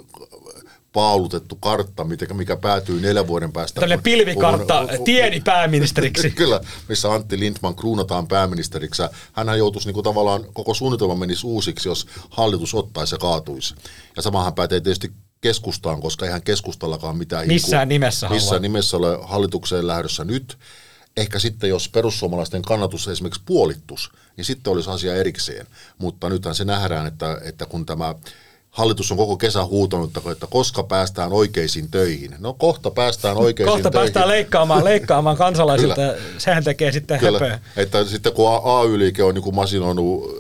paalutettu 0.94 1.56
kartta, 1.56 2.04
mikä, 2.04 2.34
mikä 2.34 2.58
päätyy 2.58 3.02
neljän 3.02 3.28
vuoden 3.28 3.52
päästä. 3.52 3.80
Tällainen 3.80 4.04
pilvikartta 4.04 4.80
on, 4.80 4.90
tieni 5.04 5.42
pääministeriksi. 5.42 6.32
Kyllä, 6.42 6.62
missä 6.90 7.14
Antti 7.14 7.40
Lindman 7.40 7.76
kruunataan 7.76 8.28
pääministeriksi. 8.28 9.04
Hänhän 9.34 9.58
joutuisi 9.58 9.88
niin 9.88 9.94
kuin 9.94 10.04
tavallaan, 10.04 10.46
koko 10.54 10.74
suunnitelma 10.74 11.16
menisi 11.16 11.48
uusiksi, 11.48 11.90
jos 11.90 12.08
hallitus 12.30 12.74
ottaisi 12.74 13.16
ja 13.16 13.20
kaatuisi. 13.20 13.76
Ja 14.16 14.22
samahan 14.22 14.54
pätee 14.54 14.82
tietysti 14.82 15.12
keskustaan, 15.46 16.02
koska 16.02 16.26
eihän 16.26 16.42
keskustallakaan 16.42 17.18
mitään... 17.18 17.48
Missään 17.48 17.88
niin 17.88 18.02
nimessä 18.02 18.30
Missään 18.30 18.62
nimessä 18.62 18.98
ole 18.98 19.20
hallitukseen 19.22 19.88
lähdössä 19.88 20.24
nyt. 20.24 20.58
Ehkä 21.18 21.40
sitten, 21.40 21.70
jos 21.70 21.90
perussuomalaisten 21.90 22.62
kannatus 22.62 23.08
esimerkiksi 23.08 23.42
puolittus, 23.46 24.12
niin 24.38 24.46
sitten 24.46 24.74
olisi 24.74 24.90
asia 24.90 25.16
erikseen. 25.16 25.68
Mutta 25.98 26.30
nythän 26.30 26.56
se 26.56 26.66
nähdään, 26.66 27.08
että, 27.08 27.38
että 27.44 27.66
kun 27.66 27.86
tämä 27.86 28.16
hallitus 28.70 29.12
on 29.12 29.18
koko 29.18 29.38
kesä 29.38 29.66
huutanut, 29.66 30.18
että 30.32 30.48
koska 30.50 30.84
päästään 30.84 31.34
oikeisiin 31.34 31.92
töihin. 31.92 32.36
No 32.40 32.54
kohta 32.54 32.92
päästään 32.92 33.38
oikeisiin 33.38 33.66
kohta 33.66 33.82
töihin. 33.82 33.84
Kohta 33.84 34.00
päästään 34.00 34.28
leikkaamaan, 34.28 34.84
leikkaamaan 34.92 35.38
kansalaisilta, 35.38 36.02
sehän 36.38 36.64
tekee 36.64 36.92
sitten 36.92 37.20
Kyllä. 37.20 37.40
höpöä. 37.40 37.60
Että 37.78 38.06
sitten 38.06 38.34
kun 38.34 38.50
AY-liike 38.64 39.24
on 39.24 39.36
niin 39.36 39.56
masinoinut 39.56 40.36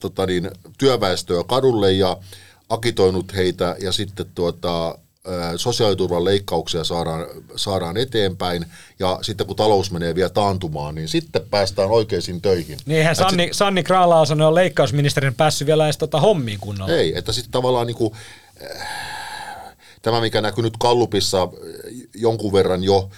tota 0.00 0.26
niin, 0.26 0.50
työväestöä 0.78 1.44
kadulle 1.44 1.92
ja 1.92 2.16
akitoinut 2.70 3.34
heitä 3.36 3.76
ja 3.80 3.92
sitten 3.92 4.26
tuota, 4.34 4.98
sosiaaliturvan 5.56 6.24
leikkauksia 6.24 6.84
saadaan, 6.84 7.26
saadaan 7.56 7.96
eteenpäin 7.96 8.66
ja 8.98 9.18
sitten 9.22 9.46
kun 9.46 9.56
talous 9.56 9.90
menee 9.90 10.14
vielä 10.14 10.28
taantumaan, 10.28 10.94
niin 10.94 11.08
sitten 11.08 11.42
päästään 11.50 11.90
oikeisiin 11.90 12.40
töihin. 12.40 12.78
Niin 12.86 12.98
eihän 12.98 13.16
Sanni, 13.16 13.44
sit, 13.44 13.52
Sanni 13.52 13.82
Graalaasonen 13.82 14.46
on 14.46 14.54
leikkausministerin 14.54 15.34
päässyt 15.34 15.66
vielä 15.66 15.84
edes 15.84 15.98
tota 15.98 16.20
hommiin 16.20 16.60
kunnolla. 16.60 16.94
Ei, 16.94 17.18
että 17.18 17.32
sitten 17.32 17.52
tavallaan 17.52 17.86
niin 17.86 17.96
kuin, 17.96 18.14
äh, 18.64 18.88
tämä 20.02 20.20
mikä 20.20 20.40
näkyy 20.40 20.62
nyt 20.62 20.76
Kallupissa 20.78 21.48
jonkun 22.14 22.52
verran 22.52 22.84
jo, 22.84 23.10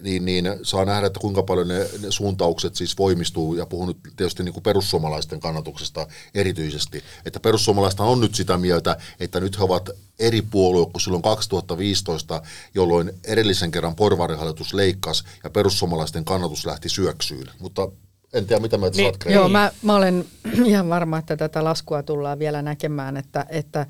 niin, 0.00 0.24
niin 0.24 0.44
saa 0.62 0.84
nähdä, 0.84 1.06
että 1.06 1.20
kuinka 1.20 1.42
paljon 1.42 1.68
ne, 1.68 1.78
ne 1.78 2.10
suuntaukset 2.10 2.74
siis 2.74 2.98
voimistuu, 2.98 3.54
ja 3.54 3.66
puhun 3.66 3.88
nyt 3.88 3.96
tietysti 4.16 4.42
niin 4.42 4.52
kuin 4.52 4.62
perussuomalaisten 4.62 5.40
kannatuksesta 5.40 6.06
erityisesti, 6.34 7.02
että 7.24 7.40
perussuomalaista 7.40 8.04
on 8.04 8.20
nyt 8.20 8.34
sitä 8.34 8.58
mieltä, 8.58 8.96
että 9.20 9.40
nyt 9.40 9.58
he 9.58 9.64
ovat 9.64 9.90
eri 10.18 10.42
puolue 10.42 10.86
kuin 10.86 11.00
silloin 11.00 11.22
2015, 11.22 12.42
jolloin 12.74 13.12
edellisen 13.24 13.70
kerran 13.70 13.96
porvarihallitus 13.96 14.74
leikkasi 14.74 15.24
ja 15.44 15.50
perussuomalaisten 15.50 16.24
kannatus 16.24 16.66
lähti 16.66 16.88
syöksyyn, 16.88 17.46
mutta 17.58 17.88
en 18.32 18.46
tiedä, 18.46 18.60
mitä 18.60 18.78
mieltä 18.78 18.96
niin, 18.96 19.14
Joo, 19.34 19.48
mä, 19.48 19.72
mä 19.82 19.96
olen 19.96 20.24
ihan 20.66 20.88
varma, 20.88 21.18
että 21.18 21.36
tätä 21.36 21.64
laskua 21.64 22.02
tullaan 22.02 22.38
vielä 22.38 22.62
näkemään, 22.62 23.16
että, 23.16 23.46
että 23.48 23.86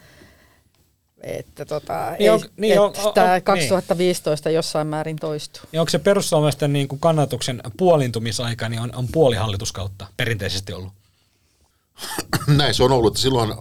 että 1.22 1.64
tota, 1.64 2.10
Niin 2.10 2.16
ei, 2.20 2.28
on- 2.28 2.40
niin 2.56 2.80
on- 2.80 2.92
on- 3.04 3.14
tämä 3.14 3.34
on- 3.34 3.42
2015 3.42 4.50
jossain 4.50 4.86
määrin 4.86 5.16
toistuu. 5.16 5.62
Ja 5.72 5.80
onko 5.80 5.90
se 5.90 5.98
perussuomalaisten 5.98 6.72
niin 6.72 6.88
kuin 6.88 6.98
kannatuksen 7.00 7.60
puolintumisaika, 7.76 8.68
niin 8.68 8.80
on, 8.80 8.94
on 8.94 9.08
puoli 9.12 9.36
hallituskautta 9.36 10.06
perinteisesti 10.16 10.72
ollut? 10.72 10.92
Näin 12.56 12.74
se 12.74 12.82
on 12.84 12.92
ollut. 12.92 13.16
Silloin 13.16 13.54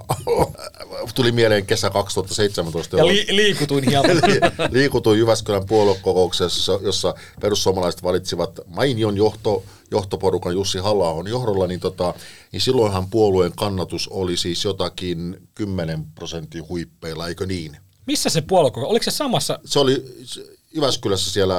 tuli 1.15 1.31
mieleen 1.31 1.65
kesä 1.65 1.89
2017, 1.89 2.97
Ja 2.97 3.07
li, 3.07 3.25
liikutuin 3.29 3.83
hieman. 3.89 4.17
liikutuin 4.71 5.19
Jyväskylän 5.19 5.65
puoluekokouksessa, 5.65 6.79
jossa 6.83 7.13
perussuomalaiset 7.41 8.03
valitsivat 8.03 8.59
mainion 8.67 9.17
johto, 9.17 9.63
johtoporukan 9.91 10.53
Jussi 10.53 10.77
halla 10.77 11.29
johdolla, 11.29 11.67
niin, 11.67 11.79
tota, 11.79 12.13
niin 12.51 12.61
silloinhan 12.61 13.09
puolueen 13.09 13.51
kannatus 13.55 14.07
oli 14.07 14.37
siis 14.37 14.65
jotakin 14.65 15.47
10 15.55 16.05
prosentin 16.05 16.69
huippeilla, 16.69 17.27
eikö 17.27 17.45
niin? 17.45 17.77
Missä 18.05 18.29
se 18.29 18.41
puoluekokous? 18.41 18.89
Oliko 18.89 19.03
se 19.03 19.11
samassa 19.11 19.59
Se 19.65 19.79
oli 19.79 20.05
Jyväskylässä 20.75 21.31
siellä 21.31 21.55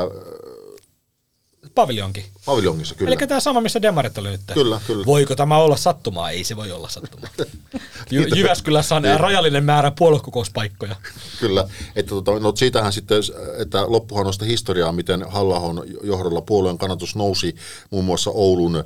äh, 1.65 1.71
paviljonkin? 1.75 2.25
paviljongissa, 2.47 2.95
kyllä. 2.95 3.09
Eli 3.09 3.27
tämä 3.29 3.41
sama, 3.41 3.61
missä 3.61 3.83
demarit 3.83 4.19
oli 4.19 4.31
nyt. 4.31 4.41
Kyllä, 4.55 4.81
kyllä. 4.87 5.07
Voiko 5.07 5.35
tämä 5.37 5.59
olla 5.59 5.77
sattumaa? 5.77 6.31
Ei 6.31 6.45
se 6.45 6.57
voi 6.57 6.73
olla 6.73 6.89
sattumaa. 6.89 7.31
Jy- 8.11 8.37
Jyväskylässä 8.39 8.97
on 8.97 9.03
rajallinen 9.17 9.65
määrä 9.65 9.91
puoluekokouspaikkoja. 9.99 10.97
Kyllä, 11.41 11.69
että 11.97 12.09
tota, 12.09 12.39
no 12.39 12.53
siitähän 12.57 12.93
sitten, 12.93 13.23
että 13.59 13.85
loppuhan 13.87 14.27
on 14.27 14.33
sitä 14.33 14.45
historiaa, 14.45 14.93
miten 14.93 15.25
halla 15.29 15.61
johdolla 16.03 16.41
puolueen 16.41 16.79
kannatus 16.79 17.17
nousi 17.17 17.57
muun 17.91 18.05
muassa 18.05 18.31
Oulun 18.31 18.77
äh, 18.77 18.85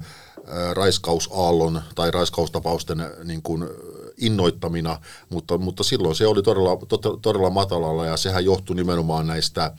raiskausaallon 0.72 1.82
tai 1.94 2.10
raiskaustapausten 2.10 3.00
äh, 3.00 3.10
niin 3.24 3.42
kuin, 3.42 3.62
äh, 3.62 3.68
innoittamina, 4.18 5.00
mutta, 5.30 5.58
mutta 5.58 5.82
silloin 5.82 6.14
se 6.14 6.26
oli 6.26 6.42
todella, 6.42 6.76
to- 6.88 7.18
todella 7.22 7.50
matalalla 7.50 8.06
ja 8.06 8.16
sehän 8.16 8.44
johtui 8.44 8.76
nimenomaan 8.76 9.26
näistä, 9.26 9.72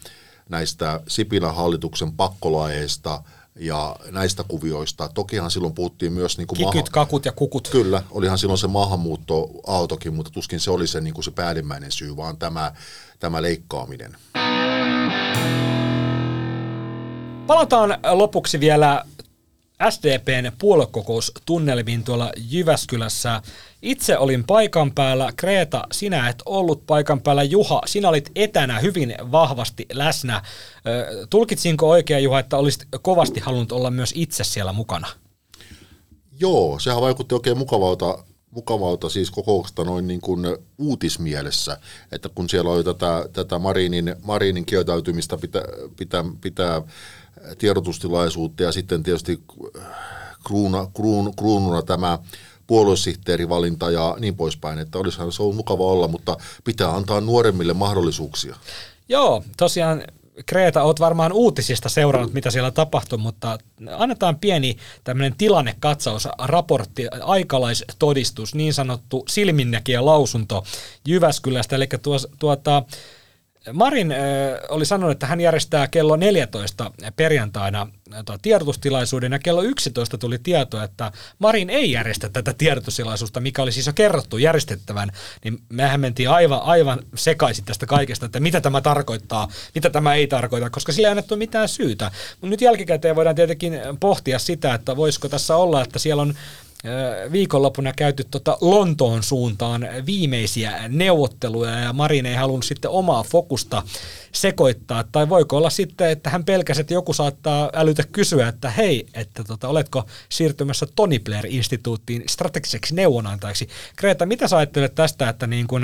näistä 0.49 0.99
Sipilän 1.07 1.55
hallituksen 1.55 2.11
pakkolaeista 2.11 3.23
ja 3.55 3.95
näistä 4.11 4.43
kuvioista. 4.47 5.09
Tokihan 5.13 5.51
silloin 5.51 5.73
puhuttiin 5.73 6.13
myös 6.13 6.37
niin 6.37 6.47
kuin 6.47 6.57
Kikyt, 6.57 6.89
kakut 6.89 7.25
ja 7.25 7.31
kukut. 7.31 7.67
Kyllä, 7.67 8.03
olihan 8.11 8.37
silloin 8.37 8.57
se 8.57 8.67
maahanmuuttoaaltokin, 8.67 10.13
mutta 10.13 10.31
tuskin 10.31 10.59
se 10.59 10.71
oli 10.71 10.87
se, 10.87 11.01
niin 11.01 11.13
kuin 11.13 11.23
se 11.23 11.31
päällimmäinen 11.31 11.91
syy, 11.91 12.17
vaan 12.17 12.37
tämä, 12.37 12.71
tämä 13.19 13.41
leikkaaminen. 13.41 14.15
Palataan 17.47 17.97
lopuksi 18.11 18.59
vielä 18.59 19.05
SDPn 19.89 20.51
puoluekokoustunnelmiin 20.59 22.03
tuolla 22.03 22.31
Jyväskylässä. 22.37 23.41
Itse 23.86 24.17
olin 24.17 24.43
paikan 24.43 24.91
päällä. 24.91 25.33
Kreeta, 25.36 25.88
sinä 25.91 26.29
et 26.29 26.43
ollut 26.45 26.86
paikan 26.86 27.21
päällä. 27.21 27.43
Juha, 27.43 27.81
sinä 27.86 28.09
olit 28.09 28.31
etänä 28.36 28.79
hyvin 28.79 29.15
vahvasti 29.31 29.86
läsnä. 29.93 30.41
Tulkitsinko 31.29 31.89
oikein, 31.89 32.23
Juha, 32.23 32.39
että 32.39 32.57
olisit 32.57 32.88
kovasti 33.01 33.39
halunnut 33.39 33.71
olla 33.71 33.91
myös 33.91 34.13
itse 34.15 34.43
siellä 34.43 34.73
mukana? 34.73 35.07
Joo, 36.39 36.79
sehän 36.79 37.01
vaikutti 37.01 37.36
oikein 37.36 37.57
mukavalta, 37.57 38.23
mukavalta 38.51 39.09
siis 39.09 39.31
kokouksesta 39.31 39.83
noin 39.83 40.07
niin 40.07 40.21
kuin 40.21 40.45
uutismielessä, 40.77 41.77
että 42.11 42.29
kun 42.29 42.49
siellä 42.49 42.71
oli 42.71 42.83
tätä, 42.83 43.29
tätä 43.33 43.59
Marinin, 43.59 44.15
Marinin 44.23 44.65
kieltäytymistä 44.65 45.38
pitää, 45.38 45.63
pitää, 45.97 46.23
pitää 46.41 46.81
tiedotustilaisuutta 47.57 48.63
ja 48.63 48.71
sitten 48.71 49.03
tietysti 49.03 49.43
kruuna, 50.47 50.88
kruun, 50.93 51.36
kruununa 51.36 51.81
tämä 51.81 52.19
puoluesihteerivalinta 52.68 53.91
ja 53.91 54.16
niin 54.20 54.36
poispäin, 54.36 54.80
että 54.80 54.97
olisihan 54.99 55.32
se 55.32 55.43
ollut 55.43 55.55
mukava 55.55 55.84
olla, 55.84 56.07
mutta 56.07 56.38
pitää 56.63 56.95
antaa 56.95 57.22
nuoremmille 57.22 57.74
mahdollisuuksia. 57.74 58.55
Joo, 59.09 59.43
tosiaan 59.57 60.03
Kreeta, 60.45 60.84
oot 60.84 60.99
varmaan 60.99 61.32
uutisista 61.32 61.89
seurannut, 61.89 62.34
mitä 62.34 62.51
siellä 62.51 62.72
tapahtui, 62.72 63.18
mutta 63.18 63.57
annetaan 63.91 64.39
pieni 64.39 64.78
tämmöinen 65.03 65.36
tilannekatsaus, 65.38 66.28
raportti, 66.38 67.07
aikalaistodistus, 67.22 68.55
niin 68.55 68.74
sanottu 68.74 69.24
silminnäkijä 69.30 70.05
lausunto 70.05 70.63
Jyväskylästä, 71.07 71.76
eli 71.76 71.88
tuos, 72.01 72.28
tuota, 72.39 72.84
Marin 73.74 74.13
oli 74.70 74.86
sanonut, 74.86 75.11
että 75.11 75.28
hän 75.28 75.41
järjestää 75.41 75.88
kello 75.88 76.16
14 76.16 76.91
perjantaina 77.16 77.88
tota, 78.16 78.39
tiedotustilaisuuden 78.41 79.32
ja 79.32 79.39
kello 79.39 79.61
11 79.61 80.18
tuli 80.18 80.39
tieto, 80.39 80.84
että 80.84 81.11
Marin 81.39 81.70
ei 81.70 81.91
järjestä 81.91 82.30
tätä 82.30 82.53
tiedotustilaisuutta, 82.53 83.39
mikä 83.39 83.61
oli 83.61 83.72
siis 83.72 83.88
jo 83.88 83.93
kerrottu 83.93 84.38
järjestettävän, 84.38 85.11
niin 85.43 85.59
mehän 85.70 85.99
mentiin 85.99 86.30
aivan, 86.30 86.61
aivan 86.61 86.99
sekaisin 87.16 87.66
tästä 87.66 87.86
kaikesta, 87.86 88.26
että 88.26 88.39
mitä 88.39 88.61
tämä 88.61 88.82
tarkoittaa, 88.82 89.47
mitä 89.76 89.89
tämä 89.89 90.13
ei 90.13 90.28
tarkoita, 90.28 90.70
koska 90.70 90.91
sillä 90.91 91.07
ei 91.07 91.11
annettu 91.11 91.36
mitään 91.36 91.70
syytä. 91.70 92.11
Mutta 92.32 92.47
nyt 92.47 92.61
jälkikäteen 92.61 93.16
voidaan 93.16 93.36
tietenkin 93.36 93.74
pohtia 93.99 94.39
sitä, 94.39 94.74
että 94.74 94.95
voisiko 94.95 95.30
tässä 95.30 95.55
olla, 95.55 95.82
että 95.82 95.99
siellä 95.99 96.22
on 96.22 96.34
viikonloppuna 97.31 97.93
käyty 97.93 98.23
tota 98.31 98.57
Lontoon 98.61 99.23
suuntaan 99.23 99.88
viimeisiä 100.05 100.88
neuvotteluja 100.88 101.79
ja 101.79 101.93
Marin 101.93 102.25
ei 102.25 102.36
halunnut 102.36 102.65
sitten 102.65 102.91
omaa 102.91 103.23
fokusta 103.23 103.83
sekoittaa. 104.36 105.03
Tai 105.11 105.29
voiko 105.29 105.57
olla 105.57 105.69
sitten, 105.69 106.09
että 106.09 106.29
hän 106.29 106.45
pelkäsi, 106.45 106.81
että 106.81 106.93
joku 106.93 107.13
saattaa 107.13 107.69
älytä 107.73 108.03
kysyä, 108.11 108.47
että 108.47 108.69
hei, 108.69 109.07
että 109.13 109.43
tota, 109.43 109.67
oletko 109.67 110.05
siirtymässä 110.29 110.88
Tony 110.95 111.19
Blair-instituuttiin 111.19 112.23
strategiseksi 112.29 112.95
neuvonantajaksi. 112.95 113.69
Kreta, 113.95 114.25
mitä 114.25 114.47
sä 114.47 114.57
ajattelet 114.57 114.95
tästä, 114.95 115.29
että 115.29 115.47
niin 115.47 115.67
kun 115.67 115.81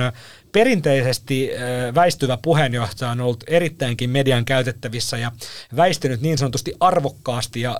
perinteisesti 0.51 1.49
väistyvä 1.95 2.37
puheenjohtaja 2.41 3.11
on 3.11 3.21
ollut 3.21 3.43
erittäinkin 3.47 4.09
median 4.09 4.45
käytettävissä 4.45 5.17
ja 5.17 5.31
väistynyt 5.75 6.21
niin 6.21 6.37
sanotusti 6.37 6.73
arvokkaasti 6.79 7.61
ja 7.61 7.79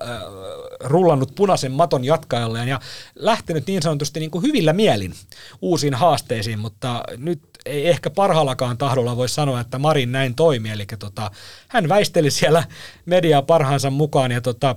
rullannut 0.80 1.36
punaisen 1.36 1.72
maton 1.72 2.06
jatkajalleen 2.06 2.68
ja 2.68 2.80
lähtenyt 3.16 3.68
niin 3.68 3.82
sanotusti 3.82 4.20
niin 4.20 4.32
kuin 4.32 4.44
hyvillä 4.44 4.74
mielin 4.74 5.14
uusiin 5.62 5.94
haasteisiin, 5.94 6.60
mutta 6.60 7.04
nyt 7.18 7.42
ei 7.66 7.88
ehkä 7.88 8.10
parhaallakaan 8.10 8.78
tahdolla 8.78 9.18
voi 9.18 9.30
sanoa, 9.30 9.60
että 9.60 9.80
Marin 9.80 10.12
näin 10.12 10.36
toimi, 10.36 10.70
eli 10.70 10.86
tota, 11.00 11.32
hän 11.68 11.90
väisteli 11.90 12.32
siellä 12.32 12.64
mediaa 13.06 13.42
parhaansa 13.42 13.90
mukaan 13.90 14.32
ja 14.32 14.42
tota, 14.42 14.76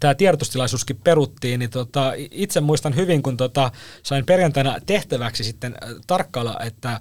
tämä 0.00 0.14
tiedotustilaisuuskin 0.14 1.00
peruttiin, 1.04 1.58
niin 1.58 1.70
tota, 1.70 2.12
itse 2.16 2.60
muistan 2.60 2.96
hyvin, 2.96 3.22
kun 3.22 3.36
tota, 3.36 3.70
sain 4.02 4.26
perjantaina 4.26 4.76
tehtäväksi 4.86 5.44
sitten 5.44 5.74
tarkkailla, 6.06 6.56
että 6.60 7.00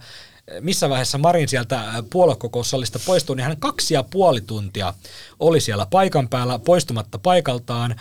missä 0.59 0.89
vaiheessa 0.89 1.17
Marin 1.17 1.47
sieltä 1.47 2.03
puoluekokoussalista 2.09 2.99
poistui, 3.05 3.35
niin 3.35 3.45
hän 3.45 3.57
kaksi 3.57 3.93
ja 3.93 4.03
puoli 4.03 4.41
tuntia 4.41 4.93
oli 5.39 5.61
siellä 5.61 5.85
paikan 5.85 6.29
päällä 6.29 6.59
poistumatta 6.59 7.19
paikaltaan. 7.19 7.95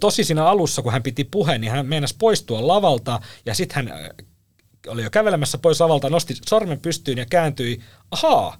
Tosi 0.00 0.24
siinä 0.24 0.46
alussa, 0.46 0.82
kun 0.82 0.92
hän 0.92 1.02
piti 1.02 1.24
puheen, 1.24 1.60
niin 1.60 1.70
hän 1.70 1.86
meinasi 1.86 2.14
poistua 2.18 2.66
lavalta 2.66 3.20
ja 3.46 3.54
sitten 3.54 3.88
hän 3.88 4.10
oli 4.88 5.02
jo 5.02 5.10
kävelemässä 5.10 5.58
pois 5.58 5.80
lavalta, 5.80 6.10
nosti 6.10 6.34
sormen 6.48 6.80
pystyyn 6.80 7.18
ja 7.18 7.26
kääntyi, 7.26 7.80
ahaa, 8.10 8.56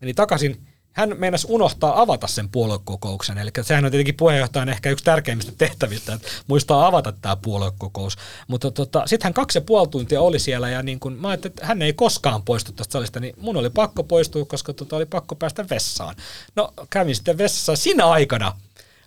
meni 0.00 0.14
takaisin 0.14 0.66
hän 0.92 1.14
meinasi 1.18 1.46
unohtaa 1.50 2.00
avata 2.00 2.26
sen 2.26 2.48
puoluekokouksen. 2.48 3.38
Eli 3.38 3.50
sehän 3.62 3.84
on 3.84 3.90
tietenkin 3.90 4.16
puheenjohtajan 4.16 4.68
ehkä 4.68 4.90
yksi 4.90 5.04
tärkeimmistä 5.04 5.52
tehtävistä, 5.58 6.14
että 6.14 6.28
muistaa 6.46 6.86
avata 6.86 7.12
tämä 7.12 7.36
puoluekokous. 7.36 8.16
Mutta 8.48 8.70
tota, 8.70 9.02
sitten 9.06 9.26
hän 9.26 9.34
kaksi 9.34 9.58
ja 9.58 9.62
puoli 9.62 9.88
tuntia 9.88 10.20
oli 10.20 10.38
siellä 10.38 10.70
ja 10.70 10.82
niin 10.82 11.00
kun 11.00 11.12
mä 11.12 11.28
ajattelin, 11.28 11.52
että 11.52 11.66
hän 11.66 11.82
ei 11.82 11.92
koskaan 11.92 12.42
poistu 12.42 12.72
tästä 12.72 12.92
salista, 12.92 13.20
niin 13.20 13.34
mun 13.40 13.56
oli 13.56 13.70
pakko 13.70 14.04
poistua, 14.04 14.44
koska 14.44 14.72
tota 14.72 14.96
oli 14.96 15.06
pakko 15.06 15.34
päästä 15.34 15.68
vessaan. 15.70 16.14
No 16.56 16.72
kävin 16.90 17.16
sitten 17.16 17.38
vessassa 17.38 17.76
siinä 17.76 18.06
aikana. 18.06 18.56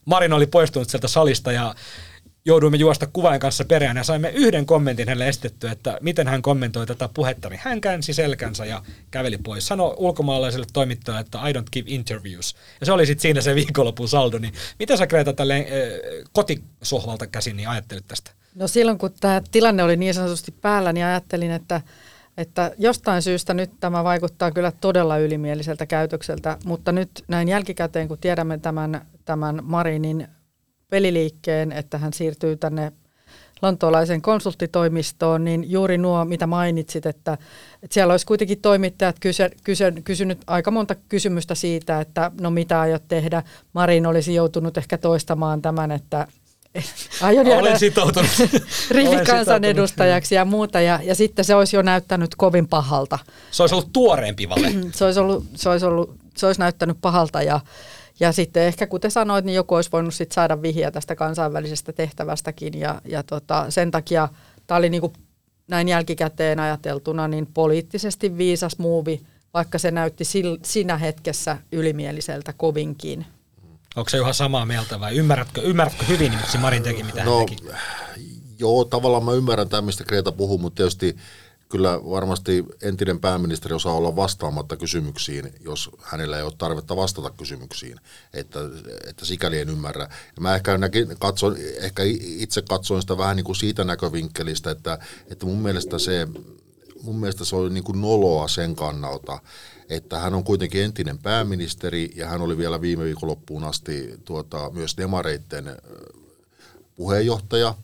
Marin 0.06 0.34
oli 0.34 0.48
poistunut 0.48 0.90
sieltä 0.90 1.08
salista 1.08 1.52
ja 1.52 1.76
jouduimme 2.46 2.78
juosta 2.78 3.08
kuvain 3.08 3.40
kanssa 3.40 3.66
perään 3.66 3.98
ja 3.98 4.04
saimme 4.04 4.30
yhden 4.30 4.66
kommentin 4.66 5.08
hänelle 5.08 5.28
estetty, 5.28 5.68
että 5.68 5.98
miten 6.02 6.28
hän 6.28 6.42
kommentoi 6.42 6.86
tätä 6.86 7.10
puhetta, 7.14 7.50
niin 7.50 7.60
hän 7.64 7.82
käänsi 7.82 8.14
selkänsä 8.14 8.66
ja 8.66 8.82
käveli 9.12 9.38
pois. 9.38 9.68
Sano 9.68 9.96
ulkomaalaiselle 9.98 10.66
toimittajalle, 10.74 11.22
että 11.22 11.50
I 11.50 11.54
don't 11.54 11.70
give 11.74 11.90
interviews. 11.90 12.56
Ja 12.80 12.86
se 12.86 12.92
oli 12.92 13.06
sitten 13.06 13.22
siinä 13.22 13.42
se 13.42 13.56
viikonlopun 13.56 14.08
saldo. 14.08 14.40
Niin 14.40 14.54
mitä 14.80 14.98
sä 14.98 15.08
Kreta 15.08 15.34
tälle 15.34 15.58
äh, 15.58 15.66
kotisohvalta 16.34 17.28
käsin 17.28 17.58
niin 17.58 17.70
ajattelit 17.70 18.08
tästä? 18.08 18.32
No 18.56 18.68
silloin 18.68 18.98
kun 18.98 19.14
tämä 19.20 19.42
tilanne 19.52 19.84
oli 19.84 19.96
niin 19.96 20.14
sanotusti 20.14 20.52
päällä, 20.52 20.94
niin 20.94 21.06
ajattelin, 21.06 21.52
että, 21.52 21.82
että 22.38 22.72
jostain 22.78 23.22
syystä 23.22 23.54
nyt 23.54 23.72
tämä 23.80 24.04
vaikuttaa 24.04 24.52
kyllä 24.52 24.72
todella 24.72 25.18
ylimieliseltä 25.18 25.86
käytökseltä, 25.86 26.58
mutta 26.66 26.92
nyt 26.92 27.10
näin 27.28 27.48
jälkikäteen, 27.48 28.08
kun 28.08 28.18
tiedämme 28.18 28.58
tämän, 28.58 29.06
tämän 29.26 29.60
Marinin 29.64 30.28
peliliikkeen, 30.94 31.72
että 31.72 31.98
hän 31.98 32.14
siirtyy 32.14 32.56
tänne 32.56 32.92
lontoolaisen 33.62 34.22
konsulttitoimistoon, 34.22 35.44
niin 35.44 35.72
juuri 35.72 35.98
nuo, 35.98 36.26
mitä 36.26 36.48
mainitsit, 36.48 37.06
että, 37.06 37.34
että 37.84 37.94
siellä 37.94 38.14
olisi 38.14 38.26
kuitenkin 38.26 38.62
toimittajat 38.62 39.16
kyse, 39.20 39.50
kyse, 39.64 39.94
kysynyt 40.04 40.42
aika 40.48 40.72
monta 40.72 40.96
kysymystä 40.96 41.56
siitä, 41.56 42.02
että 42.02 42.32
no 42.42 42.52
mitä 42.52 42.82
aiot 42.82 43.04
tehdä. 43.08 43.44
Marin 43.74 44.06
olisi 44.06 44.34
joutunut 44.34 44.78
ehkä 44.78 44.98
toistamaan 44.98 45.62
tämän, 45.62 45.92
että, 45.92 46.28
aion 47.22 47.46
Olen 47.48 47.64
jäädä 47.64 47.78
sitoutunut. 47.78 48.32
Olen 48.40 48.62
rivikansanedustajaksi 48.92 50.36
ja 50.36 50.46
muuta, 50.46 50.82
ja, 50.82 51.00
ja 51.04 51.16
sitten 51.16 51.46
se 51.46 51.56
olisi 51.56 51.76
jo 51.76 51.82
näyttänyt 51.82 52.36
kovin 52.36 52.68
pahalta. 52.68 53.20
Se 53.52 53.64
olisi 53.64 53.76
ollut 53.76 53.94
tuoreempi 53.94 54.50
vale. 54.50 54.72
Se 54.92 55.06
olisi, 55.06 55.20
ollut, 55.20 55.46
se 55.56 55.70
olisi, 55.70 55.86
ollut, 55.86 56.16
se 56.38 56.46
olisi 56.46 56.60
näyttänyt 56.60 56.98
pahalta, 57.02 57.42
ja, 57.42 57.60
ja 58.20 58.32
sitten 58.32 58.64
ehkä 58.64 58.88
kuten 58.88 59.12
sanoit, 59.12 59.46
niin 59.46 59.56
joku 59.56 59.76
olisi 59.76 59.92
voinut 59.92 60.14
sit 60.14 60.32
saada 60.32 60.62
vihjeä 60.62 60.92
tästä 60.92 61.16
kansainvälisestä 61.16 61.94
tehtävästäkin, 61.94 62.80
ja, 62.80 63.02
ja 63.06 63.24
tota, 63.24 63.66
sen 63.72 63.92
takia 63.92 64.30
tämä 64.68 64.78
oli 64.78 64.90
niinku 64.90 65.14
näin 65.68 65.88
jälkikäteen 65.88 66.60
ajateltuna 66.60 67.28
niin 67.28 67.48
poliittisesti 67.54 68.38
viisas 68.38 68.78
muuvi, 68.78 69.22
vaikka 69.54 69.78
se 69.78 69.92
näytti 69.92 70.26
sil, 70.32 70.50
siinä 70.64 70.98
hetkessä 70.98 71.58
ylimieliseltä 71.72 72.54
kovinkin. 72.58 73.26
Onko 73.96 74.10
se 74.10 74.18
ihan 74.18 74.34
samaa 74.34 74.66
mieltä 74.66 75.00
vai 75.00 75.16
ymmärrätkö, 75.16 75.62
ymmärrätkö 75.62 76.06
hyvin, 76.06 76.32
miksi 76.36 76.58
Marin 76.58 76.84
teki 76.84 77.04
mitä 77.04 77.24
No, 77.24 77.38
hän 77.38 77.48
teki? 77.48 77.64
joo, 78.60 78.86
tavallaan 78.86 79.26
mä 79.26 79.32
ymmärrän 79.32 79.70
tämän, 79.70 79.84
mistä 79.86 80.04
Kreta 80.04 80.32
puhuu, 80.32 80.58
mutta 80.58 80.78
tietysti 80.78 81.16
kyllä 81.74 82.00
varmasti 82.10 82.66
entinen 82.82 83.20
pääministeri 83.20 83.76
osaa 83.76 83.94
olla 83.94 84.16
vastaamatta 84.16 84.78
kysymyksiin, 84.78 85.54
jos 85.60 85.90
hänellä 86.02 86.38
ei 86.38 86.44
ole 86.44 86.54
tarvetta 86.58 86.96
vastata 86.96 87.30
kysymyksiin, 87.30 87.98
että, 88.34 88.60
että 89.08 89.26
sikäli 89.26 89.60
en 89.60 89.70
ymmärrä. 89.70 90.10
Mä 90.40 90.56
ehkä, 90.56 90.78
näkin, 90.78 91.08
katson, 91.20 91.56
ehkä 91.78 92.04
itse 92.22 92.62
katsoin 92.62 93.02
sitä 93.02 93.18
vähän 93.18 93.36
niin 93.36 93.44
kuin 93.44 93.56
siitä 93.56 93.84
näkövinkkelistä, 93.84 94.72
että, 94.72 95.00
että 95.28 95.46
mun 95.46 95.58
mielestä 95.58 96.00
se 96.00 96.28
mun 97.04 97.20
mielestä 97.20 97.46
se 97.46 97.56
oli 97.56 97.70
niin 97.70 97.84
kuin 97.84 98.02
noloa 98.02 98.48
sen 98.48 98.76
kannalta, 98.76 99.40
että 99.90 100.20
hän 100.20 100.34
on 100.34 100.44
kuitenkin 100.44 100.84
entinen 100.84 101.18
pääministeri 101.18 102.12
ja 102.16 102.28
hän 102.28 102.42
oli 102.42 102.58
vielä 102.58 102.82
viime 102.82 103.04
viikonloppuun 103.04 103.64
asti 103.64 104.20
tuota, 104.26 104.70
myös 104.74 104.98
demareitten 104.98 105.78
puheenjohtaja, 106.96 107.76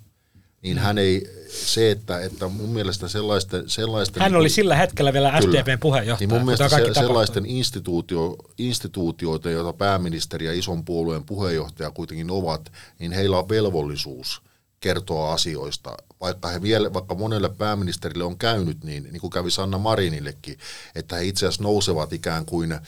niin 0.61 0.77
hän 0.77 0.97
ei, 0.97 1.45
se, 1.49 1.91
että, 1.91 2.19
että 2.19 2.47
mun 2.47 2.69
mielestä 2.69 3.07
sellaisten... 3.07 3.69
sellaisten 3.69 4.23
Hän 4.23 4.35
oli 4.35 4.49
sillä 4.49 4.75
hetkellä 4.75 5.13
vielä. 5.13 5.41
SDPn 5.41 5.79
puheenjohtaja. 5.79 6.27
Niin 6.27 6.37
mun 6.37 6.45
mielestä 6.45 6.69
se, 6.69 6.75
tapahtui. 6.75 7.03
sellaisten 7.03 7.45
instituutio, 7.45 8.35
instituutioita, 8.57 9.49
joita 9.49 9.73
pääministeri 9.73 10.45
ja 10.45 10.53
ison 10.53 10.85
puolueen 10.85 11.23
puheenjohtaja 11.23 11.91
kuitenkin 11.91 12.31
ovat, 12.31 12.71
niin 12.99 13.11
heillä 13.11 13.37
on 13.39 13.49
velvollisuus 13.49 14.41
kertoa 14.79 15.33
asioista. 15.33 15.97
Vaikka, 16.21 16.47
he 16.47 16.61
vielä, 16.61 16.93
vaikka 16.93 17.15
monelle 17.15 17.49
pääministerille 17.49 18.23
on 18.23 18.37
käynyt 18.37 18.83
niin, 18.83 19.03
niin 19.03 19.21
kuin 19.21 19.31
kävi 19.31 19.51
Sanna 19.51 19.77
Marinillekin, 19.77 20.57
että 20.95 21.15
he 21.15 21.25
itse 21.25 21.45
asiassa 21.45 21.63
nousevat 21.63 22.13
ikään 22.13 22.45
kuin 22.45 22.79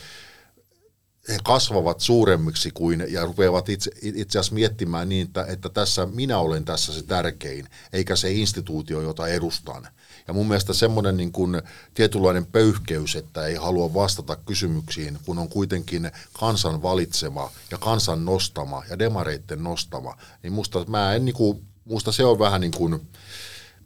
he 1.28 1.38
kasvavat 1.44 2.00
suuremmiksi 2.00 2.70
kuin 2.70 3.04
ja 3.08 3.24
rupeavat 3.24 3.68
itse, 3.68 3.90
itse 4.02 4.38
asiassa 4.38 4.54
miettimään 4.54 5.08
niin, 5.08 5.26
että, 5.26 5.44
että 5.48 5.68
tässä 5.68 6.06
minä 6.06 6.38
olen 6.38 6.64
tässä 6.64 6.92
se 6.92 7.02
tärkein, 7.02 7.66
eikä 7.92 8.16
se 8.16 8.32
instituutio, 8.32 9.00
jota 9.00 9.28
edustan. 9.28 9.88
Ja 10.28 10.34
mun 10.34 10.48
mielestä 10.48 10.72
semmoinen 10.72 11.16
niin 11.16 11.32
kuin 11.32 11.62
tietynlainen 11.94 12.46
pöyhkeys, 12.46 13.16
että 13.16 13.46
ei 13.46 13.54
halua 13.54 13.94
vastata 13.94 14.36
kysymyksiin, 14.36 15.18
kun 15.24 15.38
on 15.38 15.48
kuitenkin 15.48 16.10
kansan 16.32 16.82
valitsema 16.82 17.50
ja 17.70 17.78
kansan 17.78 18.24
nostama 18.24 18.82
ja 18.90 18.98
demareitten 18.98 19.64
nostama, 19.64 20.16
niin 20.42 20.52
musta, 20.52 20.84
mä 20.84 21.14
en 21.14 21.24
niin 21.24 21.34
kuin, 21.34 21.62
musta 21.84 22.12
se 22.12 22.24
on 22.24 22.38
vähän 22.38 22.60
niin 22.60 22.72
kuin, 22.72 23.00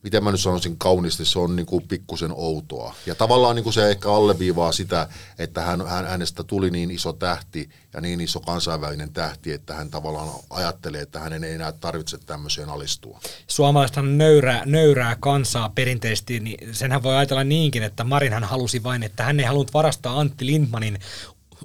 miten 0.06 0.24
mä 0.24 0.30
nyt 0.30 0.40
sanoisin 0.40 0.78
kauniisti, 0.78 1.24
se 1.24 1.38
on 1.38 1.56
niin 1.56 1.66
kuin 1.66 1.88
pikkusen 1.88 2.32
outoa. 2.34 2.94
Ja 3.06 3.14
tavallaan 3.14 3.56
niin 3.56 3.64
kuin 3.64 3.72
se 3.72 3.90
ehkä 3.90 4.12
alleviivaa 4.12 4.72
sitä, 4.72 5.08
että 5.38 5.62
hän, 5.62 5.86
hän, 5.86 6.06
hänestä 6.06 6.44
tuli 6.44 6.70
niin 6.70 6.90
iso 6.90 7.12
tähti 7.12 7.70
ja 7.94 8.00
niin 8.00 8.20
iso 8.20 8.40
kansainvälinen 8.40 9.12
tähti, 9.12 9.52
että 9.52 9.74
hän 9.74 9.90
tavallaan 9.90 10.28
ajattelee, 10.50 11.00
että 11.00 11.20
hänen 11.20 11.44
ei 11.44 11.54
enää 11.54 11.72
tarvitse 11.72 12.18
tämmöiseen 12.18 12.68
alistua. 12.68 13.20
Suomalaisethan 13.46 14.18
nöyrää, 14.18 14.62
nöyrää 14.66 15.16
kansaa 15.20 15.68
perinteisesti, 15.68 16.40
niin 16.40 16.74
senhän 16.74 17.02
voi 17.02 17.16
ajatella 17.16 17.44
niinkin, 17.44 17.82
että 17.82 18.04
Marinhan 18.04 18.44
halusi 18.44 18.82
vain, 18.82 19.02
että 19.02 19.24
hän 19.24 19.40
ei 19.40 19.46
halunnut 19.46 19.74
varastaa 19.74 20.20
Antti 20.20 20.46
Lindmanin 20.46 20.98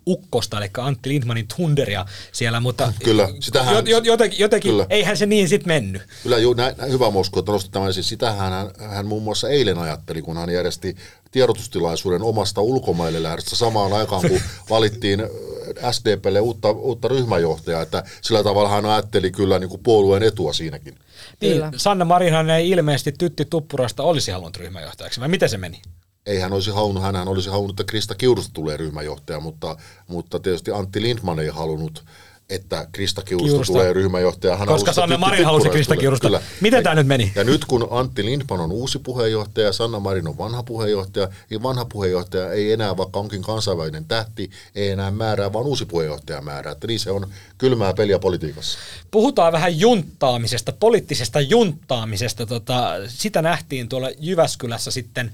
ukkosta, 0.07 0.57
eli 0.57 0.69
Antti 0.77 1.09
Lindmanin 1.09 1.47
tunderia 1.57 2.05
siellä, 2.31 2.59
mutta 2.59 2.93
Kyllä, 3.03 3.29
sitähän- 3.39 3.75
jo, 3.75 3.81
jo, 3.85 4.01
jotenkin, 4.03 4.39
jotenkin 4.39 4.71
Kyllä. 4.71 4.85
eihän 4.89 5.17
se 5.17 5.25
niin 5.25 5.49
sitten 5.49 5.67
mennyt. 5.67 6.01
Kyllä 6.23 6.37
ju, 6.37 6.53
nä, 6.53 6.73
nä, 6.77 6.85
hyvä 6.85 7.09
Mosko, 7.09 7.39
että 7.39 7.51
nostit 7.51 7.71
tämän 7.71 7.89
esiin. 7.89 8.03
Sitähän 8.03 8.51
hän, 8.51 8.71
hän 8.89 9.05
muun 9.05 9.23
muassa 9.23 9.49
eilen 9.49 9.77
ajatteli, 9.77 10.21
kun 10.21 10.37
hän 10.37 10.49
järjesti 10.49 10.95
tiedotustilaisuuden 11.31 12.21
omasta 12.21 12.61
ulkomaille 12.61 13.23
lähdöstä 13.23 13.55
samaan 13.55 13.93
aikaan, 13.93 14.21
kun 14.29 14.41
valittiin 14.69 15.19
äh, 15.21 15.93
SDPlle 15.93 16.39
uutta, 16.39 16.71
uutta 16.71 17.07
ryhmäjohtajaa, 17.07 17.81
että 17.81 18.03
sillä 18.21 18.43
tavalla 18.43 18.69
hän 18.69 18.85
ajatteli 18.85 19.31
kyllä 19.31 19.59
niin 19.59 19.69
kuin 19.69 19.83
puolueen 19.83 20.23
etua 20.23 20.53
siinäkin. 20.53 20.95
Niin, 21.41 21.53
Kyllä. 21.53 21.71
Sanna 21.77 22.05
Marinhan 22.05 22.49
ei 22.49 22.69
ilmeisesti 22.69 23.11
Tytti 23.17 23.45
Tuppurasta 23.45 24.03
olisi 24.03 24.31
halunnut 24.31 24.57
ryhmäjohtajaksi, 24.57 25.19
vai 25.19 25.27
miten 25.27 25.49
se 25.49 25.57
meni? 25.57 25.81
Ei 26.25 26.39
hän 26.39 26.53
olisi 26.53 26.71
halunnut, 26.71 27.03
hän 27.03 27.27
olisi 27.27 27.49
halunnut, 27.49 27.79
että 27.79 27.91
Krista 27.91 28.15
Kiurusta 28.15 28.53
tulee 28.53 28.77
ryhmäjohtaja, 28.77 29.39
mutta, 29.39 29.77
mutta 30.07 30.39
tietysti 30.39 30.71
Antti 30.71 31.01
Lindman 31.01 31.39
ei 31.39 31.47
halunnut, 31.47 32.03
että 32.51 32.87
Krista 32.91 33.21
Kiurusta, 33.21 33.51
Kiurusta. 33.51 33.73
tulee 33.73 33.93
ryhmäjohtaja. 33.93 34.57
Hän 34.57 34.67
Koska 34.67 34.93
Sanna 34.93 35.17
Marin 35.17 35.45
halusi 35.45 35.69
Krista. 35.69 35.97
Kiurusta. 35.97 36.27
Kyllä. 36.27 36.41
Miten 36.61 36.83
tämä 36.83 36.95
nyt 36.95 37.07
meni? 37.07 37.31
Ja 37.35 37.43
nyt 37.43 37.65
kun 37.65 37.87
Antti 37.91 38.25
Lindman 38.25 38.59
on 38.59 38.71
uusi 38.71 38.99
puheenjohtaja 38.99 39.65
ja 39.67 39.73
Sanna 39.73 39.99
Marin 39.99 40.27
on 40.27 40.37
vanha 40.37 40.63
puheenjohtaja, 40.63 41.27
niin 41.49 41.63
vanha 41.63 41.85
puheenjohtaja 41.85 42.51
ei 42.51 42.71
enää, 42.71 42.97
vaikka 42.97 43.19
onkin 43.19 43.41
kansainvälinen 43.41 44.05
tähti, 44.05 44.49
ei 44.75 44.89
enää 44.89 45.11
määrää, 45.11 45.53
vaan 45.53 45.65
uusi 45.65 45.85
puheenjohtaja 45.85 46.41
määrää. 46.41 46.71
Että 46.71 46.87
niin 46.87 46.99
se 46.99 47.11
on 47.11 47.27
kylmää 47.57 47.93
peliä 47.93 48.19
politiikassa. 48.19 48.79
Puhutaan 49.11 49.53
vähän 49.53 49.79
junttaamisesta, 49.79 50.71
poliittisesta 50.71 51.41
junttaamisesta. 51.41 52.45
Tota, 52.45 52.93
sitä 53.07 53.41
nähtiin 53.41 53.89
tuolla 53.89 54.09
Jyväskylässä 54.19 54.91
sitten 54.91 55.31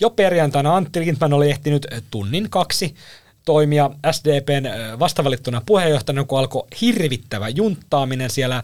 jo 0.00 0.10
perjantaina. 0.10 0.76
Antti 0.76 1.00
Lindman 1.00 1.32
oli 1.32 1.50
ehtinyt 1.50 1.86
tunnin 2.10 2.50
kaksi 2.50 2.94
toimia 3.44 3.90
SDPn 4.10 4.68
vastavalittuna 4.98 5.62
puheenjohtajana, 5.66 6.24
kun 6.24 6.38
alkoi 6.38 6.66
hirvittävä 6.80 7.48
junttaaminen 7.48 8.30
siellä. 8.30 8.62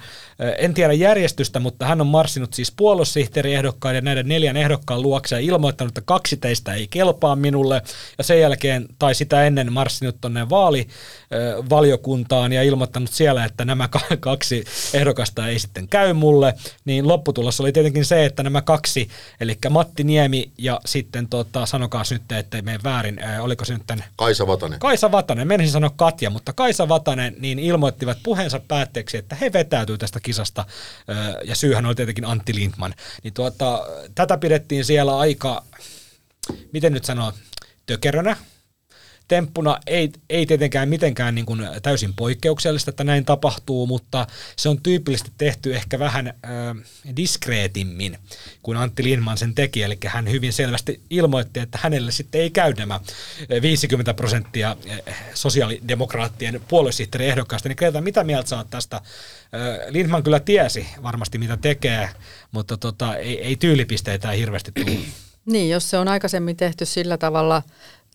En 0.58 0.74
tiedä 0.74 0.92
järjestystä, 0.92 1.60
mutta 1.60 1.86
hän 1.86 2.00
on 2.00 2.06
marssinut 2.06 2.54
siis 2.54 2.72
puoluesihteeriehdokkaiden 2.76 4.04
näiden 4.04 4.28
neljän 4.28 4.56
ehdokkaan 4.56 5.02
luokse 5.02 5.36
ja 5.36 5.40
ilmoittanut, 5.40 5.90
että 5.90 6.02
kaksi 6.04 6.36
teistä 6.36 6.74
ei 6.74 6.88
kelpaa 6.88 7.36
minulle. 7.36 7.82
Ja 8.18 8.24
sen 8.24 8.40
jälkeen, 8.40 8.86
tai 8.98 9.14
sitä 9.14 9.44
ennen 9.44 9.72
marssinut 9.72 10.16
tuonne 10.20 10.48
vaalivaliokuntaan 10.48 12.52
ja 12.52 12.62
ilmoittanut 12.62 13.10
siellä, 13.10 13.44
että 13.44 13.64
nämä 13.64 13.88
ka- 13.88 14.00
kaksi 14.20 14.64
ehdokasta 14.94 15.48
ei 15.48 15.58
sitten 15.58 15.88
käy 15.88 16.12
mulle. 16.12 16.54
Niin 16.84 17.08
lopputulos 17.08 17.60
oli 17.60 17.72
tietenkin 17.72 18.04
se, 18.04 18.24
että 18.24 18.42
nämä 18.42 18.62
kaksi, 18.62 19.08
eli 19.40 19.58
Matti 19.70 20.04
Niemi 20.04 20.50
ja 20.58 20.80
sitten 20.86 21.28
tota, 21.28 21.66
sanokaas 21.66 22.12
nyt, 22.12 22.32
ettei 22.32 22.62
mene 22.62 22.78
väärin, 22.84 23.20
oliko 23.40 23.64
se 23.64 23.72
nyt 23.72 23.82
tämän 23.86 24.04
Kaisa 24.16 24.46
Vatanen. 24.46 24.65
Kaisa 24.78 25.12
Vatanen, 25.12 25.48
menisin 25.48 25.72
sanoa 25.72 25.90
Katja, 25.96 26.30
mutta 26.30 26.52
Kaisa 26.52 26.88
Vatanen 26.88 27.36
niin 27.38 27.58
ilmoittivat 27.58 28.18
puheensa 28.22 28.60
päätteeksi, 28.68 29.16
että 29.16 29.36
he 29.36 29.52
vetäytyy 29.52 29.98
tästä 29.98 30.20
kisasta, 30.20 30.64
ja 31.44 31.56
syyhän 31.56 31.86
oli 31.86 31.94
tietenkin 31.94 32.24
Antti 32.24 32.54
Lindman. 32.54 32.94
Niin 33.22 33.34
tuota, 33.34 33.86
tätä 34.14 34.38
pidettiin 34.38 34.84
siellä 34.84 35.18
aika, 35.18 35.62
miten 36.72 36.92
nyt 36.92 37.04
sanoa, 37.04 37.32
tökerönä, 37.86 38.36
temppuna 39.28 39.78
ei, 39.86 40.12
ei 40.30 40.46
tietenkään 40.46 40.88
mitenkään 40.88 41.34
niin 41.34 41.46
kuin 41.46 41.68
täysin 41.82 42.14
poikkeuksellista, 42.14 42.90
että 42.90 43.04
näin 43.04 43.24
tapahtuu, 43.24 43.86
mutta 43.86 44.26
se 44.56 44.68
on 44.68 44.82
tyypillisesti 44.82 45.32
tehty 45.38 45.76
ehkä 45.76 45.98
vähän 45.98 46.26
ö, 46.28 46.32
diskreetimmin 47.16 48.18
kuin 48.62 48.78
Antti 48.78 49.04
Lindman 49.04 49.38
sen 49.38 49.54
teki, 49.54 49.82
eli 49.82 49.98
hän 50.06 50.30
hyvin 50.30 50.52
selvästi 50.52 51.00
ilmoitti, 51.10 51.60
että 51.60 51.78
hänelle 51.82 52.12
sitten 52.12 52.40
ei 52.40 52.50
käy 52.50 52.72
nämä 52.72 53.00
ö, 53.50 53.62
50 53.62 54.14
prosenttia 54.14 54.76
sosiaalidemokraattien 55.34 56.60
puoluesihteeriehdokkaista, 56.68 57.68
niin 57.68 57.76
Greta, 57.78 58.00
mitä 58.00 58.24
mieltä 58.24 58.56
oot 58.56 58.70
tästä? 58.70 59.00
Lindman 59.88 60.22
kyllä 60.22 60.40
tiesi 60.40 60.86
varmasti 61.02 61.38
mitä 61.38 61.56
tekee, 61.56 62.10
mutta 62.52 62.76
tota, 62.76 63.16
ei, 63.16 63.42
ei 63.42 63.56
tyylipisteitä 63.56 64.32
ei 64.32 64.38
hirveästi 64.38 64.72
tullut. 64.72 65.04
Niin, 65.46 65.70
jos 65.70 65.90
se 65.90 65.98
on 65.98 66.08
aikaisemmin 66.08 66.56
tehty 66.56 66.86
sillä 66.86 67.18
tavalla, 67.18 67.62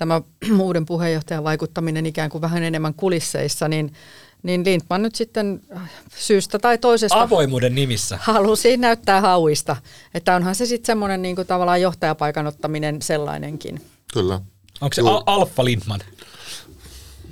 tämä 0.02 0.22
uuden 0.66 0.86
puheenjohtajan 0.86 1.44
vaikuttaminen 1.44 2.06
ikään 2.06 2.30
kuin 2.30 2.42
vähän 2.42 2.64
enemmän 2.64 2.94
kulisseissa, 2.94 3.68
niin, 3.68 3.94
niin 4.44 4.66
Lindman 4.66 5.02
nyt 5.02 5.16
sitten 5.16 5.62
syystä 6.18 6.60
tai 6.60 6.78
toisesta 6.78 7.22
Avoimuuden 7.22 7.76
nimissä. 7.76 8.20
halusi 8.22 8.78
näyttää 8.78 9.22
hauista. 9.22 9.76
Että 10.14 10.36
onhan 10.36 10.56
se 10.56 10.66
sitten 10.66 10.86
semmoinen 10.86 11.22
niin 11.22 11.36
kuin 11.36 11.48
tavallaan 11.48 11.82
johtajapaikan 11.82 12.48
ottaminen 12.48 13.02
sellainenkin. 13.02 13.82
Kyllä. 14.14 14.42
Onko 14.82 14.94
se. 14.94 15.02
Al- 15.02 15.24
Alfa 15.26 15.66
Lindman? 15.66 16.00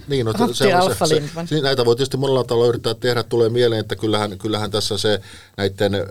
Niin, 0.08 0.26
no, 0.26 0.34
se, 0.34 0.54
se, 0.54 1.16
Lindman. 1.16 1.48
se, 1.48 1.62
näitä 1.62 1.86
voi 1.86 1.96
tietysti 1.96 2.18
monella 2.18 2.44
tavalla 2.44 2.70
yrittää 2.70 2.94
tehdä. 2.94 3.24
Tulee 3.24 3.50
mieleen, 3.50 3.80
että 3.82 3.96
kyllähän, 3.96 4.38
kyllähän 4.38 4.72
tässä 4.72 4.98
se 4.98 5.22
näiden 5.58 5.96
äh, 5.96 6.02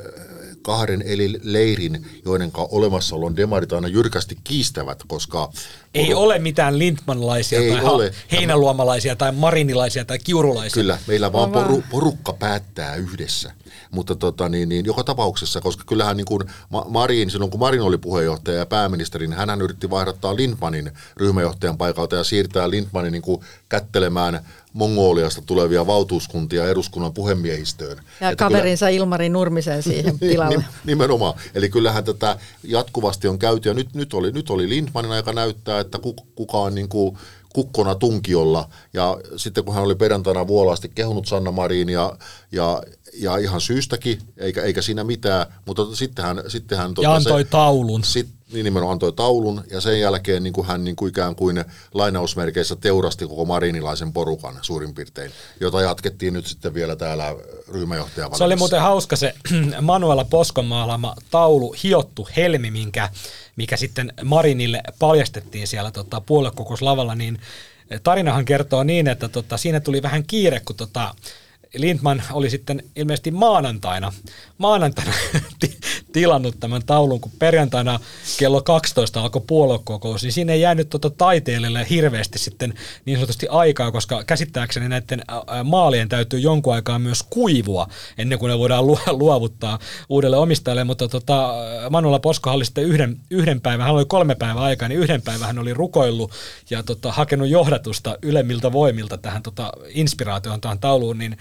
kahden 0.69 1.03
eli 1.07 1.41
leirin, 1.43 2.07
joiden 2.25 2.51
olemassaolon 2.55 3.37
demarit 3.37 3.73
aina 3.73 3.89
jyrkästi 3.89 4.39
kiistävät, 4.45 4.99
koska... 5.07 5.51
Ei 5.95 6.15
ole 6.15 6.39
mitään 6.39 6.79
Lindmanlaisia 6.79 7.59
Ei 7.61 7.71
tai 7.73 7.85
ole. 7.85 8.13
heinäluomalaisia 8.33 9.17
tai 9.17 9.33
marinilaisia 9.33 10.05
tai 10.05 10.19
kiurulaisia. 10.19 10.75
Kyllä, 10.75 10.99
meillä 11.07 11.33
vaan 11.33 11.45
On 11.45 11.53
vaan. 11.53 11.67
poru, 11.67 11.83
porukka 11.91 12.33
päättää 12.33 12.95
yhdessä. 12.95 13.53
Mutta 13.91 14.15
tota, 14.15 14.49
niin, 14.49 14.69
niin, 14.69 14.85
joka 14.85 15.05
tapauksessa, 15.05 15.61
koska 15.61 15.85
kyllähän 15.87 16.17
niin 16.17 16.25
kuin 16.25 16.43
Ma- 16.71 16.87
Marin, 16.89 17.31
silloin 17.31 17.51
kun 17.51 17.61
Marin 17.61 17.81
oli 17.83 17.99
puheenjohtaja 17.99 18.59
ja 18.59 18.67
pääministeri, 18.67 19.27
niin 19.27 19.39
hän 19.39 19.63
yritti 19.63 19.91
vaihdattaa 19.91 20.37
Lindmanin 20.37 20.93
ryhmäjohtajan 21.17 21.79
paikalta 21.79 22.17
ja 22.17 22.25
siirtää 22.25 22.71
Lindmanin 22.71 23.13
niin 23.13 23.23
kuin 23.23 23.41
kättelemään 23.69 24.41
Mongoliasta 24.79 25.43
tulevia 25.47 25.87
valtuuskuntia 25.87 26.69
eduskunnan 26.69 27.13
puhemiehistöön. 27.13 27.99
Ja 28.21 28.31
Että 28.31 28.45
kaverinsa 28.45 28.89
Ilmari 28.89 29.29
Nurmisen 29.29 29.83
siihen 29.83 30.19
tilalle. 30.31 30.57
Nim- 30.57 30.65
Nimenomaan. 30.85 31.35
Eli 31.55 31.69
kyllähän 31.69 32.05
tätä 32.05 32.39
jatkuvasti 32.65 33.29
on 33.29 33.39
käyty, 33.39 33.69
ja 33.69 33.75
nyt, 33.75 33.95
nyt, 33.95 34.15
oli, 34.15 34.33
nyt 34.33 34.51
oli 34.51 34.69
Lindmanin 34.69 35.11
aika 35.13 35.33
näyttää, 35.33 35.81
että 35.81 35.99
ku- 35.99 36.27
kuka 36.35 36.59
on 36.59 36.75
niin 36.75 36.89
kuin 36.89 37.19
kukkona 37.53 37.95
tunkiolla, 37.95 38.69
ja 38.93 39.19
sitten 39.37 39.65
kun 39.65 39.75
hän 39.75 39.85
oli 39.85 39.95
perjantaina 39.95 40.47
vuolaasti 40.47 40.91
kehunut 40.95 41.27
Sanna 41.27 41.53
Marin 41.53 41.89
ja, 41.89 42.17
ja, 42.53 42.83
ja 43.21 43.37
ihan 43.37 43.61
syystäkin, 43.61 44.19
eikä, 44.37 44.63
eikä 44.63 44.83
siinä 44.83 45.05
mitään, 45.05 45.47
mutta 45.67 45.83
sitten 45.97 46.25
hän, 46.25 46.43
sitten 46.49 46.79
hän 46.79 46.93
Ja 47.03 47.15
antoi 47.15 47.43
se, 47.45 47.49
taulun. 47.51 48.05
sit, 48.05 48.29
niin 48.53 48.65
nimenomaan 48.65 48.93
antoi 48.93 49.13
taulun, 49.13 49.65
ja 49.71 49.81
sen 49.81 50.01
jälkeen 50.01 50.43
niin 50.43 50.53
kuin 50.53 50.67
hän 50.67 50.85
niin 50.85 50.97
kuin 50.97 51.09
ikään 51.09 51.35
kuin 51.35 51.65
lainausmerkeissä 51.95 52.77
teurasti 52.77 53.27
koko 53.27 53.45
marinilaisen 53.45 54.13
porukan 54.13 54.59
suurin 54.63 54.95
piirtein, 54.95 55.31
jota 55.61 55.83
jatkettiin 55.83 56.35
nyt 56.35 56.47
sitten 56.47 56.75
vielä 56.75 56.97
täällä 56.97 57.37
ryhmäjohtajan 57.73 58.37
Se 58.37 58.45
oli 58.45 58.57
muuten 58.57 58.81
hauska 58.81 59.17
se 59.17 59.35
Manuela 59.81 60.25
Poskon 60.25 60.65
maalaama 60.65 61.15
taulu, 61.31 61.75
hiottu 61.83 62.29
helmi, 62.37 62.71
minkä, 62.71 63.09
mikä 63.57 63.77
sitten 63.77 64.13
Marinille 64.25 64.83
paljastettiin 64.99 65.67
siellä 65.67 65.91
tota, 65.91 66.21
puoluekokouslavalla, 66.21 67.15
niin 67.15 67.41
tarinahan 68.03 68.45
kertoo 68.45 68.85
niin, 68.85 69.09
että 69.09 69.29
tota, 69.29 69.57
siinä 69.57 69.81
tuli 69.81 70.03
vähän 70.03 70.25
kiire, 70.27 70.61
kun 70.61 70.77
tota, 70.77 71.15
Lindman 71.75 72.23
oli 72.33 72.51
sitten 72.51 72.83
ilmeisesti 72.97 73.31
maanantaina, 73.31 74.13
maanantaina 74.59 75.13
tilannut 76.13 76.61
tämän 76.61 76.83
taulun, 76.87 77.21
kun 77.21 77.33
perjantaina 77.39 78.01
kello 78.39 78.63
12 78.63 79.21
alkoi 79.21 79.43
puoluekokous, 79.47 80.23
niin 80.23 80.33
siinä 80.33 80.53
ei 80.53 80.61
jäänyt 80.61 80.91
tota 80.91 81.11
taiteilijalle 81.11 81.87
hirveästi 81.91 82.39
sitten 82.39 82.75
niin 83.05 83.17
sanotusti 83.17 83.47
aikaa, 83.51 83.93
koska 83.93 84.25
käsittääkseni 84.25 84.89
näiden 84.89 85.23
maalien 85.65 86.09
täytyy 86.09 86.39
jonkun 86.39 86.75
aikaa 86.75 86.99
myös 86.99 87.23
kuivua 87.31 87.89
ennen 88.19 88.39
kuin 88.39 88.51
ne 88.51 88.59
voidaan 88.59 88.87
lu- 88.87 88.99
luovuttaa 89.07 89.79
uudelle 90.09 90.37
omistajalle, 90.37 90.85
mutta 90.85 91.09
tota, 91.09 91.55
Manuela 91.91 92.19
Posko 92.19 92.51
oli 92.51 92.65
sitten 92.65 92.85
yhden, 92.85 93.21
yhden 93.31 93.61
päivän, 93.61 93.87
hän 93.87 93.95
oli 93.95 94.05
kolme 94.05 94.35
päivää 94.35 94.63
aikaa, 94.63 94.89
niin 94.89 95.01
yhden 95.01 95.23
päivän 95.23 95.47
hän 95.47 95.59
oli 95.59 95.75
rukoillut 95.75 96.33
ja 96.71 96.83
tota, 96.83 97.13
hakenut 97.13 97.49
johdatusta 97.49 98.19
ylemmiltä 98.23 98.73
voimilta 98.73 99.19
tähän 99.19 99.43
tota, 99.43 99.73
inspiraatioon 99.89 100.61
tähän 100.61 100.79
tauluun, 100.79 101.19
niin 101.19 101.37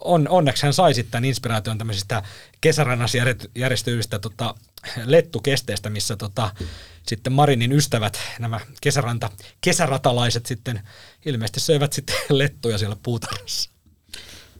on, 0.00 0.28
onneksi 0.28 0.62
hän 0.62 0.72
sai 0.72 0.94
sitten 0.94 1.10
tämän 1.10 1.24
inspiraation 1.24 1.78
tämmöisistä 1.78 2.22
kesärannassa 2.60 3.18
järjet- 3.18 3.50
järjestyvistä 4.12 4.18
tota, 4.18 4.54
lettukesteistä, 5.04 5.90
missä 5.90 6.16
tota, 6.16 6.50
sitten 7.06 7.32
Marinin 7.32 7.72
ystävät, 7.72 8.18
nämä 8.38 8.60
kesäranta, 8.80 9.30
kesäratalaiset 9.60 10.46
sitten 10.46 10.82
ilmeisesti 11.24 11.60
söivät 11.60 11.92
sitten 11.92 12.16
lettuja 12.40 12.78
siellä 12.78 12.96
puutarhassa. 13.02 13.70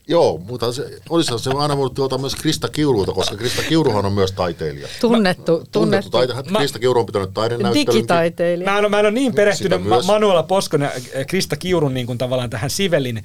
Joo, 0.09 0.39
mutta 0.49 0.73
se, 0.73 1.01
olisi 1.11 1.39
se 1.39 1.51
aina 1.57 1.77
voinut 1.77 1.95
tuolta 1.95 2.19
myös 2.19 2.35
Krista 2.35 2.69
Kiurulta, 2.69 3.13
koska 3.13 3.37
Krista 3.37 3.63
Kiuruhan 3.63 4.07
on 4.07 4.13
myös 4.13 4.33
taiteilija. 4.33 4.89
Tunnettu, 5.01 5.45
Tunnettu 5.45 5.71
tunnettu 5.73 6.11
taite, 6.11 6.51
Mä- 6.51 6.59
Krista 6.59 6.79
Kiuru 6.79 7.01
on 7.01 7.07
pitänyt 7.07 7.31
taidenäyttelyn. 7.35 7.87
digitaiteilija. 7.87 8.71
Mä 8.71 8.79
en, 8.79 8.85
ole- 8.85 8.89
mä 8.91 9.01
en 9.01 9.07
ole 9.07 9.11
niin 9.13 9.35
perehtynyt 9.35 9.85
Ma-. 9.87 10.03
Manuela 10.03 10.43
Poskon 10.43 10.81
ja 10.81 10.89
äh, 10.89 11.27
Krista 11.27 11.57
Kiurun 11.57 11.95
niin 11.95 12.07
kuin 12.07 12.19
tavallaan 12.19 12.51
tähän 12.51 12.71
Sivelin 12.71 13.17
äh, 13.17 13.25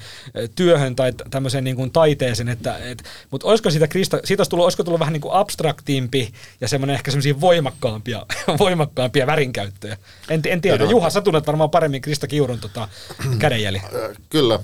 työhön 0.56 0.96
tai 0.96 1.14
tämmöiseen 1.30 1.64
niin 1.64 1.76
kuin 1.76 1.92
taiteeseen, 1.92 2.50
että, 2.50 2.78
et, 2.78 3.04
mutta 3.32 3.48
olisiko 3.48 3.70
siitä 3.72 3.88
Krista, 3.88 4.20
siitä 4.26 4.42
olisi 4.42 4.50
tullut, 4.50 4.64
olisiko 4.64 4.84
tullut 4.84 5.00
vähän 5.00 5.14
niin 5.14 5.22
kuin 5.22 5.34
abstraktiimpi 5.34 6.34
ja 6.62 6.68
semmoinen 6.68 6.94
ehkä 6.94 7.12
semmoisia 7.12 7.42
voimakkaampia, 7.42 8.26
voimakkaampia 8.60 9.28
värinkäyttöjä. 9.28 9.98
En, 10.30 10.42
en 10.46 10.62
tiedä. 10.62 10.84
Joo. 10.84 10.92
Juha, 10.92 11.10
sä 11.10 11.22
tunnet 11.22 11.48
varmaan 11.48 11.70
paremmin 11.70 12.02
Krista 12.02 12.28
Kiurun 12.28 12.60
tota, 12.60 12.88
kädenjäljen. 13.40 13.84
Äh, 13.84 14.18
Kyllä, 14.30 14.54
äh, 14.56 14.62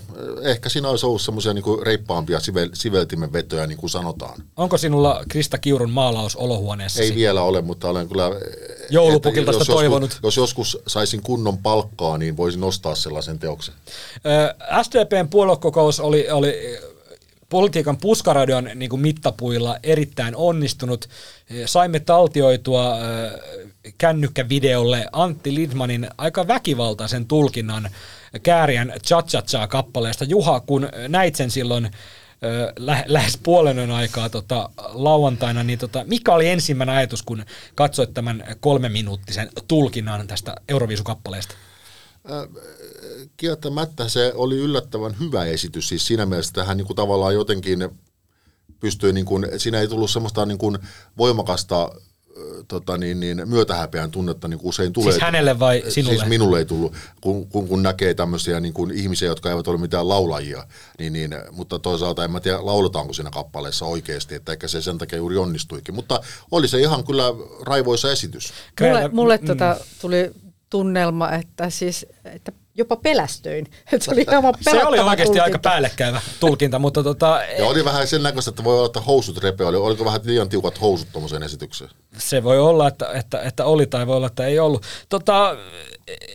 ehkä 0.51 0.70
siinä 0.70 0.89
olisi 0.89 1.05
ollut 1.05 1.22
semmoisia 1.22 1.53
niin 1.53 1.64
reippaampia 2.03 2.39
sivel, 2.39 2.69
siveltimen 2.73 3.33
vetoja, 3.33 3.67
niin 3.67 3.77
kuin 3.77 3.89
sanotaan. 3.89 4.43
Onko 4.57 4.77
sinulla 4.77 5.23
Krista 5.29 5.57
Kiurun 5.57 5.91
maalaus 5.91 6.35
olohuoneessa? 6.35 7.03
Ei 7.03 7.15
vielä 7.15 7.41
ole, 7.41 7.61
mutta 7.61 7.89
olen 7.89 8.07
kyllä... 8.07 8.31
Joulupukilta 8.89 9.53
sitä 9.53 9.65
toivonut. 9.65 10.09
Joskus, 10.09 10.23
jos 10.23 10.37
joskus 10.37 10.77
saisin 10.87 11.21
kunnon 11.21 11.57
palkkaa, 11.57 12.17
niin 12.17 12.37
voisin 12.37 12.61
nostaa 12.61 12.95
sellaisen 12.95 13.39
teoksen. 13.39 13.73
Ö, 14.25 14.83
SDPn 14.83 15.27
puoluekokous 15.29 15.99
oli, 15.99 16.29
oli 16.31 16.79
politiikan 17.49 17.97
puskaradion 17.97 18.69
niin 18.75 18.89
kuin 18.89 19.01
mittapuilla 19.01 19.77
erittäin 19.83 20.35
onnistunut. 20.35 21.09
Saimme 21.65 21.99
taltioitua 21.99 22.97
kännykkävideolle 23.97 25.05
Antti 25.11 25.55
Lindmanin 25.55 26.07
aika 26.17 26.47
väkivaltaisen 26.47 27.25
tulkinnan 27.25 27.89
Kääriän 28.43 28.93
cha 29.05 29.21
cha 29.21 29.67
kappaleesta. 29.67 30.25
Juha, 30.25 30.59
kun 30.59 30.89
näit 31.07 31.36
sen 31.36 31.51
silloin 31.51 31.91
lä- 32.77 33.03
lähes 33.07 33.39
puolen 33.43 33.91
aikaa 33.91 34.29
tota, 34.29 34.69
lauantaina, 34.77 35.63
niin 35.63 35.79
tota, 35.79 36.03
mikä 36.07 36.34
oli 36.34 36.49
ensimmäinen 36.49 36.95
ajatus, 36.95 37.23
kun 37.23 37.45
katsoit 37.75 38.13
tämän 38.13 38.43
kolmeminuuttisen 38.59 39.49
tulkinnan 39.67 40.27
tästä 40.27 40.55
Euroviisukappaleesta? 40.69 41.55
Kieltämättä 43.38 44.09
se 44.09 44.31
oli 44.36 44.57
yllättävän 44.57 45.19
hyvä 45.19 45.45
esitys, 45.45 45.89
siis 45.89 46.07
siinä 46.07 46.25
mielessä 46.25 46.49
että 46.49 46.63
hän 46.63 46.77
niin 46.77 46.95
tavallaan 46.95 47.34
jotenkin 47.34 47.89
pystyi, 48.79 49.13
niin 49.13 49.25
kuin, 49.25 49.47
siinä 49.57 49.79
ei 49.79 49.88
tullut 49.88 50.11
semmoista 50.11 50.45
niin 50.45 50.57
kuin 50.57 50.77
voimakasta 51.17 51.91
tota 52.67 52.97
niin, 52.97 53.19
niin, 53.19 53.41
myötähäpeän 53.45 54.11
tunnetta 54.11 54.47
niin 54.47 54.59
kuin 54.59 54.69
usein 54.69 54.93
tulee. 54.93 55.11
Siis 55.11 55.21
hänelle 55.21 55.59
vai 55.59 55.84
sinulle? 55.89 56.17
Siis 56.17 56.29
minulle 56.29 56.59
ei 56.59 56.65
tullut, 56.65 56.93
kun, 57.21 57.47
kun, 57.47 57.67
kun 57.67 57.84
näkee 57.84 58.13
tämmöisiä 58.13 58.59
niin 58.59 58.73
kuin 58.73 58.91
ihmisiä, 58.91 59.27
jotka 59.27 59.49
eivät 59.49 59.67
ole 59.67 59.77
mitään 59.77 60.09
laulajia, 60.09 60.67
niin, 60.99 61.13
niin, 61.13 61.36
mutta 61.51 61.79
toisaalta 61.79 62.23
en 62.23 62.31
mä 62.31 62.39
tiedä, 62.39 62.65
lauletaanko 62.65 63.13
siinä 63.13 63.29
kappaleessa 63.31 63.86
oikeasti, 63.86 64.36
että 64.36 64.51
ehkä 64.51 64.67
se 64.67 64.81
sen 64.81 64.97
takia 64.97 65.17
juuri 65.17 65.38
onnistuikin. 65.38 65.95
Mutta 65.95 66.21
oli 66.51 66.67
se 66.67 66.79
ihan 66.79 67.03
kyllä 67.03 67.23
raivoisa 67.61 68.11
esitys. 68.11 68.53
Mulle, 68.81 69.07
mulle 69.07 69.38
mm. 69.38 69.47
tota, 69.47 69.77
tuli 70.01 70.31
tunnelma, 70.69 71.31
että, 71.31 71.69
siis, 71.69 72.05
että 72.25 72.51
jopa 72.76 72.95
pelästyin. 72.95 73.65
Että 73.93 73.99
se 74.05 74.11
oli 74.11 74.26
aivan 74.28 74.53
Se 74.61 74.84
oli 74.86 74.99
oikeasti 74.99 75.24
tulkinta. 75.24 75.43
aika 75.43 75.59
päällekkäyvä 75.59 76.21
tulkinta, 76.39 76.80
mutta 76.80 77.03
tota, 77.03 77.39
Ja 77.57 77.65
oli 77.65 77.86
vähän 77.86 78.07
sen 78.07 78.24
näköistä, 78.24 78.49
että 78.49 78.63
voi 78.63 78.76
olla, 78.78 78.86
että 78.86 79.01
housut 79.01 79.38
repeä, 79.38 79.67
oli, 79.67 79.78
oliko 79.78 80.05
vähän 80.05 80.21
liian 80.24 80.49
tiukat 80.49 80.82
housut 80.82 81.07
tuommoiseen 81.11 81.43
esitykseen? 81.43 81.89
se 82.17 82.43
voi 82.43 82.59
olla, 82.59 82.88
että, 82.88 83.07
että, 83.13 83.41
että 83.41 83.65
oli 83.65 83.86
tai 83.86 84.07
voi 84.07 84.15
olla, 84.15 84.28
että 84.28 84.45
ei 84.45 84.59
ollut. 84.59 84.84
Tota, 85.09 85.57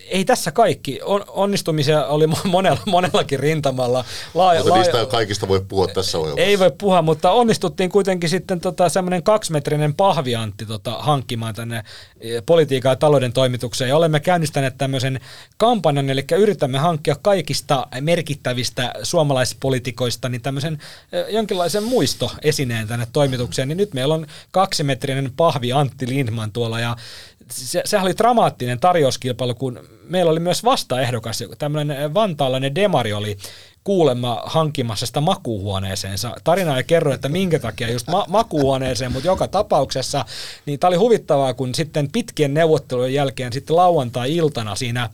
ei 0.08 0.24
tässä 0.24 0.50
kaikki. 0.50 1.00
On, 1.04 1.24
onnistumisia 1.28 2.06
oli 2.06 2.26
mo- 2.26 2.46
monella, 2.48 2.78
monellakin 2.86 3.40
rintamalla. 3.40 4.04
Laaja, 4.34 4.60
Mutta 4.62 4.76
niistä 4.76 5.00
ei 5.00 5.06
kaikista 5.06 5.48
voi 5.48 5.64
puhua 5.68 5.86
tässä 5.88 6.18
ohjelmassa. 6.18 6.46
ei 6.46 6.58
voi 6.58 6.70
puhua, 6.78 7.02
mutta 7.02 7.30
onnistuttiin 7.30 7.90
kuitenkin 7.90 8.30
sitten 8.30 8.60
tota, 8.60 8.88
semmoinen 8.88 9.22
kaksimetrinen 9.22 9.94
pahviantti 9.94 10.66
tota, 10.66 10.90
hankkimaan 10.90 11.54
tänne 11.54 11.82
politiikan 12.46 12.90
ja 12.90 12.96
talouden 12.96 13.32
toimitukseen. 13.32 13.88
Ja 13.88 13.96
olemme 13.96 14.20
käynnistäneet 14.20 14.74
tämmöisen 14.78 15.20
kampanjan, 15.56 16.10
eli 16.10 16.24
yritämme 16.38 16.78
hankkia 16.78 17.16
kaikista 17.22 17.86
merkittävistä 18.00 18.92
suomalaispolitikoista 19.02 20.28
niin 20.28 20.42
tämmöisen 20.42 20.78
eh, 21.12 21.34
jonkinlaisen 21.34 21.82
muistoesineen 21.82 22.88
tänne 22.88 23.06
toimitukseen. 23.12 23.68
Niin 23.68 23.76
nyt 23.76 23.94
meillä 23.94 24.14
on 24.14 24.26
kaksimetrinen 24.50 25.32
pahvi 25.36 25.72
Antti 25.72 26.08
Lindman 26.08 26.52
tuolla 26.52 26.80
ja 26.80 26.96
se, 27.50 27.82
sehän 27.84 28.06
oli 28.06 28.16
dramaattinen 28.16 28.80
tarjouskilpailu, 28.80 29.54
kun 29.54 29.80
meillä 30.08 30.30
oli 30.30 30.40
myös 30.40 30.64
vastaehdokas, 30.64 31.44
tämmöinen 31.58 32.14
vantaalainen 32.14 32.74
demari 32.74 33.12
oli 33.12 33.38
kuulemma 33.88 34.42
hankkimassa 34.46 35.06
sitä 35.06 35.20
makuuhuoneeseensa. 35.20 36.36
Tarina 36.44 36.76
ei 36.76 36.84
kerro, 36.84 37.12
että 37.12 37.28
minkä 37.28 37.58
takia 37.58 37.92
just 37.92 38.08
ma- 38.08 38.26
makuuhuoneeseen, 38.28 39.12
mutta 39.12 39.26
joka 39.26 39.48
tapauksessa, 39.48 40.24
niin 40.66 40.78
tämä 40.78 40.88
oli 40.88 40.96
huvittavaa, 40.96 41.54
kun 41.54 41.74
sitten 41.74 42.08
pitkien 42.12 42.54
neuvottelujen 42.54 43.14
jälkeen 43.14 43.52
sitten 43.52 43.76
lauantai-iltana 43.76 44.74
siinä 44.74 45.10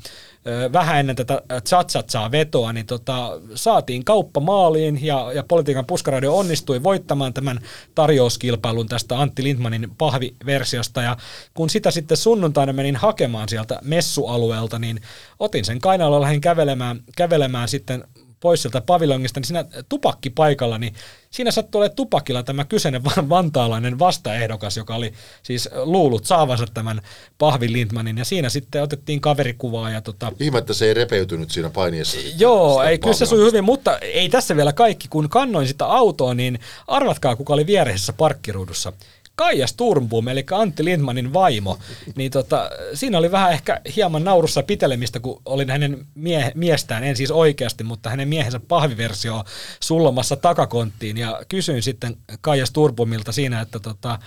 vähän 0.73 1.01
ennen 1.01 1.17
tätä 1.17 1.43
chatsatsaa 1.65 2.31
vetoa, 2.31 2.73
niin 2.73 2.87
tota, 2.87 3.41
saatiin 3.55 4.05
kauppa 4.05 4.41
maaliin 4.41 5.05
ja, 5.07 5.33
ja 5.33 5.45
politiikan 5.49 5.87
puskaradio 5.87 6.37
onnistui 6.37 6.83
voittamaan 6.83 7.35
tämän 7.35 7.61
tarjouskilpailun 7.95 8.89
tästä 8.89 9.21
Antti 9.21 9.45
Lindmanin 9.45 9.91
pahviversiosta 9.99 11.03
ja 11.03 11.17
kun 11.55 11.71
sitä 11.71 11.91
sitten 11.91 12.17
sunnuntaina 12.17 12.73
menin 12.73 12.97
hakemaan 12.97 13.49
sieltä 13.49 13.79
messualueelta, 13.83 14.79
niin 14.79 15.01
otin 15.39 15.65
sen 15.65 15.81
kainalolla 15.81 16.21
lähdin 16.21 16.41
kävelemään, 16.41 17.03
kävelemään 17.17 17.69
sitten 17.69 18.05
pois 18.45 18.63
sieltä 18.63 18.81
paviljongista, 18.81 19.41
niin 19.41 19.47
siinä 19.47 19.65
tupakkipaikalla, 19.89 20.79
niin 20.79 20.95
siinä 21.31 21.51
sattui 21.51 21.79
olemaan 21.79 21.97
tupakilla 21.97 22.43
tämä 22.43 22.65
kyseinen 22.65 23.05
van- 23.05 23.29
vantaalainen 23.29 23.99
vastaehdokas, 23.99 24.77
joka 24.77 24.95
oli 24.95 25.13
siis 25.43 25.69
luullut 25.85 26.25
saavansa 26.25 26.67
tämän 26.75 27.01
Pahvi 27.39 27.73
Lindmanin, 27.73 28.19
ja 28.19 28.25
siinä 28.25 28.49
sitten 28.49 28.83
otettiin 28.83 29.21
kaverikuvaa 29.21 29.91
ja 29.91 30.01
tota, 30.01 30.33
Ihme, 30.41 30.59
että 30.59 30.75
se 30.75 30.87
ei 30.87 30.95
repeytynyt 30.95 31.51
siinä 31.51 31.71
painiessa. 31.71 32.17
Joo, 32.39 32.83
ei, 32.83 32.99
kyllä 32.99 33.15
se 33.15 33.27
sujui 33.27 33.47
hyvin, 33.47 33.65
mutta 33.65 33.99
ei 33.99 34.29
tässä 34.29 34.57
vielä 34.57 34.73
kaikki. 34.73 35.09
Kun 35.09 35.29
kannoin 35.29 35.69
sitä 35.69 35.87
autoa, 35.87 36.35
niin 36.35 36.59
arvatkaa, 36.87 37.37
kuka 37.37 37.55
oli 37.55 37.67
viereisessä 37.67 38.13
parkkiruudussa. 38.13 38.93
Kaija 39.37 39.67
Sturmbom, 39.67 40.29
eli 40.29 40.45
Antti 40.53 40.85
Lindmanin 40.85 41.33
vaimo, 41.33 41.79
niin 42.17 42.31
tota, 42.31 42.71
siinä 42.95 43.19
oli 43.19 43.33
vähän 43.33 43.53
ehkä 43.53 43.81
hieman 43.97 44.25
naurussa 44.25 44.63
pitelemistä, 44.63 45.21
kun 45.21 45.43
olin 45.45 45.71
hänen 45.71 46.07
mie- 46.15 46.53
miestään, 46.55 47.05
en 47.05 47.17
siis 47.17 47.31
oikeasti, 47.31 47.85
mutta 47.85 48.11
hänen 48.11 48.29
miehensä 48.29 48.61
pahviversio 48.69 49.45
sullomassa 49.81 50.37
takakonttiin, 50.37 51.17
ja 51.17 51.43
kysyin 51.49 51.83
sitten 51.83 52.17
Kaija 52.41 52.67
Sturmbomilta 52.67 53.33
siinä, 53.33 53.61
että 53.61 53.79
tota, 53.79 54.19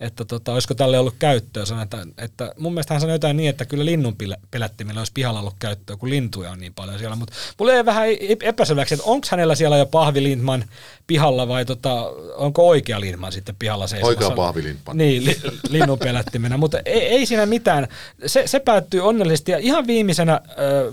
että 0.00 0.24
tota, 0.24 0.52
olisiko 0.52 0.74
tälle 0.74 0.98
ollut 0.98 1.14
käyttöä. 1.18 1.64
Sanoin, 1.64 1.84
että, 1.84 2.06
että 2.18 2.52
mun 2.58 2.72
mielestä 2.72 2.94
hän 2.94 3.00
sanoi 3.00 3.14
jotain 3.14 3.36
niin, 3.36 3.50
että 3.50 3.64
kyllä 3.64 3.84
linnun 3.84 4.16
pelättimillä 4.50 5.00
olisi 5.00 5.12
pihalla 5.12 5.40
ollut 5.40 5.54
käyttöä, 5.58 5.96
kun 5.96 6.10
lintuja 6.10 6.50
on 6.50 6.60
niin 6.60 6.74
paljon 6.74 6.98
siellä. 6.98 7.16
Mutta 7.16 7.34
mulle 7.58 7.74
jäi 7.74 7.84
vähän 7.84 8.08
e- 8.08 8.36
epäselväksi, 8.40 8.94
että 8.94 9.06
onko 9.06 9.26
hänellä 9.30 9.54
siellä 9.54 9.76
jo 9.76 9.86
Pahvi 9.86 10.22
Lindman 10.22 10.64
pihalla 11.06 11.48
vai 11.48 11.64
tota, 11.64 11.94
onko 12.36 12.68
oikea 12.68 13.00
Lindman 13.00 13.32
sitten 13.32 13.56
pihalla 13.58 13.86
seisomassa. 13.86 14.24
Oikea 14.24 14.36
Pahvi 14.36 14.62
Lindman. 14.62 14.96
Niin, 14.96 15.24
li, 15.24 15.36
linnun 15.70 15.98
pelättimenä, 15.98 16.56
mutta 16.56 16.78
ei, 16.84 17.02
ei 17.02 17.26
siinä 17.26 17.46
mitään. 17.46 17.88
Se, 18.26 18.42
se 18.46 18.60
päättyy 18.60 19.00
onnellisesti 19.00 19.52
ja 19.52 19.58
ihan 19.58 19.86
viimeisenä, 19.86 20.40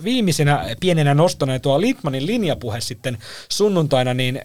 viimeisenä 0.04 0.66
pienenä 0.80 1.14
nostona 1.14 1.60
tuo 1.60 1.82
Lindmanin 1.82 2.26
linjapuhe 2.26 2.82
sitten 2.82 3.18
sunnuntaina, 3.50 4.14
niin 4.14 4.42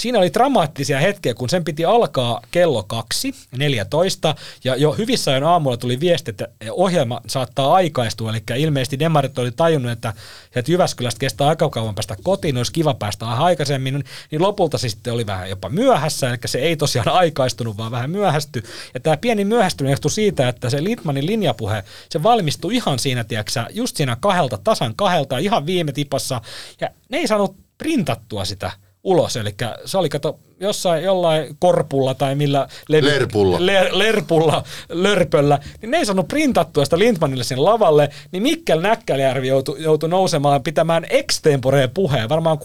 siinä 0.00 0.18
oli 0.18 0.32
dramaattisia 0.32 1.00
hetkiä, 1.00 1.34
kun 1.34 1.48
sen 1.48 1.64
piti 1.64 1.84
alkaa 1.84 2.40
kello 2.50 2.82
kaksi, 2.82 3.34
14, 3.56 4.34
ja 4.64 4.76
jo 4.76 4.92
hyvissä 4.92 5.30
ajoin 5.30 5.44
aamulla 5.44 5.76
tuli 5.76 6.00
viesti, 6.00 6.30
että 6.30 6.48
ohjelma 6.70 7.20
saattaa 7.26 7.74
aikaistua, 7.74 8.30
eli 8.30 8.42
ilmeisesti 8.56 8.98
demarit 8.98 9.38
oli 9.38 9.52
tajunnut, 9.52 9.92
että, 9.92 10.12
että 10.54 10.72
Jyväskylästä 10.72 11.18
kestää 11.18 11.48
aika 11.48 11.68
kauan 11.68 11.94
päästä 11.94 12.16
kotiin, 12.22 12.56
olisi 12.56 12.72
kiva 12.72 12.94
päästä 12.94 13.26
aikaisemmin, 13.26 14.04
niin 14.30 14.42
lopulta 14.42 14.78
se 14.78 14.88
sitten 14.88 15.12
oli 15.12 15.26
vähän 15.26 15.50
jopa 15.50 15.68
myöhässä, 15.68 16.28
eli 16.28 16.38
se 16.46 16.58
ei 16.58 16.76
tosiaan 16.76 17.08
aikaistunut, 17.08 17.76
vaan 17.76 17.92
vähän 17.92 18.10
myöhästy. 18.10 18.62
Ja 18.94 19.00
tämä 19.00 19.16
pieni 19.16 19.44
myöhästyminen 19.44 19.92
johtui 19.92 20.10
siitä, 20.10 20.48
että 20.48 20.70
se 20.70 20.84
Litmanin 20.84 21.26
linjapuhe, 21.26 21.84
se 22.10 22.22
valmistui 22.22 22.74
ihan 22.76 22.98
siinä, 22.98 23.24
tiedätkö, 23.24 23.64
just 23.70 23.96
siinä 23.96 24.16
kahdelta, 24.20 24.58
tasan 24.64 24.94
kahdelta, 24.96 25.38
ihan 25.38 25.66
viime 25.66 25.92
tipassa, 25.92 26.40
ja 26.80 26.90
ne 27.08 27.18
ei 27.18 27.26
saanut 27.26 27.56
printattua 27.78 28.44
sitä 28.44 28.72
ulos, 29.04 29.36
eli 29.36 29.54
se 29.84 29.98
oli 29.98 30.08
kato 30.08 30.40
jossain 30.60 31.04
jollain 31.04 31.56
korpulla 31.58 32.14
tai 32.14 32.34
millä 32.34 32.68
Lerpulla. 32.88 33.56
ler, 33.60 33.86
lerpulla, 33.92 34.62
lörpöllä, 34.88 35.58
niin 35.82 35.90
ne 35.90 35.96
ei 35.98 36.06
saanut 36.06 36.28
printattua 36.28 36.84
sitä 36.84 36.98
Lindmanille 36.98 37.44
sinne 37.44 37.62
lavalle, 37.62 38.08
niin 38.32 38.42
Mikkel 38.42 38.80
Näkkäljärvi 38.80 39.48
joutui, 39.48 39.82
joutui 39.82 40.08
nousemaan 40.08 40.62
pitämään 40.62 41.06
extemporeen 41.10 41.90
puheen, 41.90 42.28
varmaan 42.28 42.58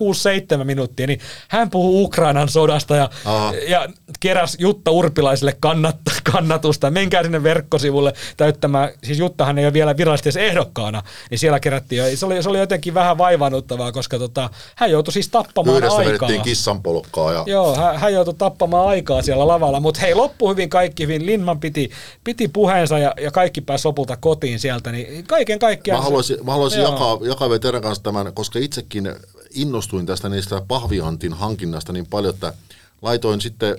6-7 0.61 0.63
minuuttia, 0.63 1.07
niin 1.07 1.19
hän 1.47 1.69
puhuu 1.69 2.03
Ukrainan 2.03 2.49
sodasta 2.49 2.95
ja, 2.95 3.09
Aha. 3.25 3.53
ja 3.67 3.87
keräs 4.19 4.55
Jutta 4.59 4.91
Urpilaiselle 4.91 5.57
kannat, 5.59 5.95
kannatusta. 6.31 6.91
Menkää 6.91 7.23
sinne 7.23 7.43
verkkosivulle 7.43 8.13
täyttämään, 8.37 8.89
siis 9.03 9.19
Juttahan 9.19 9.57
ei 9.57 9.65
ole 9.65 9.73
vielä 9.73 9.97
virallisesti 9.97 10.29
edes 10.29 10.49
ehdokkaana, 10.49 11.03
niin 11.29 11.39
siellä 11.39 11.59
kerättiin, 11.59 12.01
ja 12.11 12.17
se 12.17 12.25
oli, 12.25 12.43
se 12.43 12.49
oli 12.49 12.59
jotenkin 12.59 12.93
vähän 12.93 13.17
vaivannuttavaa, 13.17 13.91
koska 13.91 14.19
tota, 14.19 14.49
hän 14.75 14.91
joutui 14.91 15.13
siis 15.13 15.29
tappamaan 15.29 15.77
Yhdessä 15.77 15.95
aikaa. 15.97 16.11
vedettiin 16.11 16.41
kissanpolkkaa 16.41 17.33
ja 17.33 17.43
Joo, 17.47 17.75
hän, 17.75 17.84
hän 17.93 18.13
joutui 18.13 18.33
tappamaan 18.33 18.87
aikaa 18.87 19.21
siellä 19.21 19.47
lavalla, 19.47 19.79
mutta 19.79 19.99
hei, 19.99 20.15
loppu 20.15 20.49
hyvin 20.49 20.69
kaikki 20.69 21.03
hyvin. 21.03 21.25
Lindman 21.25 21.59
piti, 21.59 21.91
piti 22.23 22.47
puheensa 22.47 22.99
ja, 22.99 23.13
ja 23.21 23.31
kaikki 23.31 23.61
pääsi 23.61 23.87
lopulta 23.87 24.17
kotiin 24.17 24.59
sieltä, 24.59 24.91
niin 24.91 25.27
kaiken 25.27 25.59
kaikkiaan... 25.59 25.99
Mä 25.99 26.03
se- 26.03 26.05
haluaisin, 26.05 26.45
mä 26.45 26.51
haluaisin 26.51 26.81
Joo. 26.81 26.91
jakaa, 26.91 27.17
jakaa 27.21 27.49
vielä 27.49 27.59
teidän 27.59 27.81
kanssa 27.81 28.03
tämän, 28.03 28.33
koska 28.33 28.59
itsekin 28.59 29.15
innostuin 29.53 30.05
tästä 30.05 30.29
niistä 30.29 30.61
pahviantin 30.67 31.33
hankinnasta 31.33 31.93
niin 31.93 32.05
paljon, 32.05 32.33
että 32.33 32.53
laitoin 33.01 33.41
sitten 33.41 33.77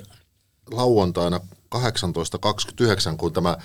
lauantaina 0.70 1.40
18.29, 1.74 1.80
kun 3.16 3.32
tämä 3.32 3.56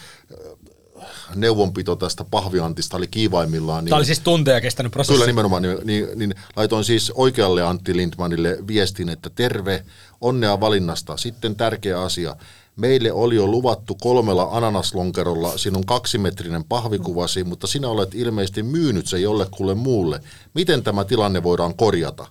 neuvonpito 1.36 1.96
tästä 1.96 2.24
pahviantista 2.24 2.98
oli 2.98 3.08
kiivaimmillaan. 3.08 3.84
Niin 3.84 3.90
Tämä 3.90 3.98
oli 3.98 4.06
siis 4.06 4.20
tunteja 4.20 4.62
kestänyt 4.62 4.92
prosessi. 4.92 5.14
Kyllä 5.14 5.26
nimenomaan, 5.26 5.62
niin, 5.62 5.78
niin, 5.84 6.08
niin 6.16 6.36
laitoin 6.56 6.84
siis 6.84 7.12
oikealle 7.16 7.64
Antti 7.64 7.96
Lindmanille 7.96 8.58
viestin, 8.68 9.10
että 9.10 9.30
terve, 9.30 9.86
onnea 10.22 10.60
valinnasta. 10.60 11.18
Sitten 11.18 11.56
tärkeä 11.56 12.02
asia. 12.02 12.36
Meille 12.76 13.12
oli 13.12 13.36
jo 13.36 13.48
luvattu 13.48 13.96
kolmella 13.96 14.50
ananaslonkerolla 14.52 15.58
sinun 15.58 15.86
kaksimetrinen 15.86 16.64
pahvikuvasi, 16.64 17.44
mutta 17.44 17.68
sinä 17.68 17.88
olet 17.88 18.16
ilmeisesti 18.16 18.64
myynyt 18.64 19.08
se 19.08 19.20
jollekulle 19.20 19.76
muulle. 19.76 20.22
Miten 20.54 20.84
tämä 20.84 21.06
tilanne 21.06 21.44
voidaan 21.44 21.76
korjata? 21.76 22.28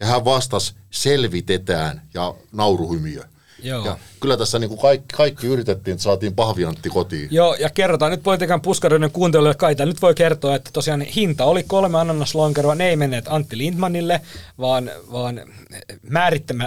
Ja 0.00 0.06
hän 0.06 0.24
vastasi, 0.24 0.74
selvitetään 0.90 2.02
ja 2.14 2.34
nauruhymiö. 2.52 3.24
Joo. 3.62 3.86
Ja 3.86 3.98
kyllä 4.20 4.36
tässä 4.36 4.58
niin 4.58 4.68
kuin 4.68 4.80
kaikki, 4.80 5.16
kaikki 5.16 5.46
yritettiin, 5.46 5.92
että 5.92 6.02
saatiin 6.02 6.34
pahviantti 6.34 6.88
kotiin. 6.88 7.28
Joo, 7.30 7.54
ja 7.54 7.70
kerrotaan 7.70 8.10
nyt 8.10 8.22
politiikan 8.22 8.60
puskaroiden 8.60 9.10
kuuntelijoille 9.10 9.54
kaita. 9.54 9.86
Nyt 9.86 10.02
voi 10.02 10.14
kertoa, 10.14 10.54
että 10.54 10.70
tosiaan 10.72 11.00
hinta 11.00 11.44
oli 11.44 11.62
kolme 11.62 11.98
ananaslonkeroa. 11.98 12.74
Ne 12.74 12.88
ei 12.88 12.96
menneet 12.96 13.24
Antti 13.28 13.58
Lindmanille, 13.58 14.20
vaan, 14.58 14.90
vaan 15.12 15.40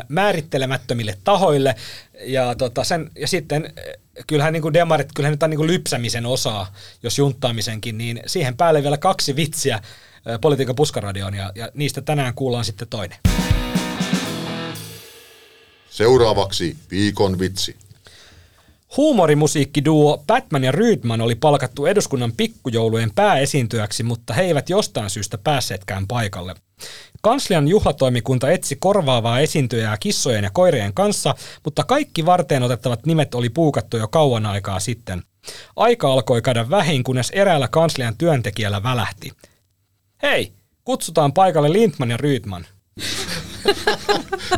määrittelemättömille 0.10 1.18
tahoille. 1.24 1.76
Ja, 2.22 2.56
tota 2.56 2.84
sen, 2.84 3.12
ja 3.20 3.28
sitten 3.28 3.66
eh, 3.66 4.00
kyllähän 4.28 4.54
niin 4.54 4.62
kuin 4.62 4.74
demarit, 4.74 5.10
kyllähän 5.16 5.34
nyt 5.34 5.44
on 5.44 5.50
niin 5.50 5.58
kuin 5.58 5.72
lypsämisen 5.72 6.26
osaa, 6.26 6.74
jos 7.04 7.18
junttaamisenkin, 7.18 7.98
niin 7.98 8.22
siihen 8.26 8.58
päälle 8.58 8.84
vielä 8.84 8.98
kaksi 8.98 9.36
vitsiä 9.36 9.76
eh, 9.76 10.40
politiikan 10.42 10.76
puskaradioon, 10.76 11.34
ja, 11.34 11.52
ja 11.56 11.70
niistä 11.74 12.02
tänään 12.02 12.34
kuullaan 12.34 12.66
sitten 12.66 12.88
toinen. 12.88 13.18
Seuraavaksi 16.00 16.78
viikon 16.92 17.40
vitsi. 17.40 17.76
Huumorimusiikkiduo 18.98 20.24
Batman 20.28 20.64
ja 20.64 20.72
Rydman 20.72 21.22
oli 21.22 21.36
palkattu 21.36 21.86
eduskunnan 21.86 22.32
pikkujoulujen 22.38 23.12
pääesiintyjäksi, 23.16 24.04
mutta 24.04 24.34
he 24.34 24.42
eivät 24.42 24.70
jostain 24.70 25.10
syystä 25.10 25.38
päässeetkään 25.38 26.08
paikalle. 26.08 26.56
Kanslian 27.22 27.68
juhlatoimikunta 27.68 28.52
etsi 28.52 28.76
korvaavaa 28.76 29.40
esiintyjää 29.40 29.98
kissojen 29.98 30.44
ja 30.44 30.50
koirien 30.50 30.94
kanssa, 30.94 31.36
mutta 31.64 31.84
kaikki 31.84 32.26
varteen 32.26 32.64
otettavat 32.64 33.06
nimet 33.06 33.36
oli 33.36 33.50
puukattu 33.50 33.98
jo 33.98 34.08
kauan 34.08 34.46
aikaa 34.46 34.80
sitten. 34.80 35.24
Aika 35.76 36.14
alkoi 36.14 36.42
käydä 36.42 36.70
vähin, 36.70 37.04
kunnes 37.04 37.30
eräällä 37.30 37.68
kanslian 37.68 38.18
työntekijällä 38.18 38.84
välähti. 38.84 39.32
Hei, 40.22 40.52
kutsutaan 40.84 41.34
paikalle 41.34 41.74
Lindman 41.74 42.10
ja 42.12 42.18
Rydman. 42.18 42.66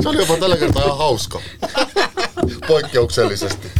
Se 0.01 0.09
oli 0.09 0.17
jopa 0.17 0.37
tällä 0.37 0.57
kertaa 0.57 0.83
ihan 0.83 0.97
hauska. 0.97 1.41
Poikkeuksellisesti. 2.67 3.71